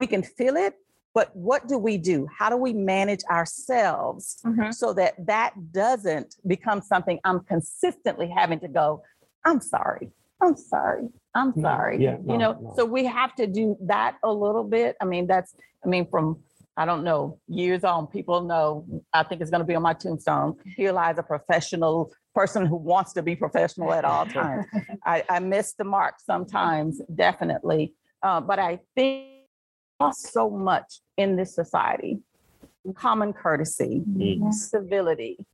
We 0.01 0.07
can 0.07 0.23
feel 0.23 0.57
it, 0.57 0.75
but 1.15 1.35
what 1.37 1.69
do 1.69 1.77
we 1.77 1.99
do? 1.99 2.27
How 2.37 2.49
do 2.49 2.57
we 2.57 2.73
manage 2.73 3.21
ourselves 3.31 4.39
Mhm. 4.45 4.73
so 4.75 4.93
that 4.95 5.15
that 5.27 5.53
doesn't 5.73 6.37
become 6.47 6.81
something 6.81 7.21
I'm 7.25 7.41
consistently 7.41 8.29
having 8.35 8.61
to 8.61 8.69
go, 8.69 9.03
I'm 9.45 9.61
sorry, 9.61 10.11
I'm 10.41 10.57
sorry, 10.57 11.09
I'm 11.35 11.53
sorry. 11.61 12.03
yeah, 12.03 12.17
no, 12.25 12.33
you 12.33 12.39
know, 12.39 12.53
no. 12.61 12.73
so 12.77 12.85
we 12.87 13.05
have 13.05 13.35
to 13.35 13.47
do 13.47 13.77
that 13.83 14.17
a 14.25 14.33
little 14.33 14.65
bit. 14.65 14.97
I 15.01 15.05
mean, 15.05 15.27
that's, 15.27 15.55
I 15.85 15.89
mean, 15.89 16.07
from, 16.11 16.43
I 16.79 16.87
don't 16.87 17.05
know, 17.05 17.39
years 17.47 17.85
on, 17.85 18.07
people 18.07 18.41
know, 18.43 18.87
I 19.13 19.23
think 19.23 19.43
it's 19.43 19.51
going 19.51 19.61
to 19.61 19.67
be 19.67 19.75
on 19.75 19.83
my 19.83 19.93
tombstone. 19.93 20.57
Here 20.77 20.93
lies 20.93 21.19
a 21.19 21.23
professional 21.23 22.11
person 22.35 22.65
who 22.65 22.77
wants 22.77 23.13
to 23.15 23.23
be 23.23 23.37
professional 23.37 23.93
at 23.93 24.05
all 24.07 24.25
times. 24.41 24.65
I, 25.05 25.25
I 25.29 25.41
miss 25.41 25.75
the 25.75 25.85
mark 25.85 26.15
sometimes, 26.21 27.03
definitely. 27.15 27.93
Uh, 28.23 28.41
but 28.41 28.59
I 28.59 28.81
think 28.95 29.27
lost 30.01 30.33
so 30.33 30.51
much 30.51 31.01
in 31.17 31.37
this 31.37 31.55
society. 31.55 32.19
Common 32.95 33.33
courtesy, 33.33 34.03
Mm. 34.09 34.53
civility, 34.53 35.45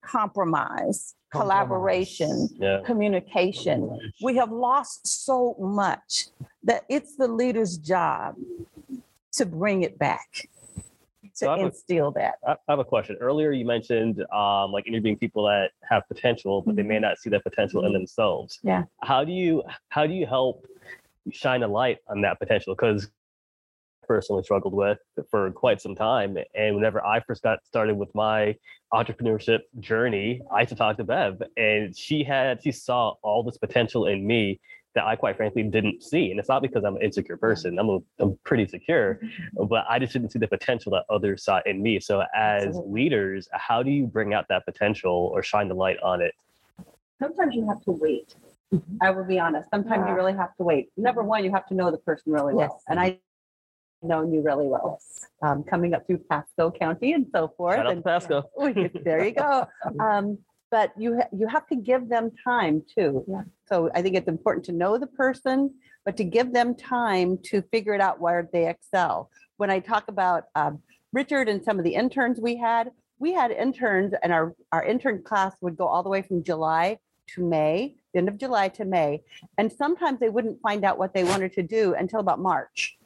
compromise, 0.00 1.14
collaboration, 1.30 2.48
Yeah. 2.58 2.80
communication. 2.84 4.12
We 4.22 4.36
have 4.36 4.50
lost 4.50 5.06
so 5.06 5.54
much 5.60 6.28
that 6.64 6.84
it's 6.88 7.16
the 7.16 7.28
leader's 7.28 7.76
job 7.76 8.36
to 9.32 9.44
bring 9.46 9.82
it 9.82 9.98
back, 9.98 10.48
So 11.34 11.46
to 11.46 11.52
I 11.52 11.56
have 11.58 11.64
a- 11.64 11.68
instill 11.68 12.10
that. 12.12 12.34
I 12.46 12.56
have 12.68 12.78
a 12.78 12.84
question. 12.84 13.16
Earlier, 13.20 13.52
you 13.52 13.64
mentioned 13.66 14.24
um, 14.32 14.72
like 14.72 14.86
interviewing 14.88 15.18
people 15.18 15.44
that 15.44 15.72
have 15.88 16.08
potential, 16.08 16.62
but 16.62 16.74
they 16.76 16.82
may 16.82 16.98
not 16.98 17.18
see 17.18 17.28
that 17.30 17.44
potential 17.44 17.84
in 17.84 17.92
themselves. 17.92 18.58
Yeah. 18.62 18.84
How 19.02 19.22
do 19.24 19.32
you 19.32 19.62
how 19.90 20.06
do 20.06 20.14
you 20.14 20.26
help 20.26 20.66
shine 21.30 21.62
a 21.62 21.68
light 21.68 21.98
on 22.08 22.22
that 22.22 22.38
potential? 22.38 22.74
Because 22.74 23.10
personally 24.10 24.42
struggled 24.42 24.74
with 24.74 24.98
for 25.30 25.52
quite 25.52 25.80
some 25.80 25.94
time. 25.94 26.36
And 26.56 26.74
whenever 26.74 27.06
I 27.06 27.20
first 27.20 27.44
got 27.44 27.64
started 27.64 27.96
with 27.96 28.12
my 28.12 28.56
entrepreneurship 28.92 29.60
journey, 29.78 30.40
I 30.52 30.62
used 30.62 30.70
to 30.70 30.74
talk 30.74 30.96
to 30.96 31.04
Bev, 31.04 31.40
and 31.56 31.96
she 31.96 32.24
had 32.24 32.60
she 32.60 32.72
saw 32.72 33.14
all 33.22 33.44
this 33.44 33.56
potential 33.56 34.06
in 34.06 34.26
me 34.26 34.58
that 34.96 35.04
I 35.04 35.14
quite 35.14 35.36
frankly 35.36 35.62
didn't 35.62 36.02
see. 36.02 36.32
And 36.32 36.40
it's 36.40 36.48
not 36.48 36.60
because 36.60 36.82
I'm 36.82 36.96
an 36.96 37.02
insecure 37.02 37.36
person. 37.36 37.78
I'm 37.78 37.88
a, 37.88 37.98
I'm 38.18 38.36
pretty 38.42 38.66
secure, 38.66 39.20
but 39.68 39.84
I 39.88 40.00
just 40.00 40.12
didn't 40.12 40.32
see 40.32 40.40
the 40.40 40.48
potential 40.48 40.90
that 40.90 41.04
others 41.08 41.44
saw 41.44 41.60
in 41.64 41.80
me. 41.80 42.00
So 42.00 42.24
as 42.34 42.64
Absolutely. 42.64 42.92
leaders, 42.92 43.48
how 43.52 43.84
do 43.84 43.92
you 43.92 44.08
bring 44.08 44.34
out 44.34 44.46
that 44.48 44.64
potential 44.64 45.30
or 45.32 45.44
shine 45.44 45.68
the 45.68 45.74
light 45.74 45.98
on 46.02 46.20
it? 46.20 46.34
Sometimes 47.22 47.54
you 47.54 47.64
have 47.68 47.80
to 47.84 47.92
wait. 47.92 48.34
Mm-hmm. 48.74 48.96
I 49.00 49.10
will 49.10 49.24
be 49.24 49.38
honest. 49.38 49.70
Sometimes 49.70 50.08
you 50.08 50.14
really 50.14 50.32
have 50.32 50.56
to 50.56 50.64
wait. 50.64 50.88
Number 50.96 51.22
one, 51.22 51.44
you 51.44 51.52
have 51.52 51.66
to 51.68 51.74
know 51.74 51.92
the 51.92 51.98
person 51.98 52.32
really 52.32 52.54
well. 52.54 52.70
Yes. 52.72 52.82
And 52.88 52.98
I 52.98 53.20
known 54.02 54.32
you 54.32 54.42
really 54.42 54.66
well, 54.66 55.00
um, 55.42 55.62
coming 55.62 55.94
up 55.94 56.06
through 56.06 56.18
Pasco 56.30 56.70
County 56.70 57.12
and 57.12 57.26
so 57.32 57.52
forth. 57.56 57.76
Shout 57.76 57.92
and 57.92 58.04
Pasco. 58.04 58.44
there 59.04 59.24
you 59.24 59.32
go. 59.32 59.66
Um, 60.00 60.38
but 60.70 60.92
you 60.96 61.16
ha- 61.16 61.28
you 61.36 61.48
have 61.48 61.66
to 61.66 61.76
give 61.76 62.08
them 62.08 62.30
time 62.44 62.82
too. 62.94 63.24
Yeah. 63.26 63.42
So 63.68 63.90
I 63.94 64.02
think 64.02 64.14
it's 64.14 64.28
important 64.28 64.64
to 64.66 64.72
know 64.72 64.98
the 64.98 65.06
person, 65.08 65.74
but 66.04 66.16
to 66.16 66.24
give 66.24 66.52
them 66.52 66.76
time 66.76 67.38
to 67.46 67.62
figure 67.72 67.92
it 67.92 68.00
out 68.00 68.20
where 68.20 68.48
they 68.52 68.68
excel. 68.68 69.30
When 69.56 69.68
I 69.68 69.80
talk 69.80 70.06
about 70.06 70.44
um, 70.54 70.80
Richard 71.12 71.48
and 71.48 71.62
some 71.64 71.78
of 71.78 71.84
the 71.84 71.94
interns 71.94 72.40
we 72.40 72.56
had, 72.56 72.92
we 73.18 73.32
had 73.32 73.50
interns, 73.50 74.14
and 74.22 74.32
our 74.32 74.54
our 74.70 74.84
intern 74.84 75.22
class 75.22 75.54
would 75.60 75.76
go 75.76 75.86
all 75.86 76.02
the 76.02 76.08
way 76.08 76.22
from 76.22 76.44
July 76.44 76.98
to 77.34 77.44
May, 77.44 77.96
the 78.12 78.18
end 78.18 78.28
of 78.28 78.38
July 78.38 78.68
to 78.68 78.84
May, 78.84 79.22
and 79.58 79.72
sometimes 79.72 80.20
they 80.20 80.30
wouldn't 80.30 80.60
find 80.62 80.84
out 80.84 80.98
what 80.98 81.14
they 81.14 81.24
wanted 81.24 81.52
to 81.54 81.62
do 81.62 81.94
until 81.94 82.20
about 82.20 82.40
March. 82.40 82.96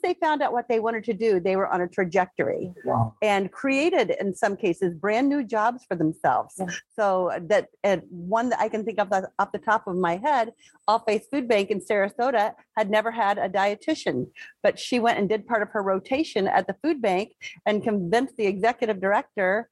They 0.00 0.14
found 0.14 0.42
out 0.42 0.52
what 0.52 0.68
they 0.68 0.80
wanted 0.80 1.04
to 1.04 1.14
do, 1.14 1.40
they 1.40 1.56
were 1.56 1.68
on 1.68 1.80
a 1.80 1.88
trajectory 1.88 2.72
Wow. 2.84 3.14
and 3.22 3.50
created 3.50 4.14
in 4.20 4.34
some 4.34 4.56
cases 4.56 4.94
brand 4.94 5.28
new 5.28 5.42
jobs 5.44 5.84
for 5.88 5.94
themselves. 5.96 6.54
Yeah. 6.58 6.66
So 6.96 7.30
uh, 7.30 7.40
that 7.44 7.68
and 7.82 8.02
one 8.10 8.48
that 8.50 8.60
I 8.60 8.68
can 8.68 8.84
think 8.84 8.98
of 8.98 9.12
off 9.12 9.24
off 9.38 9.52
the 9.52 9.58
top 9.58 9.86
of 9.86 9.96
my 9.96 10.16
head, 10.16 10.52
All 10.88 10.98
Faith 11.00 11.28
Food 11.30 11.48
Bank 11.48 11.70
in 11.70 11.80
Sarasota 11.80 12.54
had 12.76 12.90
never 12.90 13.10
had 13.10 13.38
a 13.38 13.48
dietitian, 13.48 14.28
but 14.62 14.78
she 14.78 15.00
went 15.00 15.18
and 15.18 15.28
did 15.28 15.46
part 15.46 15.62
of 15.62 15.68
her 15.70 15.82
rotation 15.82 16.46
at 16.46 16.66
the 16.66 16.76
food 16.82 17.00
bank 17.00 17.32
and 17.66 17.82
convinced 17.82 18.36
the 18.36 18.46
executive 18.46 19.00
director 19.00 19.68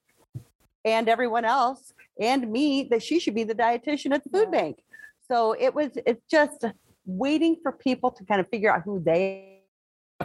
and 0.85 1.09
everyone 1.09 1.45
else 1.45 1.93
and 2.21 2.51
me 2.51 2.85
that 2.91 3.03
she 3.03 3.19
should 3.21 3.35
be 3.35 3.45
the 3.45 3.55
dietitian 3.55 4.13
at 4.13 4.23
the 4.25 4.31
food 4.31 4.51
bank. 4.51 4.83
So 5.29 5.55
it 5.59 5.75
was 5.75 5.91
it's 6.07 6.25
just 6.31 6.65
waiting 7.07 7.57
for 7.63 7.73
people 7.73 8.11
to 8.11 8.25
kind 8.25 8.41
of 8.41 8.49
figure 8.49 8.73
out 8.73 8.83
who 8.83 9.01
they 9.01 9.52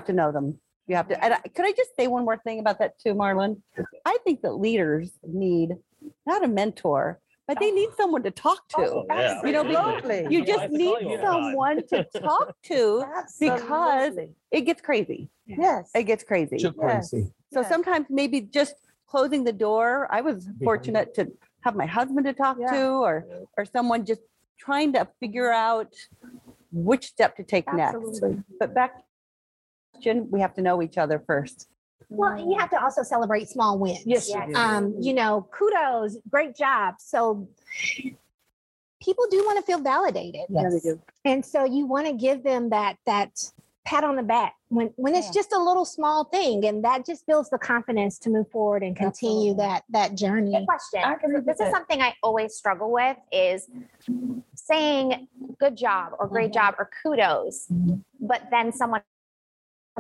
to 0.06 0.14
know 0.14 0.32
them. 0.32 0.60
You 0.88 0.95
have 0.95 1.08
to. 1.10 1.24
And 1.24 1.34
I- 1.34 1.39
could 1.39 1.66
I 1.66 1.72
just 1.74 1.95
say 1.95 2.08
one 2.08 2.24
more 2.24 2.38
thing 2.38 2.60
about 2.60 2.80
that 2.80 2.98
too, 3.00 3.14
Marlon? 3.14 3.62
I 4.06 4.18
think 4.24 4.41
that 4.41 4.54
leaders 4.54 5.12
need 5.24 5.76
not 6.26 6.43
a 6.43 6.48
mentor, 6.48 7.20
but 7.48 7.60
they 7.60 7.72
need 7.72 7.89
someone 7.98 8.24
to 8.24 8.32
talk 8.32 8.68
to. 8.70 8.78
Oh, 8.78 9.06
yeah. 9.10 9.41
You 9.45 9.52
know, 9.52 9.66
Absolutely. 9.66 10.34
You 10.34 10.45
just 10.45 10.70
need 10.70 10.86
you 10.86 10.93
all 10.93 11.00
the 11.10 11.18
time. 11.18 11.43
someone 11.43 11.88
to 11.88 12.04
talk 12.20 12.56
to 12.64 13.06
because 13.39 14.18
it 14.52 14.62
gets 14.62 14.82
crazy. 14.82 15.30
Yes. 15.45 15.89
It 15.95 16.04
gets 16.04 16.24
crazy. 16.24 16.58
Too 16.58 16.74
Yes. 16.80 17.10
crazy. 17.12 17.34
So 17.54 17.62
Yes. 17.62 17.70
sometimes 17.70 18.06
maybe 18.10 18.41
just 18.41 18.76
closing 19.08 19.43
the 19.43 19.54
door. 19.54 20.08
I 20.12 20.22
was 20.22 20.48
fortunate 20.64 21.14
to 21.16 21.32
have 21.62 21.76
my 21.76 21.86
husband 21.86 22.26
to 22.26 22.34
talk 22.34 22.58
Yeah. 22.60 22.72
to 22.72 22.84
or 23.08 23.26
or 23.58 23.66
someone 23.66 24.06
just 24.06 24.22
trying 24.58 24.93
to 24.93 25.08
figure 25.20 25.52
out 25.52 25.93
which 26.72 27.08
step 27.08 27.36
to 27.38 27.43
take 27.43 27.66
next. 27.74 27.95
Absolutely. 27.95 28.43
But 28.60 28.74
back 28.74 29.04
Jen, 30.02 30.28
we 30.32 30.39
have 30.41 30.54
to 30.56 30.62
know 30.62 30.82
each 30.82 30.98
other 30.98 31.20
first. 31.26 31.70
Well, 32.10 32.38
you 32.38 32.58
have 32.58 32.70
to 32.70 32.82
also 32.82 33.04
celebrate 33.04 33.50
small 33.50 33.78
wins. 33.78 34.04
Yes, 34.06 34.30
Yes. 34.30 34.48
you 34.48 34.54
do. 34.54 34.60
Um, 34.60 34.95
you 35.00 35.14
know, 35.14 35.48
kudos, 35.52 36.18
great 36.30 36.56
job. 36.56 36.95
So 37.00 37.48
people 39.02 39.26
do 39.30 39.43
want 39.45 39.58
to 39.60 39.64
feel 39.66 39.80
validated. 39.80 40.41
Yeah, 40.50 40.70
they 40.70 40.80
do. 40.80 41.02
And 41.26 41.45
so 41.45 41.66
you 41.66 41.86
want 41.86 42.08
to 42.08 42.14
give 42.14 42.43
them 42.43 42.70
that 42.70 42.98
that 43.06 43.32
pat 43.86 44.04
on 44.04 44.18
the 44.18 44.24
back 44.24 44.54
when 44.68 44.88
when 44.98 45.16
it's 45.16 45.28
Yeah. 45.28 45.34
just 45.34 45.54
a 45.54 45.58
little 45.58 45.86
small 45.86 46.26
thing 46.26 46.66
and 46.66 46.84
that 46.84 47.06
just 47.06 47.26
builds 47.26 47.50
the 47.50 47.58
confidence 47.58 48.20
to 48.20 48.30
move 48.30 48.50
forward 48.52 48.84
and 48.84 48.95
continue 48.98 49.52
Absolutely. 49.52 49.66
that 49.66 49.84
that 49.89 50.16
journey. 50.16 50.52
Good 50.52 50.66
question. 50.66 51.00
I 51.04 51.14
agree 51.14 51.36
with 51.36 51.45
This 51.45 51.60
is 51.62 51.72
something 51.72 52.02
I 52.02 52.14
always 52.22 52.54
struggle 52.56 52.91
with 52.91 53.18
is 53.32 53.70
saying 54.56 55.28
good 55.60 55.78
job 55.78 56.14
or 56.20 56.28
great 56.28 56.52
job 56.54 56.76
or 56.78 56.89
kudos, 57.02 57.68
but 58.20 58.41
then 58.52 58.72
someone, 58.74 59.00
what 59.00 59.06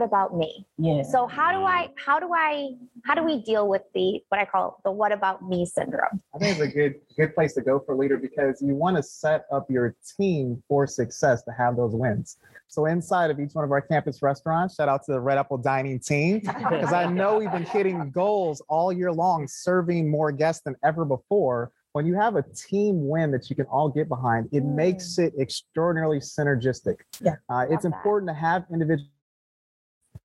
about 0.01 0.35
me? 0.35 0.65
Yeah. 0.77 1.03
So 1.03 1.27
how 1.27 1.51
do 1.51 1.65
I, 1.65 1.89
how 2.03 2.19
do 2.19 2.29
I, 2.33 2.71
how 3.05 3.15
do 3.15 3.23
we 3.23 3.41
deal 3.41 3.67
with 3.67 3.83
the, 3.93 4.21
what 4.29 4.39
I 4.39 4.45
call 4.45 4.79
the 4.83 4.91
what 4.91 5.11
about 5.11 5.47
me 5.47 5.65
syndrome? 5.65 6.21
I 6.35 6.39
think 6.39 6.57
it's 6.57 6.61
a 6.61 6.73
good 6.73 6.95
good 7.15 7.33
place 7.33 7.53
to 7.53 7.61
go 7.61 7.79
for 7.79 7.95
leader 7.95 8.17
because 8.17 8.61
you 8.61 8.75
want 8.75 8.95
to 8.95 9.03
set 9.03 9.45
up 9.51 9.69
your 9.69 9.95
team 10.17 10.61
for 10.67 10.85
success 10.85 11.43
to 11.43 11.51
have 11.51 11.75
those 11.75 11.93
wins. 11.93 12.37
So 12.67 12.85
inside 12.85 13.31
of 13.31 13.39
each 13.39 13.53
one 13.53 13.63
of 13.63 13.71
our 13.71 13.81
campus 13.81 14.21
restaurants, 14.21 14.75
shout 14.75 14.89
out 14.89 15.03
to 15.05 15.13
the 15.13 15.19
Red 15.19 15.37
Apple 15.37 15.57
Dining 15.57 15.99
team 15.99 16.39
because 16.45 16.93
I 16.93 17.05
know 17.05 17.39
we've 17.39 17.51
been 17.51 17.63
hitting 17.63 18.11
goals 18.11 18.61
all 18.67 18.91
year 18.93 19.11
long, 19.11 19.47
serving 19.47 20.09
more 20.09 20.31
guests 20.31 20.63
than 20.63 20.75
ever 20.83 21.05
before. 21.05 21.71
When 21.93 22.05
you 22.05 22.13
have 22.15 22.35
a 22.35 22.43
team 22.43 23.07
win 23.07 23.31
that 23.31 23.49
you 23.49 23.55
can 23.55 23.65
all 23.65 23.89
get 23.89 24.07
behind, 24.07 24.49
it 24.51 24.63
makes 24.63 25.17
it 25.17 25.33
extraordinarily 25.39 26.19
synergistic. 26.19 26.97
Yeah. 27.19 27.35
Uh, 27.49 27.61
it's 27.61 27.71
Love 27.71 27.81
that. 27.81 27.87
important 27.87 28.29
to 28.29 28.35
have 28.35 28.65
individuals. 28.71 29.09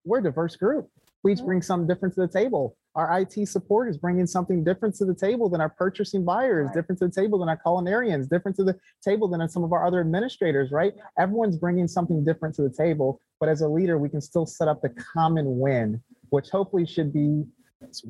We're 0.05 0.19
a 0.19 0.23
diverse 0.23 0.57
group. 0.57 0.89
We 1.23 1.33
each 1.33 1.43
bring 1.45 1.63
something 1.63 1.87
different 1.87 2.15
to 2.17 2.23
the 2.23 2.29
table. 2.29 2.77
Our 2.97 3.21
IT 3.21 3.47
support 3.49 3.89
is 3.89 3.97
bringing 3.97 4.27
something 4.27 4.65
different 4.65 4.97
to 4.97 5.05
the 5.05 5.15
table 5.15 5.49
than 5.49 5.61
our 5.61 5.69
purchasing 5.69 6.25
buyers, 6.25 6.67
Right. 6.67 6.75
different 6.75 6.99
to 6.99 7.07
the 7.07 7.13
table 7.13 7.39
than 7.39 7.49
our 7.49 7.57
culinarians, 7.65 8.29
different 8.29 8.57
to 8.57 8.65
the 8.65 8.77
table 9.03 9.29
than 9.29 9.49
some 9.49 9.63
of 9.63 9.73
our 9.73 9.87
other 9.87 10.01
administrators, 10.01 10.73
right? 10.73 10.93
Everyone's 11.19 11.57
bringing 11.57 11.87
something 11.87 12.25
different 12.25 12.55
to 12.57 12.63
the 12.63 12.71
table, 12.71 13.21
but 13.39 13.49
as 13.49 13.61
a 13.61 13.69
leader, 13.69 13.99
we 13.99 14.09
can 14.09 14.21
still 14.21 14.47
set 14.47 14.67
up 14.67 14.83
the 14.83 14.91
common 14.91 15.59
win, 15.59 16.03
which 16.31 16.51
hopefully 16.51 16.85
should 16.87 17.13
be 17.13 17.45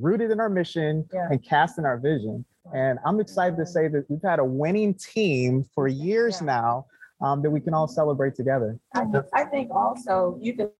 rooted 0.00 0.30
in 0.30 0.40
our 0.40 0.48
mission 0.48 1.06
Yeah. 1.12 1.28
and 1.30 1.42
cast 1.44 1.78
in 1.78 1.84
our 1.84 1.98
vision. 1.98 2.44
And 2.74 2.98
I'm 3.04 3.20
excited 3.20 3.56
to 3.58 3.66
say 3.66 3.88
that 3.88 4.08
we've 4.08 4.22
had 4.22 4.38
a 4.38 4.44
winning 4.44 4.94
team 4.94 5.64
for 5.74 5.86
years 5.86 6.40
Yeah. 6.40 6.46
now 6.46 6.86
um, 7.20 7.40
that 7.42 7.50
we 7.50 7.60
can 7.60 7.72
all 7.74 7.86
celebrate 7.86 8.34
together. 8.34 8.78
I, 8.94 9.06
I 9.32 9.44
think 9.44 9.70
also 9.70 10.36
you 10.40 10.54
can, 10.56 10.70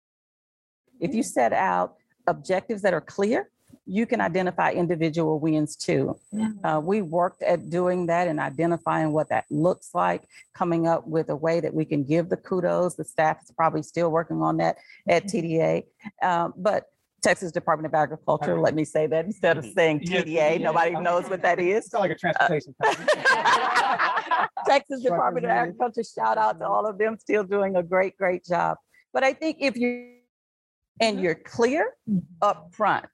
if 1.02 1.14
you 1.14 1.22
set 1.22 1.52
out 1.52 1.96
objectives 2.26 2.80
that 2.82 2.94
are 2.94 3.00
clear, 3.00 3.50
you 3.84 4.06
can 4.06 4.20
identify 4.20 4.70
individual 4.70 5.40
wins 5.40 5.74
too. 5.74 6.16
Uh, 6.62 6.80
we 6.82 7.02
worked 7.02 7.42
at 7.42 7.68
doing 7.68 8.06
that 8.06 8.28
and 8.28 8.38
identifying 8.38 9.12
what 9.12 9.28
that 9.28 9.44
looks 9.50 9.90
like, 9.92 10.22
coming 10.54 10.86
up 10.86 11.06
with 11.06 11.28
a 11.30 11.36
way 11.36 11.58
that 11.58 11.74
we 11.74 11.84
can 11.84 12.04
give 12.04 12.28
the 12.28 12.36
kudos. 12.36 12.94
The 12.94 13.04
staff 13.04 13.42
is 13.42 13.50
probably 13.50 13.82
still 13.82 14.10
working 14.10 14.40
on 14.40 14.58
that 14.58 14.76
at 15.08 15.24
TDA. 15.24 15.84
Um, 16.22 16.54
but 16.56 16.84
Texas 17.22 17.50
Department 17.50 17.92
of 17.92 17.94
Agriculture, 17.94 18.60
let 18.60 18.74
me 18.74 18.84
say 18.84 19.06
that 19.08 19.24
instead 19.24 19.58
of 19.58 19.64
saying 19.64 20.00
TDA, 20.00 20.60
nobody 20.60 20.92
knows 20.92 21.28
what 21.28 21.42
that 21.42 21.58
is. 21.58 21.84
It's 21.84 21.92
not 21.92 22.00
like 22.00 22.12
a 22.12 22.16
transportation 22.16 22.74
company. 22.80 23.08
Texas 24.66 25.02
Department 25.02 25.46
of 25.46 25.50
Agriculture, 25.50 26.04
shout 26.04 26.38
out 26.38 26.60
to 26.60 26.66
all 26.66 26.86
of 26.86 26.98
them, 26.98 27.16
still 27.18 27.42
doing 27.42 27.76
a 27.76 27.82
great, 27.82 28.16
great 28.16 28.44
job. 28.44 28.76
But 29.12 29.24
I 29.24 29.32
think 29.32 29.58
if 29.60 29.76
you, 29.76 30.21
and 31.02 31.20
you're 31.20 31.34
clear 31.34 31.92
mm-hmm. 32.08 32.20
up 32.40 32.70
front, 32.72 33.06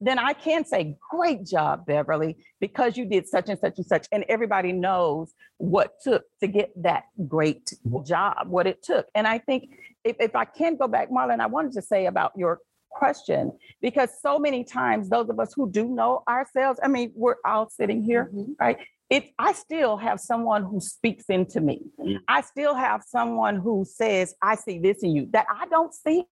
then 0.00 0.18
I 0.18 0.32
can 0.32 0.64
say, 0.64 0.96
great 1.10 1.46
job, 1.46 1.86
Beverly, 1.86 2.36
because 2.60 2.96
you 2.96 3.04
did 3.06 3.28
such 3.28 3.48
and 3.48 3.58
such 3.58 3.78
and 3.78 3.86
such. 3.86 4.06
And 4.12 4.24
everybody 4.28 4.72
knows 4.72 5.32
what 5.58 5.94
took 6.02 6.24
to 6.40 6.46
get 6.46 6.70
that 6.82 7.04
great 7.28 7.66
mm-hmm. 7.86 8.04
job, 8.04 8.48
what 8.48 8.66
it 8.66 8.82
took. 8.82 9.06
And 9.14 9.26
I 9.26 9.38
think 9.38 9.70
if, 10.04 10.16
if 10.20 10.34
I 10.34 10.44
can 10.44 10.76
go 10.76 10.88
back, 10.88 11.10
Marlon, 11.10 11.40
I 11.40 11.46
wanted 11.46 11.72
to 11.72 11.82
say 11.82 12.06
about 12.06 12.32
your 12.36 12.60
question, 12.90 13.52
because 13.80 14.10
so 14.20 14.38
many 14.38 14.64
times 14.64 15.08
those 15.08 15.28
of 15.28 15.38
us 15.38 15.52
who 15.54 15.70
do 15.70 15.88
know 15.88 16.22
ourselves, 16.28 16.80
I 16.82 16.88
mean, 16.88 17.12
we're 17.14 17.36
all 17.44 17.68
sitting 17.70 18.02
here, 18.02 18.30
mm-hmm. 18.34 18.52
right? 18.58 18.78
It, 19.08 19.30
I 19.38 19.52
still 19.52 19.96
have 19.98 20.18
someone 20.18 20.64
who 20.64 20.80
speaks 20.80 21.26
into 21.28 21.60
me. 21.60 21.82
Mm. 22.00 22.18
I 22.26 22.40
still 22.40 22.74
have 22.74 23.04
someone 23.06 23.54
who 23.54 23.86
says, 23.88 24.34
I 24.42 24.56
see 24.56 24.80
this 24.80 25.04
in 25.04 25.14
you 25.14 25.28
that 25.30 25.46
I 25.48 25.66
don't 25.68 25.94
see. 25.94 26.24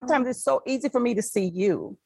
Sometimes 0.00 0.28
it's 0.28 0.44
so 0.44 0.62
easy 0.66 0.88
for 0.88 1.00
me 1.00 1.14
to 1.14 1.22
see 1.22 1.46
you. 1.46 1.96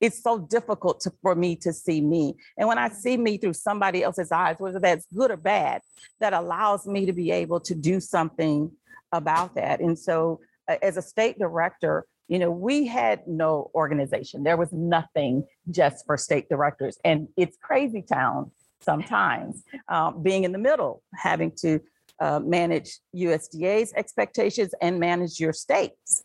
It's 0.00 0.22
so 0.22 0.38
difficult 0.38 1.00
to, 1.00 1.12
for 1.20 1.34
me 1.34 1.56
to 1.56 1.72
see 1.72 2.00
me. 2.00 2.34
And 2.56 2.66
when 2.66 2.78
I 2.78 2.88
see 2.88 3.16
me 3.16 3.36
through 3.36 3.52
somebody 3.52 4.02
else's 4.02 4.32
eyes, 4.32 4.56
whether 4.58 4.80
that's 4.80 5.06
good 5.14 5.30
or 5.30 5.36
bad, 5.36 5.82
that 6.20 6.32
allows 6.32 6.86
me 6.86 7.06
to 7.06 7.12
be 7.12 7.30
able 7.30 7.60
to 7.60 7.74
do 7.74 8.00
something 8.00 8.70
about 9.12 9.54
that. 9.56 9.80
And 9.80 9.98
so, 9.98 10.40
uh, 10.68 10.76
as 10.82 10.96
a 10.96 11.02
state 11.02 11.38
director, 11.38 12.06
you 12.28 12.38
know, 12.38 12.50
we 12.50 12.86
had 12.86 13.26
no 13.26 13.70
organization. 13.74 14.44
There 14.44 14.56
was 14.56 14.72
nothing 14.72 15.44
just 15.70 16.06
for 16.06 16.16
state 16.16 16.48
directors. 16.48 16.96
And 17.04 17.28
it's 17.36 17.56
crazy 17.60 18.02
town 18.02 18.52
sometimes, 18.80 19.64
uh, 19.88 20.12
being 20.12 20.44
in 20.44 20.52
the 20.52 20.58
middle, 20.58 21.02
having 21.14 21.52
to 21.56 21.80
uh, 22.20 22.38
manage 22.38 23.00
USDA's 23.14 23.92
expectations 23.94 24.74
and 24.80 25.00
manage 25.00 25.40
your 25.40 25.52
states, 25.52 26.24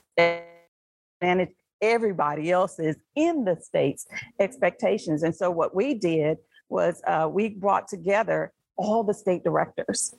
manage 1.26 1.50
everybody 1.82 2.52
else's 2.52 2.96
in 3.16 3.46
the 3.46 3.58
states 3.70 4.06
expectations. 4.40 5.24
And 5.24 5.36
so 5.36 5.48
what 5.52 5.76
we 5.76 5.88
did 5.94 6.38
was 6.70 7.02
uh, 7.08 7.28
we 7.32 7.50
brought 7.50 7.88
together 7.88 8.52
all 8.78 9.04
the 9.04 9.14
state 9.14 9.44
directors 9.44 10.14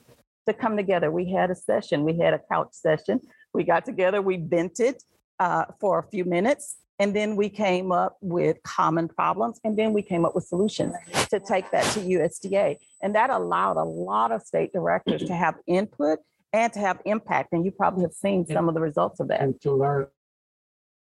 to 0.47 0.53
come 0.53 0.75
together. 0.77 1.11
We 1.11 1.25
had 1.37 1.49
a 1.51 1.55
session, 1.55 2.03
we 2.03 2.17
had 2.17 2.33
a 2.33 2.41
couch 2.51 2.69
session. 2.71 3.19
We 3.53 3.63
got 3.63 3.85
together, 3.85 4.21
we 4.21 4.37
vented 4.37 4.95
uh, 5.39 5.65
for 5.79 5.99
a 5.99 6.03
few 6.13 6.25
minutes, 6.25 6.77
and 6.99 7.15
then 7.15 7.35
we 7.35 7.49
came 7.49 7.91
up 7.91 8.17
with 8.21 8.57
common 8.63 9.07
problems, 9.07 9.59
and 9.63 9.77
then 9.79 9.93
we 9.93 10.01
came 10.01 10.25
up 10.25 10.33
with 10.35 10.45
solutions 10.45 10.93
to 11.31 11.39
take 11.39 11.69
that 11.71 11.85
to 11.93 11.99
USDA. 11.99 12.77
And 13.01 13.15
that 13.15 13.29
allowed 13.29 13.77
a 13.77 13.83
lot 13.83 14.31
of 14.31 14.41
state 14.41 14.73
directors 14.73 15.23
to 15.23 15.35
have 15.35 15.55
input 15.67 16.19
and 16.53 16.71
to 16.73 16.79
have 16.79 16.97
impact. 17.05 17.53
And 17.53 17.65
you 17.65 17.71
probably 17.71 18.03
have 18.03 18.13
seen 18.13 18.45
some 18.45 18.67
of 18.69 18.73
the 18.73 18.81
results 18.81 19.19
of 19.19 19.27
that. 19.29 19.41
And 19.41 19.59
to 19.61 19.71
learn 19.73 20.07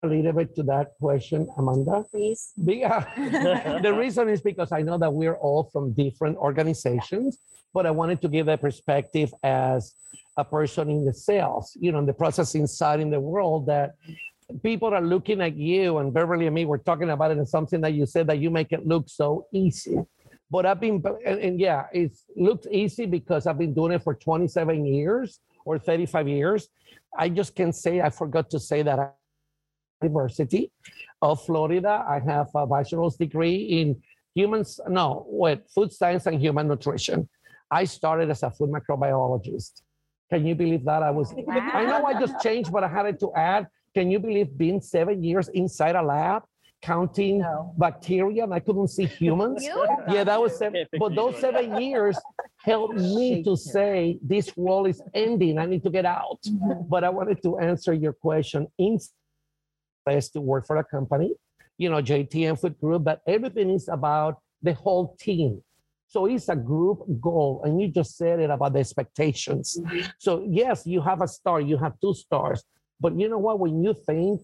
a 0.03 0.07
little 0.07 0.33
bit 0.33 0.55
to 0.57 0.63
that 0.65 0.93
question, 1.01 1.49
Amanda. 1.57 2.05
Please. 2.11 2.53
Be- 2.65 2.81
the 3.17 3.95
reason 3.99 4.29
is 4.29 4.41
because 4.41 4.73
I 4.73 4.83
know 4.83 4.99
that 4.99 5.13
we're 5.13 5.37
all 5.37 5.65
from 5.73 5.93
different 5.93 6.37
organizations, 6.37 7.39
but 7.73 7.87
I 7.87 7.91
wanted 7.91 8.21
to 8.23 8.29
give 8.29 8.49
a 8.49 8.57
perspective 8.57 9.33
as 9.43 9.95
a 10.37 10.45
person 10.45 10.91
in 10.91 11.05
the 11.05 11.15
sales, 11.15 11.77
you 11.81 11.93
know, 11.93 11.99
in 11.99 12.07
the 12.07 12.13
processing 12.13 12.67
side 12.67 13.01
in 13.01 13.11
the 13.11 13.21
world 13.21 13.67
that 13.67 13.95
people 14.63 14.93
are 14.95 15.01
looking 15.01 15.41
at 15.41 15.57
you 15.57 15.99
and 15.99 16.13
Beverly 16.13 16.47
and 16.47 16.55
me 16.55 16.67
were 16.67 16.79
talking 16.79 17.11
about 17.11 17.31
it 17.31 17.39
and 17.39 17.49
something 17.49 17.81
that 17.81 17.95
you 17.95 18.07
said 18.07 18.27
that 18.29 18.39
you 18.39 18.51
make 18.51 18.73
it 18.73 18.87
look 18.87 19.09
so 19.09 19.47
easy. 19.53 19.99
But 20.51 20.65
I've 20.65 20.79
been, 20.79 21.03
and, 21.25 21.41
and 21.41 21.61
yeah, 21.61 21.87
it 21.93 22.17
looks 22.37 22.67
easy 22.71 23.07
because 23.07 23.47
I've 23.47 23.59
been 23.59 23.75
doing 23.75 23.93
it 23.93 24.03
for 24.03 24.15
27 24.15 24.87
years 24.87 25.41
or 25.65 25.79
35 25.79 26.29
years. 26.29 26.69
I 27.19 27.29
just 27.29 27.57
can't 27.57 27.75
say, 27.75 28.01
I 28.01 28.11
forgot 28.11 28.51
to 28.51 28.61
say 28.61 28.83
that 28.83 28.99
I 29.01 29.09
University 30.03 30.71
of 31.23 31.45
Florida. 31.45 32.05
I 32.09 32.21
have 32.21 32.49
a 32.55 32.67
bachelor's 32.67 33.17
degree 33.17 33.57
in 33.57 34.01
humans, 34.35 34.81
no, 34.89 35.27
what, 35.29 35.69
food 35.71 35.93
science 35.93 36.27
and 36.27 36.41
human 36.41 36.69
nutrition. 36.69 37.29
I 37.71 37.85
started 37.85 38.31
as 38.31 38.43
a 38.43 38.51
food 38.51 38.71
microbiologist. 38.71 39.83
Can 40.31 40.47
you 40.47 40.55
believe 40.55 40.85
that? 40.85 41.03
I 41.03 41.11
was, 41.11 41.33
I 41.49 41.85
know 41.85 42.05
I 42.05 42.19
just 42.19 42.41
changed, 42.41 42.73
but 42.73 42.85
I 42.85 42.89
had 42.89 43.19
to 43.21 43.33
add. 43.35 43.67
Can 43.95 44.11
you 44.11 44.19
believe 44.19 44.57
being 44.57 44.81
seven 44.81 45.23
years 45.23 45.49
inside 45.49 45.97
a 45.97 46.03
lab, 46.03 46.43
counting 46.83 47.43
bacteria 47.79 48.45
and 48.45 48.53
I 48.53 48.61
couldn't 48.61 48.89
see 48.89 49.07
humans? 49.07 49.65
Yeah, 49.65 50.25
that 50.25 50.41
was 50.41 50.59
seven, 50.59 50.85
but 50.99 51.15
those 51.15 51.39
seven 51.39 51.81
years 51.81 52.19
helped 52.63 52.97
me 52.97 53.43
to 53.45 53.57
say 53.57 54.19
this 54.21 54.55
world 54.57 54.89
is 54.89 55.01
ending. 55.15 55.59
I 55.59 55.67
need 55.67 55.83
to 55.85 55.91
get 55.91 56.05
out. 56.05 56.41
But 56.89 57.05
I 57.05 57.09
wanted 57.09 57.43
to 57.45 57.59
answer 57.59 57.95
your 57.95 58.13
question. 58.13 58.67
In 58.79 58.99
place 60.07 60.29
to 60.31 60.41
work 60.41 60.67
for 60.67 60.77
a 60.77 60.85
company, 60.85 61.33
you 61.79 61.91
know, 61.91 62.01
JTM 62.01 62.61
Food 62.61 62.79
Group, 62.81 63.05
but 63.05 63.21
everything 63.27 63.71
is 63.71 63.89
about 63.89 64.41
the 64.63 64.75
whole 64.75 65.17
team. 65.19 65.63
So 66.09 66.27
it's 66.27 66.49
a 66.49 66.57
group 66.57 67.01
goal, 67.21 67.63
and 67.65 67.81
you 67.81 67.89
just 67.89 68.17
said 68.17 68.39
it 68.39 68.51
about 68.51 68.73
the 68.75 68.79
expectations. 68.79 69.77
Mm-hmm. 69.81 70.07
So 70.19 70.47
yes, 70.49 70.87
you 70.87 71.01
have 71.01 71.21
a 71.21 71.29
star, 71.29 71.61
you 71.61 71.77
have 71.79 71.99
two 72.01 72.15
stars, 72.15 72.63
but 73.01 73.19
you 73.19 73.29
know 73.29 73.39
what? 73.39 73.59
When 73.59 73.83
you 73.83 73.93
think 73.93 74.41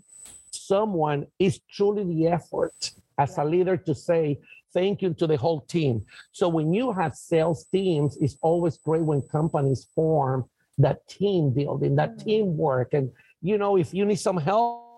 someone 0.51 1.27
is 1.39 1.61
truly 1.71 2.05
the 2.05 2.27
effort 2.29 2.91
as 3.17 3.39
a 3.39 3.45
leader 3.45 3.77
to 3.77 3.95
say 3.95 4.41
thank 4.75 5.03
you 5.03 5.15
to 5.15 5.27
the 5.27 5.37
whole 5.37 5.61
team. 5.61 6.05
So 6.33 6.49
when 6.49 6.73
you 6.73 6.93
have 6.93 7.15
sales 7.15 7.67
teams, 7.71 8.17
it's 8.21 8.37
always 8.43 8.77
great 8.79 9.03
when 9.03 9.23
companies 9.23 9.87
form 9.95 10.47
that 10.79 11.07
team 11.07 11.51
building, 11.55 11.95
that 11.97 12.17
mm-hmm. 12.17 12.29
teamwork, 12.29 12.95
and 12.95 13.11
you 13.41 13.57
know 13.57 13.77
if 13.77 13.95
you 13.95 14.05
need 14.05 14.19
some 14.19 14.37
help 14.37 14.92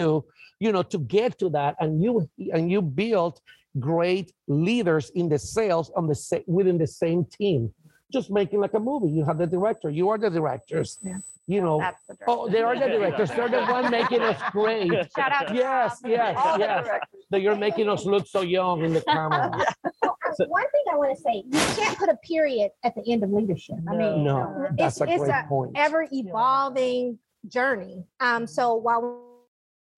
to 0.00 0.24
you 0.58 0.72
know 0.72 0.82
to 0.82 0.98
get 0.98 1.38
to 1.38 1.48
that 1.50 1.76
and 1.80 2.02
you 2.02 2.28
and 2.52 2.70
you 2.70 2.80
build 2.82 3.40
great 3.78 4.32
leaders 4.48 5.10
in 5.14 5.28
the 5.28 5.38
sales 5.38 5.90
on 5.96 6.06
the 6.08 6.14
sa- 6.14 6.44
within 6.46 6.76
the 6.78 6.86
same 6.86 7.24
team 7.38 7.72
just 8.12 8.30
making 8.30 8.60
like 8.60 8.74
a 8.74 8.80
movie 8.80 9.08
you 9.10 9.24
have 9.24 9.38
the 9.38 9.46
director 9.46 9.88
you 9.90 10.08
are 10.08 10.18
the 10.18 10.30
directors 10.30 10.98
Yeah. 11.02 11.18
you 11.46 11.60
know 11.66 11.78
the 12.08 12.16
oh 12.26 12.48
they 12.48 12.62
are 12.68 12.76
the 12.84 12.88
directors 12.96 13.30
they're 13.30 13.48
the 13.48 13.62
one 13.76 13.88
making 13.90 14.22
us 14.30 14.38
great 14.50 14.90
Shout 15.16 15.32
out 15.38 15.54
yes 15.54 16.00
Rob. 16.02 16.10
yes 16.10 16.36
All 16.44 16.58
yes 16.58 16.84
directors. 16.86 17.22
that 17.30 17.40
you're 17.42 17.56
making 17.68 17.88
us 17.88 18.04
look 18.12 18.26
so 18.26 18.40
young 18.58 18.82
in 18.86 18.92
the 18.94 19.02
camera 19.02 19.50
Well, 20.02 20.16
uh, 20.28 20.44
One 20.48 20.68
thing 20.74 20.84
I 20.92 20.96
want 20.96 21.10
to 21.16 21.20
say, 21.22 21.34
you 21.44 21.60
can't 21.80 21.96
put 21.98 22.08
a 22.08 22.16
period 22.32 22.70
at 22.84 22.94
the 22.94 23.02
end 23.12 23.22
of 23.24 23.30
leadership. 23.32 23.76
I 23.90 23.94
mean, 23.96 24.24
no 24.24 24.66
it's, 24.78 24.98
that's 24.98 25.00
a 25.00 25.04
it's 25.12 25.22
great 25.24 25.30
a 25.30 25.44
point 25.48 25.70
ever 25.74 26.06
evolving 26.12 27.18
journey. 27.48 28.04
Um, 28.20 28.46
so 28.46 28.74
while 28.74 29.02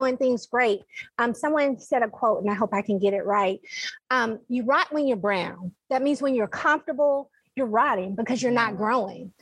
doing 0.02 0.16
things 0.16 0.46
great, 0.46 0.80
um, 1.18 1.34
someone 1.34 1.78
said 1.78 2.02
a 2.02 2.08
quote, 2.08 2.42
and 2.42 2.50
I 2.50 2.54
hope 2.54 2.74
I 2.74 2.82
can 2.82 2.98
get 2.98 3.14
it 3.14 3.24
right. 3.24 3.60
Um, 4.10 4.40
you 4.48 4.64
rot 4.64 4.92
when 4.92 5.06
you're 5.06 5.16
brown. 5.16 5.72
That 5.90 6.02
means 6.02 6.20
when 6.20 6.34
you're 6.34 6.48
comfortable, 6.48 7.30
you're 7.54 7.66
rotting 7.66 8.16
because 8.16 8.42
you're 8.42 8.50
not 8.50 8.76
growing. 8.76 9.32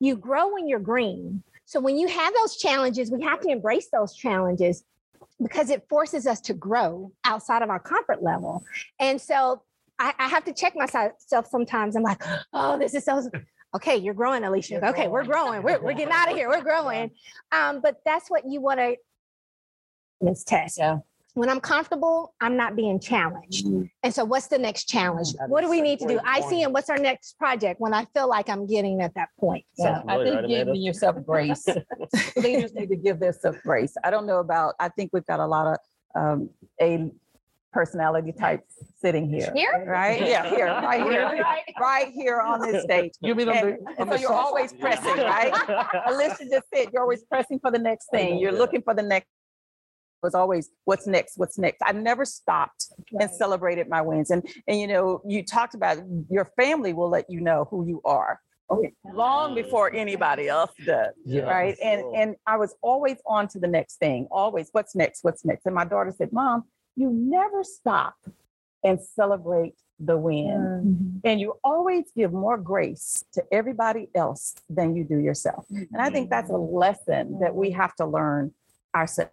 You 0.00 0.16
grow 0.16 0.52
when 0.52 0.66
you're 0.66 0.80
green. 0.80 1.42
So 1.66 1.80
when 1.80 1.96
you 1.96 2.08
have 2.08 2.34
those 2.34 2.56
challenges, 2.56 3.10
we 3.10 3.22
have 3.22 3.40
to 3.42 3.48
embrace 3.48 3.88
those 3.92 4.14
challenges 4.14 4.84
because 5.40 5.70
it 5.70 5.86
forces 5.88 6.26
us 6.26 6.40
to 6.42 6.54
grow 6.54 7.12
outside 7.24 7.62
of 7.62 7.70
our 7.70 7.78
comfort 7.78 8.22
level. 8.22 8.64
And 8.98 9.20
so 9.20 9.62
I, 9.98 10.14
I 10.18 10.28
have 10.28 10.44
to 10.46 10.52
check 10.52 10.74
myself 10.74 11.46
sometimes. 11.48 11.94
I'm 11.94 12.02
like, 12.02 12.22
oh, 12.52 12.78
this 12.78 12.94
is 12.94 13.04
so 13.04 13.30
okay, 13.76 13.96
you're 13.96 14.14
growing, 14.14 14.44
Alicia. 14.44 14.88
Okay, 14.88 15.08
we're 15.08 15.24
growing. 15.24 15.62
We're, 15.62 15.80
we're 15.80 15.92
getting 15.92 16.12
out 16.12 16.30
of 16.30 16.36
here. 16.36 16.48
We're 16.48 16.62
growing. 16.62 17.10
Um, 17.52 17.80
but 17.80 18.00
that's 18.04 18.30
what 18.30 18.44
you 18.48 18.60
want 18.60 18.80
to 18.80 18.96
this 20.20 20.44
test. 20.44 20.78
Yeah. 20.78 20.98
When 21.34 21.48
I'm 21.48 21.60
comfortable, 21.60 22.34
I'm 22.40 22.56
not 22.56 22.74
being 22.74 22.98
challenged. 22.98 23.64
And 24.02 24.12
so 24.12 24.24
what's 24.24 24.48
the 24.48 24.58
next 24.58 24.88
challenge? 24.88 25.34
That 25.34 25.48
What 25.48 25.60
do 25.60 25.70
we 25.70 25.80
need 25.80 26.00
to 26.00 26.08
do? 26.08 26.14
great 26.14 26.26
I 26.26 26.40
see 26.40 26.62
and 26.64 26.72
what's 26.74 26.90
our 26.90 26.98
next 26.98 27.38
project 27.38 27.80
when 27.80 27.94
I 27.94 28.06
feel 28.06 28.28
like 28.28 28.48
I'm 28.48 28.66
getting 28.66 29.00
at 29.02 29.14
that 29.14 29.28
point. 29.38 29.64
So 29.74 29.84
Yeah, 29.84 30.02
I 30.08 30.16
think 30.24 30.34
right, 30.34 30.48
giving 30.48 30.82
yourself 30.82 31.16
grace. 31.24 31.64
Leaders 32.36 32.74
need 32.74 32.88
to 32.88 32.96
give 32.96 33.20
themselves 33.20 33.58
grace. 33.62 33.94
I 34.02 34.10
don't 34.10 34.26
know 34.26 34.38
about, 34.40 34.74
I 34.80 34.88
think 34.88 35.10
we've 35.12 35.26
got 35.26 35.38
a 35.38 35.46
lot 35.46 35.78
of 36.14 36.20
um, 36.20 36.50
A 36.82 37.08
personality 37.72 38.32
types 38.32 38.74
sitting 39.00 39.28
here. 39.28 39.52
Here? 39.54 39.84
Right? 39.86 40.20
Yeah, 40.20 40.48
here, 40.50 40.66
right 40.66 41.02
here, 41.02 41.44
right 41.80 42.08
here 42.08 42.40
on 42.40 42.60
this 42.60 42.82
stage. 42.82 43.12
you 43.20 43.36
mean 43.36 43.48
on 43.48 43.56
And, 43.56 43.68
the, 43.68 43.72
and 43.72 44.00
on 44.00 44.08
so 44.08 44.14
the 44.14 44.20
you're 44.20 44.32
always 44.32 44.72
pressing, 44.72 45.18
right? 45.18 45.52
Alicia 46.06 46.46
just 46.50 46.66
said, 46.74 46.88
you're 46.92 47.02
always 47.02 47.22
pressing 47.24 47.60
for 47.60 47.70
the 47.70 47.78
next 47.78 48.08
thing. 48.10 48.38
You're 48.38 48.50
looking 48.52 48.82
for 48.82 48.94
the 48.94 49.02
next. 49.02 49.28
Was 50.22 50.34
always, 50.34 50.70
what's 50.84 51.06
next? 51.06 51.38
What's 51.38 51.58
next? 51.58 51.80
I 51.84 51.92
never 51.92 52.24
stopped 52.24 52.86
and 53.12 53.30
celebrated 53.30 53.88
my 53.88 54.02
wins. 54.02 54.30
And 54.30 54.46
and 54.66 54.80
you 54.80 54.86
know, 54.86 55.20
you 55.26 55.44
talked 55.44 55.74
about 55.74 55.98
your 56.28 56.46
family 56.56 56.92
will 56.92 57.08
let 57.08 57.30
you 57.30 57.40
know 57.40 57.68
who 57.70 57.86
you 57.86 58.00
are. 58.04 58.40
Oh, 58.70 58.78
okay, 58.78 58.92
long 59.14 59.54
before 59.54 59.94
anybody 59.94 60.48
else 60.48 60.72
does. 60.84 61.14
Yeah. 61.24 61.42
Right. 61.42 61.76
And 61.82 62.02
and 62.16 62.36
I 62.46 62.56
was 62.56 62.74
always 62.82 63.16
on 63.26 63.48
to 63.48 63.58
the 63.58 63.68
next 63.68 63.96
thing. 63.96 64.26
Always, 64.30 64.68
what's 64.72 64.94
next? 64.94 65.24
What's 65.24 65.44
next? 65.44 65.66
And 65.66 65.74
my 65.74 65.84
daughter 65.84 66.12
said, 66.16 66.32
Mom, 66.32 66.64
you 66.96 67.10
never 67.10 67.62
stop 67.64 68.16
and 68.84 69.00
celebrate 69.00 69.74
the 70.00 70.16
win. 70.16 70.46
Mm-hmm. 70.46 71.18
And 71.24 71.40
you 71.40 71.54
always 71.64 72.04
give 72.16 72.32
more 72.32 72.56
grace 72.58 73.24
to 73.32 73.42
everybody 73.50 74.08
else 74.14 74.54
than 74.68 74.94
you 74.94 75.04
do 75.04 75.18
yourself. 75.18 75.66
And 75.70 76.00
I 76.00 76.10
think 76.10 76.30
that's 76.30 76.50
a 76.50 76.56
lesson 76.56 77.40
that 77.40 77.54
we 77.54 77.70
have 77.72 77.94
to 77.96 78.06
learn 78.06 78.52
ourselves. 78.94 79.32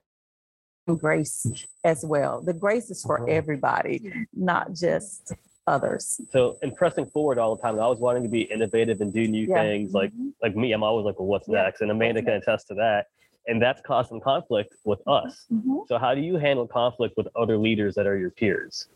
Grace 0.96 1.48
as 1.84 2.06
well. 2.06 2.42
The 2.42 2.54
grace 2.54 2.92
is 2.92 3.02
for 3.04 3.20
Mhm. 3.20 3.30
everybody, 3.30 4.28
not 4.34 4.74
just 4.74 5.34
others. 5.66 6.22
So, 6.32 6.58
and 6.62 6.76
pressing 6.76 7.08
forward 7.08 7.40
all 7.40 7.56
the 7.56 7.62
time, 7.62 7.80
I 7.80 7.88
was 7.88 8.00
wanting 8.00 8.22
to 8.22 8.30
be 8.30 8.42
innovative 8.42 9.02
and 9.02 9.12
do 9.12 9.28
new 9.28 9.48
Yeah. 9.48 9.64
things. 9.64 9.94
Like, 9.96 10.12
like 10.44 10.56
me, 10.56 10.72
I'm 10.74 10.84
always 10.84 11.06
like, 11.06 11.18
well, 11.20 11.28
what's 11.28 11.48
Yeah. 11.48 11.64
next? 11.64 11.82
And 11.82 11.90
Amanda 11.90 12.22
can 12.22 12.34
attest 12.34 12.68
to 12.68 12.76
that. 12.76 13.08
And 13.48 13.60
that's 13.60 13.82
causing 13.82 14.20
conflict 14.20 14.76
with 14.86 15.02
us. 15.08 15.48
So, 15.88 15.98
how 15.98 16.14
do 16.14 16.22
you 16.22 16.38
handle 16.38 16.68
conflict 16.68 17.18
with 17.18 17.28
other 17.36 17.58
leaders 17.58 17.96
that 17.96 18.06
are 18.06 18.18
your 18.18 18.30
peers? 18.32 18.88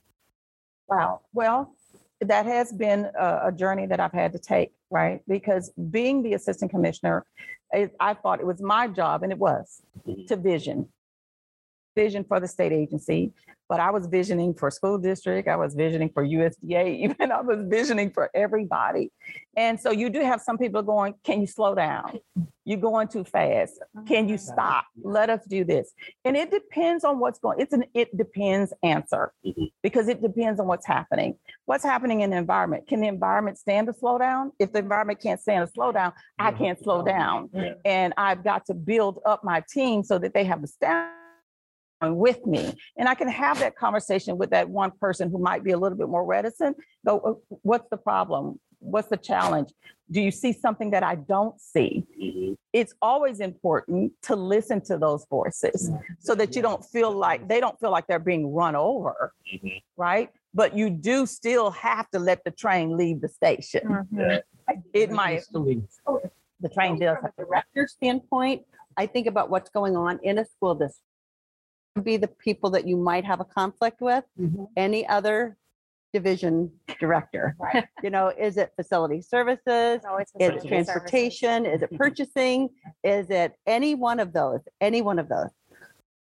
Wow. 0.88 1.22
Well, 1.34 1.74
that 2.22 2.46
has 2.46 2.72
been 2.72 3.10
a, 3.18 3.42
a 3.46 3.52
journey 3.52 3.88
that 3.88 4.00
I've 4.00 4.12
had 4.12 4.32
to 4.34 4.40
take, 4.40 4.74
right? 4.92 5.22
Because 5.28 5.70
being 5.72 6.22
the 6.22 6.34
assistant 6.34 6.70
commissioner, 6.70 7.26
I, 7.74 7.90
I 8.00 8.14
thought 8.16 8.40
it 8.40 8.46
was 8.46 8.62
my 8.62 8.88
job, 8.88 9.24
and 9.24 9.32
it 9.32 9.38
was, 9.40 9.82
Mhm. 10.08 10.28
to 10.28 10.36
vision. 10.36 10.88
Vision 11.96 12.24
for 12.24 12.40
the 12.40 12.48
state 12.48 12.72
agency, 12.72 13.34
but 13.68 13.80
I 13.80 13.92
was 13.92 14.08
visioning 14.08 14.54
for 14.54 14.72
school 14.72 14.98
district, 14.98 15.48
I 15.48 15.56
was 15.56 15.76
visioning 15.76 16.10
for 16.14 16.26
USDA, 16.26 17.00
even 17.04 17.32
I 17.32 17.42
was 17.42 17.64
visioning 17.68 18.12
for 18.12 18.30
everybody. 18.34 19.12
And 19.56 19.80
so 19.80 19.92
you 19.92 20.10
do 20.10 20.22
have 20.22 20.42
some 20.42 20.58
people 20.58 20.82
going, 20.82 21.14
can 21.24 21.42
you 21.42 21.48
slow 21.48 21.76
down? 21.76 22.20
You're 22.66 22.80
going 22.80 23.08
too 23.08 23.24
fast. 23.24 23.80
Can 24.08 24.30
you 24.30 24.38
stop? 24.38 24.86
Let 25.02 25.30
us 25.30 25.42
do 25.48 25.64
this. 25.64 25.92
And 26.24 26.38
it 26.38 26.52
depends 26.52 27.04
on 27.04 27.20
what's 27.20 27.40
going, 27.40 27.60
it's 27.60 27.74
an 27.74 27.86
it 27.94 28.16
depends 28.16 28.74
answer 28.84 29.34
Mhm. 29.46 29.72
because 29.84 30.08
it 30.08 30.22
depends 30.22 30.60
on 30.60 30.68
what's 30.68 30.86
happening. 30.86 31.38
What's 31.66 31.84
happening 31.84 32.22
in 32.22 32.30
the 32.30 32.38
environment? 32.38 32.88
Can 32.88 33.02
the 33.02 33.08
environment 33.08 33.58
stand 33.58 33.90
a 33.90 33.94
slowdown? 33.94 34.52
If 34.60 34.72
the 34.72 34.80
environment 34.80 35.20
can't 35.20 35.40
stand 35.40 35.64
a 35.64 35.68
slowdown, 35.68 36.14
I 36.38 36.52
can't 36.52 36.80
slow 36.80 37.04
down. 37.04 37.50
And 37.86 38.14
I've 38.18 38.44
got 38.44 38.66
to 38.68 38.74
build 38.74 39.20
up 39.26 39.44
my 39.44 39.64
team 39.72 40.04
so 40.04 40.18
that 40.20 40.34
they 40.34 40.44
have 40.46 40.62
the 40.62 40.68
staff 40.68 41.12
with 42.02 42.46
me. 42.46 42.74
And 42.98 43.10
I 43.10 43.16
can 43.16 43.28
have 43.28 43.60
that 43.60 43.76
conversation 43.76 44.38
with 44.38 44.52
that 44.52 44.70
one 44.70 44.92
person 44.92 45.30
who 45.30 45.38
might 45.38 45.64
be 45.64 45.72
a 45.72 45.78
little 45.78 45.98
bit 45.98 46.08
more 46.08 46.24
reticent. 46.26 46.78
Go, 47.06 47.20
"Uh, 47.20 47.56
what's 47.64 47.90
the 47.90 47.98
problem? 47.98 48.60
What's 48.80 49.10
the 49.10 49.18
challenge? 49.18 49.74
Do 50.10 50.22
you 50.22 50.32
see 50.32 50.54
something 50.54 50.92
that 50.92 51.04
I 51.04 51.16
don't 51.16 51.60
see? 51.60 52.06
Mhm. 52.20 52.56
it's 52.72 52.94
always 53.02 53.40
important 53.40 54.14
to 54.22 54.36
listen 54.36 54.80
to 54.80 54.96
those 54.96 55.26
voices 55.28 55.90
so 56.20 56.36
that 56.36 56.56
you 56.56 56.62
don't 56.62 56.86
feel 56.86 57.12
like 57.12 57.48
they 57.48 57.60
don't 57.60 57.80
feel 57.80 57.90
like 57.90 58.06
they're 58.06 58.20
being 58.20 58.54
run 58.54 58.76
over, 58.76 59.34
Mhm. 59.52 59.82
right? 59.98 60.30
But 60.54 60.76
you 60.78 60.92
do 60.92 61.26
still 61.26 61.72
have 61.72 62.08
to 62.12 62.20
let 62.20 62.44
the 62.44 62.52
train 62.52 62.96
leave 62.96 63.22
the 63.22 63.28
station. 63.28 64.08
Yeah. 64.12 64.42
It 64.94 65.10
might, 65.10 65.34
Needs 65.34 65.48
to 65.48 65.58
leave. 65.60 65.84
the 66.60 66.70
train 66.70 67.00
does. 67.00 67.18
From 67.18 67.32
a 67.40 67.42
director 67.44 67.88
standpoint, 67.88 68.66
I 68.96 69.08
think 69.08 69.26
about 69.26 69.50
what's 69.50 69.72
going 69.72 69.98
on 69.98 70.20
in 70.22 70.38
a 70.38 70.46
school 70.46 70.76
district. 70.76 71.09
Be 72.04 72.18
the 72.18 72.28
people 72.28 72.70
that 72.72 72.88
you 72.88 72.98
might 72.98 73.26
have 73.26 73.40
a 73.40 73.46
conflict 73.46 74.02
with. 74.02 74.24
Mm-hmm. 74.40 74.66
Any 74.78 75.08
other 75.08 75.58
division 76.14 76.72
director? 77.00 77.56
Right. 77.60 77.86
You 78.04 78.10
know, 78.10 78.30
is 78.30 78.58
it 78.58 78.72
facility 78.76 79.22
services? 79.22 79.98
It's 79.98 80.06
always 80.06 80.28
Is 80.28 80.34
it 80.36 80.54
facility 80.54 80.70
services. 80.70 80.88
transportation? 80.88 81.66
Is 81.66 81.82
it 81.82 81.88
mm-hmm. 81.88 81.98
purchasing? 81.98 82.70
Is 83.04 83.30
it 83.30 83.54
any 83.68 83.96
one 83.96 84.20
of 84.20 84.34
those? 84.34 84.62
Any 84.80 85.02
one 85.02 85.20
of 85.20 85.28
those? 85.28 85.50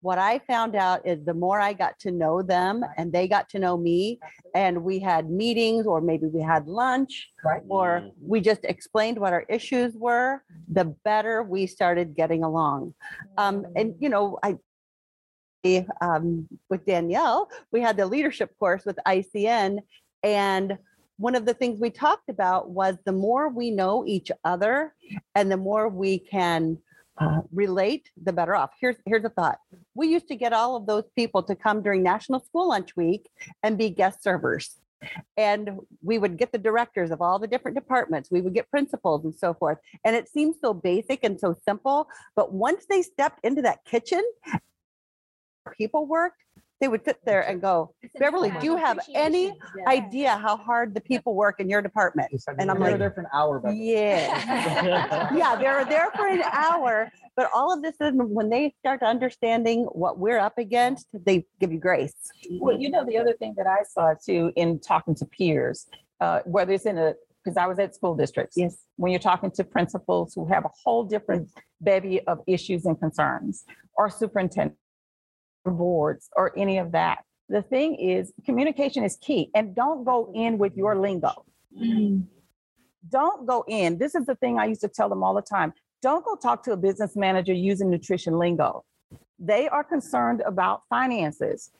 What 0.02 0.20
I 0.20 0.38
found 0.38 0.76
out 0.76 1.08
is 1.08 1.26
the 1.26 1.34
more 1.34 1.60
I 1.60 1.74
got 1.74 1.98
to 2.02 2.12
know 2.12 2.44
them 2.44 2.86
and 2.96 3.12
they 3.12 3.28
got 3.28 3.50
to 3.50 3.60
know 3.60 3.76
me, 3.76 4.20
and 4.54 4.84
we 4.84 5.00
had 5.00 5.32
meetings, 5.32 5.88
or 5.88 6.00
maybe 6.00 6.28
we 6.28 6.42
had 6.42 6.68
lunch, 6.68 7.32
Right. 7.44 7.64
or 7.68 8.02
mm-hmm. 8.02 8.10
we 8.22 8.40
just 8.40 8.64
explained 8.66 9.18
what 9.18 9.34
our 9.34 9.46
issues 9.50 9.96
were, 9.96 10.44
the 10.68 10.86
better 11.04 11.42
we 11.42 11.66
started 11.66 12.16
getting 12.16 12.44
along. 12.44 12.94
Um, 13.40 13.66
and 13.76 13.96
you 14.00 14.10
know, 14.10 14.38
I 14.44 14.58
um, 16.02 16.48
with 16.70 16.86
Danielle, 16.86 17.50
we 17.72 17.82
had 17.82 17.98
the 17.98 18.06
leadership 18.06 18.52
course 18.60 18.86
with 18.86 18.98
ICN, 19.08 19.80
and 20.24 20.78
one 21.18 21.36
of 21.36 21.46
the 21.46 21.54
things 21.54 21.80
we 21.80 21.90
talked 21.90 22.30
about 22.30 22.70
was 22.70 22.96
the 23.06 23.12
more 23.12 23.50
we 23.50 23.72
know 23.72 24.04
each 24.06 24.32
other, 24.44 24.94
and 25.34 25.52
the 25.52 25.58
more 25.58 25.88
we 25.88 26.20
can 26.20 26.78
uh, 27.18 27.42
relate, 27.54 28.10
the 28.22 28.34
better 28.34 28.56
off. 28.56 28.72
Here's 28.80 28.98
here's 29.06 29.24
a 29.24 29.30
thought: 29.30 29.60
we 29.94 30.08
used 30.08 30.28
to 30.28 30.36
get 30.36 30.54
all 30.54 30.76
of 30.76 30.86
those 30.86 31.06
people 31.16 31.42
to 31.44 31.56
come 31.56 31.82
during 31.82 32.04
National 32.04 32.40
School 32.42 32.70
Lunch 32.70 32.96
Week 32.96 33.30
and 33.64 33.78
be 33.78 33.90
guest 33.90 34.22
servers. 34.22 34.76
And 35.38 35.80
we 36.02 36.18
would 36.18 36.36
get 36.38 36.52
the 36.52 36.58
directors 36.58 37.12
of 37.12 37.22
all 37.22 37.38
the 37.38 37.48
different 37.48 37.76
departments. 37.76 38.32
We 38.32 38.42
would 38.42 38.56
get 38.56 38.72
principals 38.72 39.24
and 39.24 39.36
so 39.36 39.54
forth. 39.54 39.78
And 40.04 40.16
it 40.16 40.28
seems 40.28 40.56
so 40.60 40.74
basic 40.74 41.24
and 41.24 41.40
so 41.40 41.56
simple. 41.64 42.08
But 42.36 42.54
once 42.54 42.86
they 42.90 43.04
stepped 43.04 43.46
into 43.46 43.62
that 43.62 43.86
kitchen, 43.86 44.24
people 45.78 46.06
worked, 46.06 46.38
they 46.82 46.88
would 46.90 47.06
sit 47.06 47.18
there 47.26 47.42
and 47.42 47.62
go, 47.62 47.94
Beverly, 48.20 48.52
do 48.60 48.66
you 48.66 48.76
have 48.76 49.00
any 49.14 49.54
idea 49.88 50.38
how 50.38 50.58
hard 50.58 50.94
the 50.94 51.00
people 51.00 51.34
work 51.34 51.60
in 51.60 51.70
your 51.70 51.82
department? 51.82 52.30
And 52.60 52.70
I'm 52.70 52.80
They're 52.80 52.92
like, 52.92 53.00
there 53.00 53.12
for 53.12 53.22
an 53.22 53.28
hour, 53.34 53.60
but 53.60 53.76
yeah. 53.78 55.34
Yeah, 55.34 55.56
they're 55.56 55.86
there 55.86 56.12
for 56.12 56.28
an 56.28 56.44
hour, 56.52 57.10
but 57.38 57.50
all 57.54 57.74
of 57.74 57.82
this 57.82 57.96
is 58.02 58.12
when 58.16 58.50
they 58.50 58.76
start 58.80 59.04
understanding 59.04 59.86
what 59.86 60.20
we're 60.20 60.40
up 60.40 60.58
against, 60.58 61.08
they 61.14 61.46
give 61.62 61.72
you 61.72 61.80
grace. 61.80 62.14
Well, 62.52 62.78
you 62.78 62.90
know, 62.90 63.06
the 63.06 63.18
other 63.18 63.34
thing 63.34 63.54
that 63.58 63.68
I 63.68 63.84
saw 63.90 64.14
too 64.14 64.52
in 64.58 64.80
talking 64.80 65.16
to 65.16 65.26
peers, 65.26 65.88
uh, 66.20 66.42
whether 66.46 66.74
it's 66.74 66.86
in 66.86 66.98
a, 66.98 67.14
because 67.44 67.58
I 67.58 67.68
was 67.68 67.78
at 67.80 67.94
school 67.94 68.16
districts. 68.16 68.58
Yes. 68.58 68.76
When 68.96 69.12
you're 69.12 69.20
talking 69.20 69.52
to 69.52 69.64
principals 69.64 70.34
who 70.34 70.48
have 70.48 70.66
a 70.66 70.72
whole 70.84 71.04
different 71.04 71.50
bevy 71.80 72.20
of 72.22 72.40
issues 72.48 72.86
and 72.86 73.00
concerns, 73.00 73.66
or 73.96 74.10
superintendent 74.10 74.78
boards, 75.72 76.30
or 76.36 76.52
any 76.58 76.78
of 76.78 76.92
that. 76.92 77.20
The 77.50 77.62
thing 77.62 77.96
is, 77.96 78.34
communication 78.46 79.04
is 79.04 79.18
key, 79.22 79.52
and 79.54 79.76
don't 79.76 80.04
go 80.04 80.32
in 80.34 80.58
with 80.58 80.76
your 80.76 80.96
lingo. 80.96 81.46
Mm-hmm. 81.80 82.22
Don't 83.10 83.46
go 83.46 83.64
in. 83.68 83.98
This 84.00 84.16
is 84.16 84.26
the 84.26 84.36
thing 84.36 84.58
I 84.58 84.66
used 84.66 84.82
to 84.82 84.88
tell 84.88 85.10
them 85.10 85.24
all 85.24 85.36
the 85.36 85.42
time. 85.42 85.74
Don't 86.02 86.26
go 86.26 86.36
talk 86.36 86.64
to 86.64 86.72
a 86.72 86.78
business 86.78 87.16
manager 87.16 87.54
using 87.54 87.90
nutrition 87.90 88.38
lingo. 88.40 88.84
They 89.38 89.68
are 89.68 89.84
concerned 89.84 90.42
about 90.46 90.82
finances. 90.90 91.72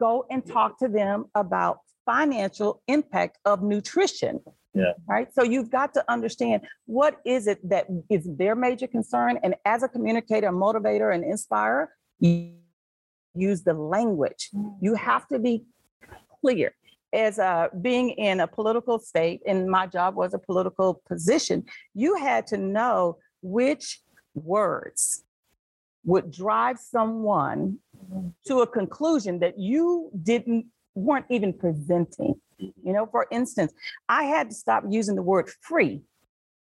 Go 0.00 0.24
and 0.30 0.46
talk 0.46 0.78
to 0.78 0.88
them 0.88 1.26
about 1.34 1.78
financial 2.06 2.82
impact 2.88 3.38
of 3.44 3.62
nutrition. 3.62 4.40
Yeah. 4.74 4.92
Right. 5.06 5.28
So 5.34 5.42
you've 5.42 5.70
got 5.70 5.92
to 5.94 6.04
understand 6.08 6.62
what 6.86 7.18
is 7.26 7.46
it 7.46 7.58
that 7.68 7.86
is 8.08 8.26
their 8.26 8.54
major 8.54 8.86
concern. 8.86 9.38
And 9.42 9.54
as 9.66 9.82
a 9.82 9.88
communicator, 9.88 10.50
motivator, 10.50 11.14
and 11.14 11.22
inspirer, 11.24 11.90
use 13.34 13.62
the 13.62 13.74
language. 13.74 14.50
You 14.52 14.92
mm-hmm. 14.92 14.94
have 14.94 15.26
to 15.28 15.38
be 15.38 15.64
clear. 16.40 16.74
As 17.12 17.38
uh, 17.38 17.68
being 17.82 18.10
in 18.10 18.40
a 18.40 18.46
political 18.46 18.98
state, 18.98 19.42
and 19.46 19.68
my 19.68 19.86
job 19.86 20.14
was 20.14 20.32
a 20.32 20.38
political 20.38 21.02
position, 21.06 21.64
you 21.94 22.16
had 22.16 22.46
to 22.48 22.56
know 22.56 23.18
which 23.42 24.00
words 24.34 25.22
would 26.04 26.30
drive 26.32 26.78
someone 26.78 27.78
mm-hmm. 27.96 28.28
to 28.46 28.60
a 28.60 28.66
conclusion 28.66 29.40
that 29.40 29.58
you 29.58 30.10
didn't 30.22 30.66
weren't 30.94 31.26
even 31.28 31.52
presenting. 31.52 32.34
Mm-hmm. 32.60 32.86
You 32.86 32.92
know, 32.94 33.06
for 33.06 33.26
instance, 33.30 33.72
I 34.08 34.24
had 34.24 34.50
to 34.50 34.56
stop 34.56 34.84
using 34.88 35.14
the 35.14 35.22
word 35.22 35.50
free 35.60 36.02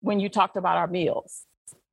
when 0.02 0.20
you 0.20 0.30
talked 0.30 0.56
about 0.56 0.78
our 0.78 0.88
meals 0.88 1.46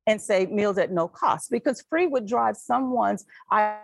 and 0.07 0.21
say 0.21 0.45
meals 0.45 0.77
at 0.77 0.91
no 0.91 1.07
cost 1.07 1.51
because 1.51 1.83
free 1.89 2.07
would 2.07 2.25
drive 2.25 2.55
someone's 2.55 3.25
I 3.51 3.77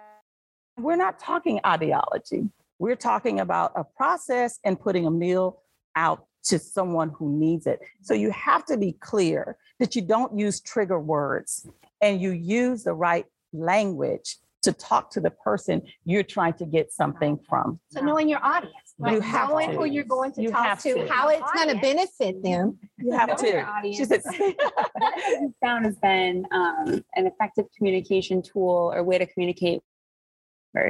we're 0.77 0.95
not 0.95 1.19
talking 1.19 1.59
ideology. 1.65 2.49
We're 2.79 2.95
talking 2.95 3.39
about 3.39 3.71
a 3.75 3.83
process 3.83 4.59
and 4.63 4.79
putting 4.79 5.05
a 5.05 5.11
meal 5.11 5.61
out 5.95 6.25
to 6.45 6.59
someone 6.59 7.09
who 7.17 7.37
needs 7.37 7.67
it. 7.67 7.79
So 8.01 8.13
you 8.13 8.31
have 8.31 8.65
to 8.65 8.77
be 8.77 8.93
clear 8.93 9.57
that 9.79 9.95
you 9.95 10.01
don't 10.01 10.37
use 10.37 10.59
trigger 10.59 10.99
words 10.99 11.67
and 12.01 12.19
you 12.19 12.31
use 12.31 12.83
the 12.83 12.93
right 12.93 13.25
language 13.53 14.37
to 14.63 14.71
talk 14.73 15.11
to 15.11 15.19
the 15.19 15.29
person 15.29 15.81
you're 16.05 16.23
trying 16.23 16.53
to 16.53 16.65
get 16.65 16.91
something 16.91 17.37
from. 17.49 17.79
So 17.91 18.01
knowing 18.01 18.27
your 18.29 18.43
audience, 18.43 18.73
You 18.97 19.05
like 19.19 19.21
have 19.21 19.49
knowing 19.49 19.71
to. 19.71 19.75
who 19.77 19.85
you're 19.85 20.05
going 20.05 20.31
to 20.33 20.41
You 20.41 20.51
talk 20.51 20.79
to, 20.79 20.93
to. 20.93 21.07
how 21.07 21.27
it's 21.29 21.51
going 21.51 21.69
to 21.69 21.75
benefit 21.81 22.41
them. 22.43 22.79
You 22.97 23.11
have 23.11 23.27
Knowing 23.29 23.53
your 23.53 23.61
to. 23.63 23.67
audience. 23.69 23.97
She 23.97 24.05
said, 24.05 24.21
What 24.97 25.21
have 25.21 25.41
you 25.41 25.53
found 25.61 25.85
has 25.85 25.97
been 25.97 26.45
um, 26.51 27.03
an 27.15 27.27
effective 27.27 27.65
communication 27.77 28.41
tool 28.41 28.91
or 28.95 29.03
way 29.03 29.17
to 29.17 29.25
communicate. 29.25 29.81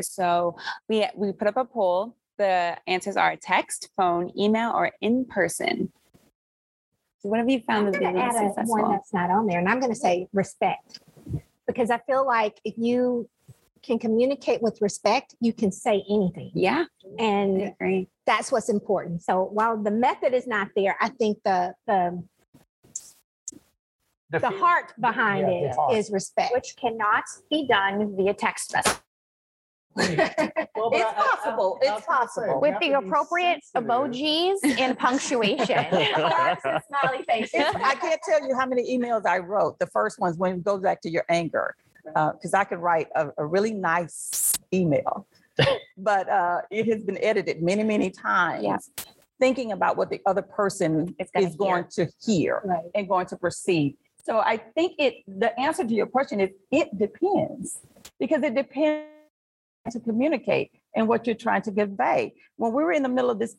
So 0.02 0.56
we 0.90 1.08
we 1.16 1.32
put 1.34 1.48
up 1.48 1.58
a 1.58 1.66
poll. 1.66 2.16
The 2.38 2.78
answers 2.88 3.16
are 3.18 3.36
text, 3.36 3.90
phone, 3.96 4.32
email, 4.38 4.72
or 4.72 4.92
in 5.02 5.26
person. 5.26 5.92
So 7.20 7.30
what 7.30 7.40
have 7.40 7.50
you 7.50 7.62
found 7.62 7.88
I'm 7.88 8.02
going 8.02 8.16
to 8.16 8.22
add 8.22 8.36
a, 8.36 8.64
one 8.64 8.92
that's 8.92 9.14
not 9.14 9.30
on 9.30 9.46
there, 9.46 9.60
and 9.60 9.70
I'm 9.70 9.80
going 9.80 9.92
to 9.94 10.00
say 10.00 10.28
respect. 10.34 11.00
Because 11.68 11.90
I 11.90 12.00
feel 12.00 12.26
like 12.26 12.60
if 12.66 12.74
you 12.78 13.30
can 13.84 14.00
communicate 14.00 14.62
with 14.62 14.80
respect, 14.82 15.36
you 15.40 15.54
can 15.54 15.72
say 15.72 16.04
anything. 16.10 16.52
Yeah, 16.54 16.86
And 17.20 17.74
that's 18.26 18.52
what's 18.52 18.70
important. 18.70 19.24
So 19.24 19.44
while 19.44 19.82
the 19.82 19.92
method 19.92 20.34
is 20.34 20.48
not 20.48 20.70
there, 20.76 20.96
I 21.00 21.10
think 21.10 21.38
the 21.46 21.74
the 21.88 22.24
the 24.32 24.40
feel- 24.40 24.58
heart 24.58 24.94
behind 25.00 25.42
Yeah, 25.42 25.60
the 25.60 25.66
it 25.70 25.76
heart. 25.76 25.94
is 25.94 26.12
respect. 26.12 26.54
Which 26.54 26.76
cannot 26.76 27.24
be 27.50 27.68
done 27.68 28.16
via 28.18 28.34
text 28.34 28.74
message. 28.74 28.98
It's 29.98 31.14
possible. 31.14 31.80
It's 31.82 32.06
possible. 32.06 32.60
With 32.62 32.76
the 32.80 32.94
appropriate 32.94 33.64
emojis 33.76 34.58
and 34.80 34.98
punctuation. 35.06 35.84
Hearts 35.86 36.62
and 36.66 36.82
smiley 36.88 37.24
faces. 37.28 37.54
It's- 37.54 37.76
I 37.76 37.96
can't 37.96 38.20
tell 38.28 38.48
you 38.48 38.56
how 38.56 38.66
many 38.66 38.98
emails 38.98 39.26
I 39.26 39.40
wrote. 39.40 39.80
The 39.80 39.88
first 39.88 40.20
ones 40.20 40.38
when 40.38 40.54
it 40.56 40.64
goes 40.64 40.82
back 40.82 41.02
to 41.02 41.10
your 41.10 41.26
anger, 41.30 41.76
because 42.06 42.54
I 42.54 42.64
could 42.64 42.80
write 42.80 43.08
a, 43.16 43.30
a 43.38 43.46
really 43.46 43.74
nice 43.74 44.54
email, 44.74 45.28
but 45.98 46.30
uh, 46.30 46.62
it 46.72 46.88
has 46.88 47.04
been 47.04 47.18
edited 47.24 47.62
many, 47.62 47.84
many 47.84 48.10
times. 48.10 48.64
Yeah. 48.64 48.78
Thinking 49.40 49.72
about 49.74 49.98
what 49.98 50.10
the 50.10 50.22
other 50.26 50.42
person 50.42 51.16
Is 51.20 51.30
gonna 51.34 51.50
going 51.58 51.86
to 51.96 52.08
hear 52.26 52.62
Right. 52.64 52.84
and 52.96 53.10
going 53.10 53.26
to 53.28 53.36
perceive. 53.36 53.96
So 54.26 54.38
I 54.40 54.56
think 54.58 54.94
it. 55.00 55.16
The 55.28 55.58
answer 55.60 55.84
to 55.86 55.94
your 55.94 56.06
question 56.06 56.40
is 56.40 56.52
it 56.72 56.98
depends 56.98 57.80
because 58.20 58.42
it 58.44 58.56
depends 58.56 59.10
to 59.92 60.00
communicate 60.00 60.72
and 60.96 61.08
what 61.08 61.28
you're 61.28 61.36
trying 61.36 61.62
to 61.64 61.72
convey. 61.72 62.34
When 62.56 62.74
we 62.74 62.84
were 62.84 62.94
in 62.94 63.04
the 63.04 63.10
middle 63.10 63.30
of 63.30 63.40
this 63.40 63.56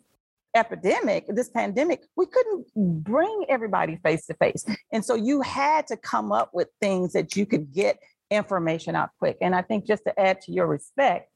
epidemic, 0.55 1.27
this 1.29 1.49
pandemic, 1.49 2.03
we 2.17 2.27
couldn't 2.27 2.67
bring 3.05 3.47
everybody 3.49 3.97
face 3.97 4.27
to 4.27 4.35
face. 4.35 4.65
And 4.93 5.05
so 5.05 5.15
you 5.15 5.41
had 5.43 5.87
to 5.89 5.97
come 5.97 6.33
up 6.33 6.51
with 6.53 6.69
things 6.81 7.13
that 7.13 7.37
you 7.37 7.45
could 7.45 7.73
get 7.73 7.99
information 8.31 8.95
out 8.95 9.11
quick. 9.19 9.37
And 9.41 9.55
I 9.55 9.63
think 9.63 9.87
just 9.87 10.05
to 10.05 10.19
add 10.19 10.41
to 10.43 10.53
your 10.53 10.67
respect, 10.67 11.31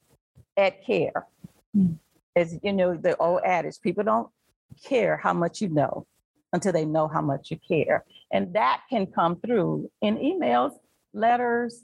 at 0.57 0.84
care. 0.84 1.26
As 2.34 2.59
you 2.62 2.72
know, 2.72 2.97
the 2.97 3.16
old 3.18 3.43
adage, 3.45 3.80
people 3.80 4.03
don't 4.03 4.28
care 4.84 5.16
how 5.16 5.32
much 5.32 5.61
you 5.61 5.68
know 5.68 6.07
until 6.53 6.72
they 6.72 6.84
know 6.84 7.09
how 7.09 7.20
much 7.20 7.51
you 7.51 7.59
care. 7.66 8.05
And 8.32 8.55
that 8.55 8.82
can 8.91 9.07
come 9.07 9.36
through 9.36 9.91
in 10.03 10.16
emails, 10.16 10.72
letters, 11.12 11.82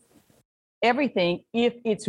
everything, 0.83 1.45
if 1.53 1.75
it's 1.85 2.09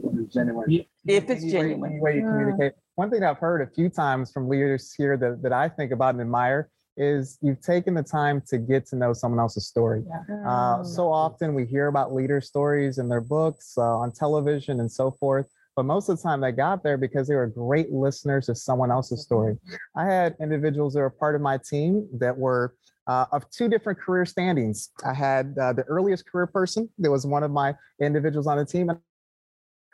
genuine. 0.00 0.66
if 1.06 1.30
it's 1.30 1.42
Any 1.42 1.44
way- 1.44 1.50
genuine. 1.50 1.90
Any 1.92 2.00
way 2.00 2.16
you 2.16 2.22
communicate. 2.22 2.72
One 2.96 3.10
thing 3.10 3.22
I've 3.24 3.38
heard 3.38 3.60
a 3.62 3.66
few 3.66 3.88
times 3.88 4.30
from 4.32 4.48
leaders 4.48 4.92
here 4.92 5.16
that, 5.16 5.42
that 5.42 5.52
I 5.52 5.68
think 5.68 5.92
about 5.92 6.14
and 6.14 6.20
admire 6.20 6.70
is 6.96 7.38
you've 7.42 7.60
taken 7.60 7.92
the 7.94 8.02
time 8.04 8.40
to 8.48 8.56
get 8.56 8.86
to 8.86 8.96
know 8.96 9.12
someone 9.12 9.40
else's 9.40 9.66
story. 9.66 10.04
Uh, 10.46 10.84
so 10.84 11.10
often 11.10 11.52
we 11.54 11.66
hear 11.66 11.88
about 11.88 12.14
leader 12.14 12.40
stories 12.40 12.98
in 12.98 13.08
their 13.08 13.20
books, 13.20 13.74
uh, 13.76 13.82
on 13.82 14.12
television, 14.12 14.78
and 14.78 14.90
so 14.90 15.10
forth. 15.10 15.48
But 15.74 15.86
most 15.86 16.08
of 16.08 16.16
the 16.16 16.22
time 16.22 16.40
they 16.40 16.52
got 16.52 16.84
there 16.84 16.96
because 16.96 17.26
they 17.26 17.34
were 17.34 17.48
great 17.48 17.90
listeners 17.90 18.46
to 18.46 18.54
someone 18.54 18.92
else's 18.92 19.22
story. 19.24 19.58
I 19.96 20.04
had 20.04 20.36
individuals 20.40 20.94
that 20.94 21.00
were 21.00 21.10
part 21.10 21.34
of 21.34 21.40
my 21.40 21.58
team 21.58 22.08
that 22.20 22.36
were 22.36 22.74
uh, 23.08 23.26
of 23.32 23.50
two 23.50 23.68
different 23.68 23.98
career 23.98 24.24
standings. 24.24 24.90
I 25.04 25.14
had 25.14 25.56
uh, 25.60 25.72
the 25.72 25.82
earliest 25.82 26.30
career 26.30 26.46
person 26.46 26.88
that 26.98 27.10
was 27.10 27.26
one 27.26 27.42
of 27.42 27.50
my 27.50 27.74
individuals 28.00 28.46
on 28.46 28.56
the 28.56 28.64
team, 28.64 28.88
and 28.90 29.00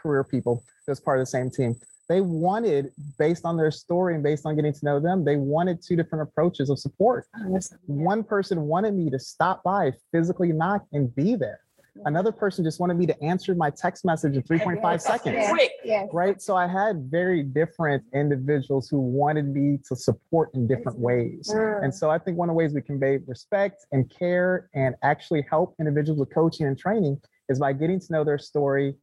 career 0.00 0.24
people 0.24 0.62
that's 0.86 1.00
part 1.00 1.18
of 1.18 1.22
the 1.22 1.30
same 1.30 1.50
team. 1.50 1.76
They 2.08 2.20
wanted, 2.20 2.90
based 3.18 3.44
on 3.44 3.56
their 3.56 3.70
story 3.70 4.14
and 4.14 4.22
based 4.22 4.44
on 4.44 4.56
getting 4.56 4.72
to 4.72 4.84
know 4.84 4.98
them, 4.98 5.24
they 5.24 5.36
wanted 5.36 5.80
two 5.80 5.94
different 5.94 6.28
approaches 6.28 6.68
of 6.68 6.80
support. 6.80 7.26
One 7.86 8.24
person 8.24 8.62
wanted 8.62 8.94
me 8.94 9.10
to 9.10 9.18
stop 9.18 9.62
by, 9.62 9.92
physically 10.10 10.52
knock, 10.52 10.84
and 10.92 11.14
be 11.14 11.36
there. 11.36 11.60
Another 12.04 12.32
person 12.32 12.64
just 12.64 12.80
wanted 12.80 12.96
me 12.96 13.06
to 13.06 13.22
answer 13.22 13.54
my 13.54 13.70
text 13.70 14.04
message 14.04 14.34
in 14.34 14.42
3.5 14.42 15.00
seconds 15.00 15.36
Yeah, 15.36 15.66
yeah. 15.84 16.06
right? 16.12 16.40
So 16.40 16.56
I 16.56 16.66
had 16.66 17.10
very 17.10 17.42
different 17.42 18.02
individuals 18.14 18.88
who 18.88 19.00
wanted 19.00 19.46
me 19.48 19.78
to 19.88 19.96
support 19.96 20.50
in 20.54 20.66
different 20.66 20.98
ways. 20.98 21.50
Mm. 21.52 21.84
And 21.84 21.94
so 21.94 22.10
I 22.10 22.18
think 22.18 22.38
one 22.38 22.48
of 22.48 22.54
the 22.54 22.56
ways 22.56 22.74
we 22.74 22.80
convey 22.80 23.18
respect 23.26 23.86
and 23.92 24.10
care 24.10 24.68
and 24.74 24.94
actually 25.02 25.44
help 25.48 25.74
individuals 25.78 26.18
with 26.18 26.32
coaching 26.32 26.66
and 26.66 26.78
training 26.78 27.20
is 27.48 27.58
by 27.58 27.72
getting 27.72 28.00
to 28.00 28.12
know 28.12 28.24
their 28.24 28.38
story, 28.38 28.94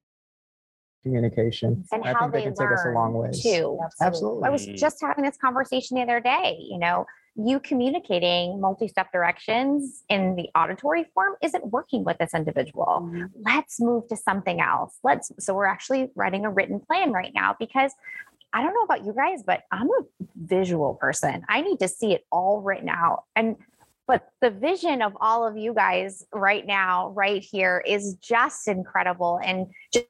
communication. 1.04 1.86
and 1.92 2.04
I 2.04 2.14
how 2.14 2.20
think 2.22 2.34
they 2.34 2.40
they 2.40 2.46
can 2.46 2.56
take 2.56 2.72
us 2.72 2.86
a 2.86 2.90
long 2.90 3.14
learn 3.14 3.30
ways. 3.30 3.42
too. 3.42 3.80
Absolutely. 4.02 4.48
I 4.48 4.50
was 4.50 4.68
mm. 4.68 4.78
just 4.78 4.98
having 5.02 5.24
this 5.24 5.38
conversation 5.38 5.96
the 5.96 6.04
other 6.04 6.20
day. 6.20 6.58
You 6.60 6.80
know, 6.80 7.06
you 7.36 7.60
communicating 7.60 8.60
multi-step 8.60 9.12
directions 9.12 10.04
in 10.10 10.36
the 10.36 10.50
auditory 10.56 11.06
form 11.14 11.36
isn't 11.42 11.66
working 11.68 12.04
with 12.04 12.18
this 12.18 12.34
individual. 12.34 13.02
Mm-hmm. 13.04 13.26
Let's 13.46 13.80
move 13.80 14.08
to 14.10 14.18
something 14.18 14.60
else. 14.60 14.98
Let's. 15.04 15.32
So 15.40 15.54
we're 15.54 15.66
actually 15.66 16.10
writing 16.16 16.46
a 16.46 16.50
written 16.50 16.80
plan 16.80 17.12
right 17.12 17.32
now 17.34 17.56
because 17.60 17.94
I 18.54 18.64
don't 18.64 18.74
know 18.74 18.84
about 18.84 19.06
you 19.06 19.14
guys, 19.14 19.44
but 19.46 19.64
I'm 19.72 19.88
a 19.88 20.26
visual 20.36 20.96
person. 20.96 21.44
I 21.48 21.62
need 21.62 21.80
to 21.80 21.88
see 21.88 22.14
it 22.14 22.26
all 22.32 22.62
written 22.62 22.90
out 22.90 23.24
and. 23.36 23.56
But 24.10 24.26
the 24.40 24.50
vision 24.50 25.02
of 25.02 25.18
all 25.20 25.46
of 25.46 25.58
you 25.58 25.74
guys 25.74 26.26
right 26.32 26.66
now, 26.66 27.10
right 27.10 27.44
here, 27.44 27.84
is 27.86 28.16
just 28.22 28.70
incredible. 28.70 29.38
And 29.44 29.68
just, 29.92 30.06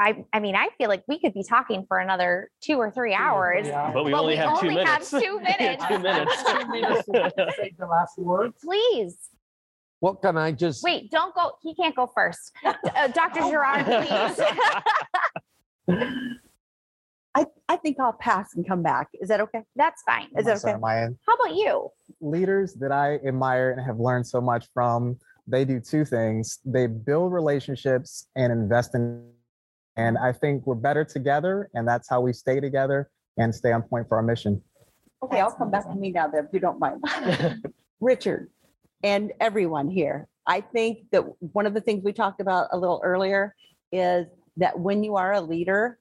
I, 0.00 0.24
I 0.32 0.38
mean, 0.40 0.54
I 0.54 0.68
feel 0.78 0.88
like 0.88 1.02
we 1.08 1.18
could 1.18 1.34
be 1.34 1.42
talking 1.42 1.84
for 1.88 1.98
another 1.98 2.50
two 2.60 2.76
or 2.76 2.90
three 2.90 3.14
hours. 3.14 3.66
Yeah. 3.66 3.90
But 3.92 4.04
we 4.04 4.12
But 4.12 4.20
only 4.20 4.34
we 4.34 4.36
have 4.36 4.60
two 4.60 4.68
only 4.68 4.84
have 4.84 5.00
minutes. 5.00 5.10
two 5.10 5.40
minutes. 5.40 5.84
two 5.88 5.98
minutes. 5.98 6.42
Two 6.44 6.68
minutes 6.68 7.04
to 7.06 7.52
say 7.56 7.74
the 7.78 7.86
last 7.86 8.16
word. 8.18 8.52
Please 8.62 9.16
What 10.00 10.22
can 10.22 10.36
I 10.38 10.52
just? 10.52 10.84
wait. 10.84 11.10
Don't 11.10 11.34
go. 11.34 11.52
He 11.62 11.74
can't 11.74 11.96
go 11.96 12.06
first. 12.06 12.52
Uh, 12.64 13.08
Dr. 13.08 13.40
Gerard, 13.40 13.84
please. 13.86 14.40
I, 17.34 17.46
I 17.68 17.76
think 17.76 17.98
I'll 18.00 18.12
pass 18.14 18.54
and 18.56 18.66
come 18.66 18.82
back. 18.82 19.08
Is 19.20 19.28
that 19.28 19.40
okay? 19.40 19.62
That's 19.76 20.02
fine. 20.02 20.26
Is 20.36 20.46
that 20.46 20.64
okay? 20.64 20.76
my 20.80 21.02
end. 21.02 21.18
How 21.26 21.34
about 21.34 21.54
you? 21.54 21.88
leaders 22.20 22.74
that 22.74 22.90
I 22.90 23.16
admire 23.26 23.70
and 23.70 23.80
have 23.84 24.00
learned 24.00 24.26
so 24.26 24.40
much 24.40 24.66
from, 24.74 25.16
they 25.46 25.64
do 25.64 25.78
two 25.78 26.04
things. 26.04 26.58
They 26.64 26.86
build 26.88 27.32
relationships 27.32 28.26
and 28.36 28.52
invest 28.52 28.94
in. 28.94 29.24
And 29.98 30.16
I 30.16 30.32
think 30.32 30.64
we're 30.64 30.76
better 30.76 31.04
together, 31.04 31.68
and 31.74 31.86
that's 31.86 32.08
how 32.08 32.20
we 32.20 32.32
stay 32.32 32.60
together 32.60 33.10
and 33.36 33.52
stay 33.52 33.72
on 33.72 33.82
point 33.82 34.08
for 34.08 34.16
our 34.16 34.22
mission. 34.22 34.62
Okay, 35.24 35.40
I'll 35.40 35.50
come 35.50 35.72
back 35.72 35.88
to 35.88 35.94
me 35.96 36.12
now 36.12 36.28
then, 36.28 36.44
if 36.44 36.52
you 36.52 36.60
don't 36.60 36.78
mind. 36.78 37.02
Richard 38.00 38.48
and 39.02 39.32
everyone 39.40 39.90
here, 39.90 40.28
I 40.46 40.60
think 40.60 41.10
that 41.10 41.24
one 41.52 41.66
of 41.66 41.74
the 41.74 41.80
things 41.80 42.04
we 42.04 42.12
talked 42.12 42.40
about 42.40 42.68
a 42.70 42.78
little 42.78 43.00
earlier 43.02 43.56
is 43.90 44.28
that 44.56 44.78
when 44.78 45.02
you 45.02 45.16
are 45.16 45.32
a 45.32 45.40
leader, 45.40 45.98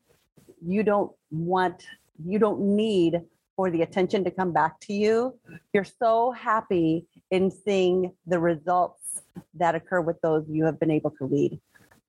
you 0.63 0.83
don't 0.83 1.11
want, 1.31 1.87
you 2.23 2.37
don't 2.37 2.61
need 2.61 3.21
for 3.55 3.71
the 3.71 3.81
attention 3.81 4.23
to 4.25 4.29
come 4.29 4.53
back 4.53 4.79
to 4.81 4.93
you. 4.93 5.33
You're 5.73 5.83
so 5.83 6.31
happy 6.31 7.07
in 7.31 7.49
seeing 7.49 8.13
the 8.27 8.37
results 8.37 9.23
that 9.55 9.73
occur 9.73 10.01
with 10.01 10.21
those 10.21 10.45
you 10.47 10.65
have 10.65 10.79
been 10.79 10.91
able 10.91 11.09
to 11.17 11.25
lead. 11.25 11.59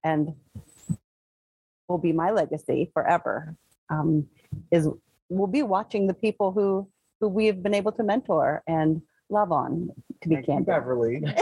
And 0.04 0.34
will 1.88 1.98
be 1.98 2.12
my 2.12 2.30
legacy 2.30 2.90
forever. 2.92 3.56
Um, 3.90 4.26
is 4.70 4.88
we'll 5.28 5.46
be 5.46 5.62
watching 5.62 6.06
the 6.06 6.14
people 6.14 6.52
who 6.52 6.88
who 7.20 7.28
we 7.28 7.46
have 7.46 7.62
been 7.62 7.74
able 7.74 7.92
to 7.92 8.02
mentor 8.02 8.62
and 8.66 9.02
love 9.30 9.52
on. 9.52 9.90
To 10.22 10.28
be 10.28 10.36
Thank 10.36 10.48
you, 10.48 10.60
Beverly. 10.60 11.22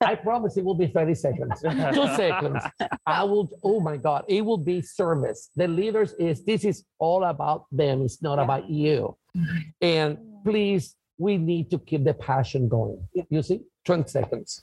I 0.00 0.14
promise 0.14 0.56
it 0.56 0.64
will 0.64 0.74
be 0.74 0.86
30 0.86 1.14
seconds. 1.14 1.60
Two 1.60 2.06
seconds. 2.16 2.62
I 3.06 3.24
will, 3.24 3.48
oh 3.62 3.80
my 3.80 3.96
God, 3.96 4.24
it 4.28 4.44
will 4.44 4.58
be 4.58 4.82
service. 4.82 5.50
The 5.56 5.68
leaders 5.68 6.12
is, 6.14 6.44
this 6.44 6.64
is 6.64 6.84
all 6.98 7.24
about 7.24 7.66
them. 7.70 8.02
It's 8.02 8.22
not 8.22 8.38
about 8.38 8.68
you. 8.68 9.16
And 9.80 10.18
please, 10.44 10.96
we 11.18 11.38
need 11.38 11.70
to 11.70 11.78
keep 11.78 12.04
the 12.04 12.14
passion 12.14 12.68
going. 12.68 13.06
Yeah. 13.14 13.24
You 13.30 13.42
see, 13.42 13.60
20 13.84 14.08
seconds. 14.08 14.62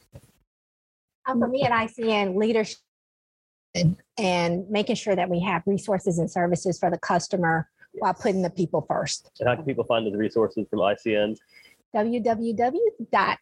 Um, 1.28 1.40
for 1.40 1.48
me 1.48 1.64
at 1.64 1.72
ICN, 1.72 2.36
leadership 2.36 2.78
and, 3.76 3.98
and 4.18 4.70
making 4.70 4.96
sure 4.96 5.16
that 5.16 5.30
we 5.30 5.40
have 5.42 5.64
resources 5.66 6.18
and 6.20 6.30
services 6.30 6.80
for 6.80 6.90
the 6.90 6.98
customer 6.98 7.70
while 7.94 8.14
putting 8.14 8.42
the 8.42 8.50
people 8.50 8.86
first. 8.88 9.32
and 9.40 9.50
how 9.50 9.56
can 9.56 9.66
people 9.66 9.84
find 9.84 10.06
those 10.06 10.16
resources 10.16 10.66
from 10.70 10.80
ICN? 10.80 11.38
www.theicn.org. 11.96 13.38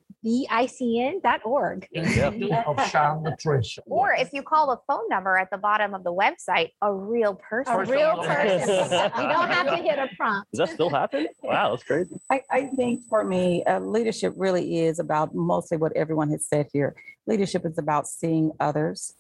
Yeah. 1.92 2.64
Of 2.68 2.78
child 2.92 3.24
nutrition. 3.24 3.84
Or 3.88 4.14
if 4.14 4.30
you 4.34 4.42
call 4.44 4.68
the 4.68 4.78
phone 4.88 5.08
number 5.10 5.38
at 5.38 5.50
the 5.52 5.58
bottom 5.58 5.94
of 5.94 6.04
the 6.04 6.14
website, 6.14 6.70
a 6.82 6.94
real 6.94 7.36
person. 7.36 7.74
A 7.74 7.84
real 7.84 8.18
person. 8.24 8.70
You 9.18 9.28
don't 9.30 9.50
have 9.50 9.68
to 9.68 9.78
hit 9.78 9.98
a 10.00 10.08
prompt. 10.16 10.52
Does 10.52 10.60
that 10.60 10.70
still 10.70 10.90
happen? 10.90 11.28
Wow, 11.44 11.72
that's 11.72 11.84
crazy. 11.84 12.16
I, 12.32 12.42
I 12.52 12.66
think 12.68 13.02
for 13.10 13.24
me, 13.24 13.64
uh, 13.66 13.80
leadership 13.80 14.34
really 14.38 14.80
is 14.80 15.00
about 15.00 15.34
mostly 15.36 15.78
what 15.78 15.92
everyone 15.96 16.30
has 16.32 16.46
said 16.48 16.68
here. 16.72 16.96
Leadership 17.28 17.66
is 17.66 17.78
about 17.78 18.08
seeing 18.08 18.52
others, 18.60 19.14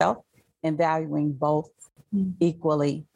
self, 0.00 0.18
and 0.62 0.76
valuing 0.78 1.32
both 1.32 1.70
mm. 2.14 2.32
equally, 2.40 3.06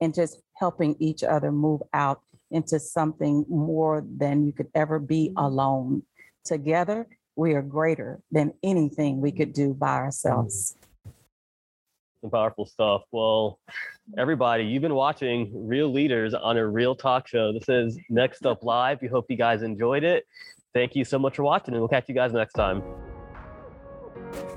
and 0.00 0.14
just 0.14 0.40
helping 0.54 0.96
each 0.98 1.22
other 1.22 1.52
move 1.52 1.82
out 1.92 2.20
into 2.50 2.78
something 2.78 3.44
more 3.48 4.04
than 4.18 4.44
you 4.44 4.52
could 4.52 4.68
ever 4.74 4.98
be 4.98 5.30
mm. 5.30 5.44
alone. 5.44 6.02
Together, 6.44 7.06
we 7.36 7.54
are 7.54 7.62
greater 7.62 8.20
than 8.30 8.52
anything 8.62 9.20
we 9.20 9.32
could 9.32 9.52
do 9.52 9.74
by 9.74 9.94
ourselves. 9.96 10.76
Some 12.22 12.30
powerful 12.30 12.66
stuff. 12.66 13.02
Well, 13.12 13.58
everybody, 14.18 14.64
you've 14.64 14.82
been 14.82 14.94
watching 14.94 15.50
Real 15.54 15.90
Leaders 15.90 16.34
on 16.34 16.58
a 16.58 16.66
real 16.66 16.94
talk 16.94 17.26
show. 17.26 17.52
This 17.52 17.68
is 17.68 17.98
Next 18.10 18.44
Up 18.44 18.62
Live. 18.62 19.00
We 19.00 19.08
hope 19.08 19.26
you 19.28 19.36
guys 19.36 19.62
enjoyed 19.62 20.04
it. 20.04 20.26
Thank 20.74 20.94
you 20.94 21.04
so 21.04 21.18
much 21.18 21.36
for 21.36 21.44
watching, 21.44 21.74
and 21.74 21.80
we'll 21.80 21.88
catch 21.88 22.08
you 22.08 22.14
guys 22.14 22.32
next 22.32 22.52
time. 22.52 22.82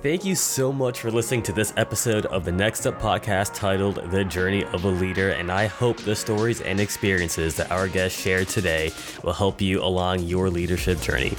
Thank 0.03 0.23
you 0.25 0.35
so 0.35 0.73
much 0.73 0.99
for 0.99 1.09
listening 1.09 1.43
to 1.43 1.53
this 1.53 1.71
episode 1.77 2.25
of 2.25 2.43
the 2.43 2.51
Next 2.51 2.85
Up 2.85 2.99
podcast 2.99 3.53
titled 3.53 4.11
The 4.11 4.25
Journey 4.25 4.65
of 4.65 4.83
a 4.83 4.89
Leader. 4.89 5.29
And 5.29 5.49
I 5.49 5.67
hope 5.67 5.95
the 5.95 6.13
stories 6.13 6.59
and 6.59 6.81
experiences 6.81 7.55
that 7.55 7.71
our 7.71 7.87
guests 7.87 8.19
shared 8.19 8.49
today 8.49 8.91
will 9.23 9.31
help 9.31 9.61
you 9.61 9.81
along 9.81 10.23
your 10.23 10.49
leadership 10.49 10.99
journey. 10.99 11.31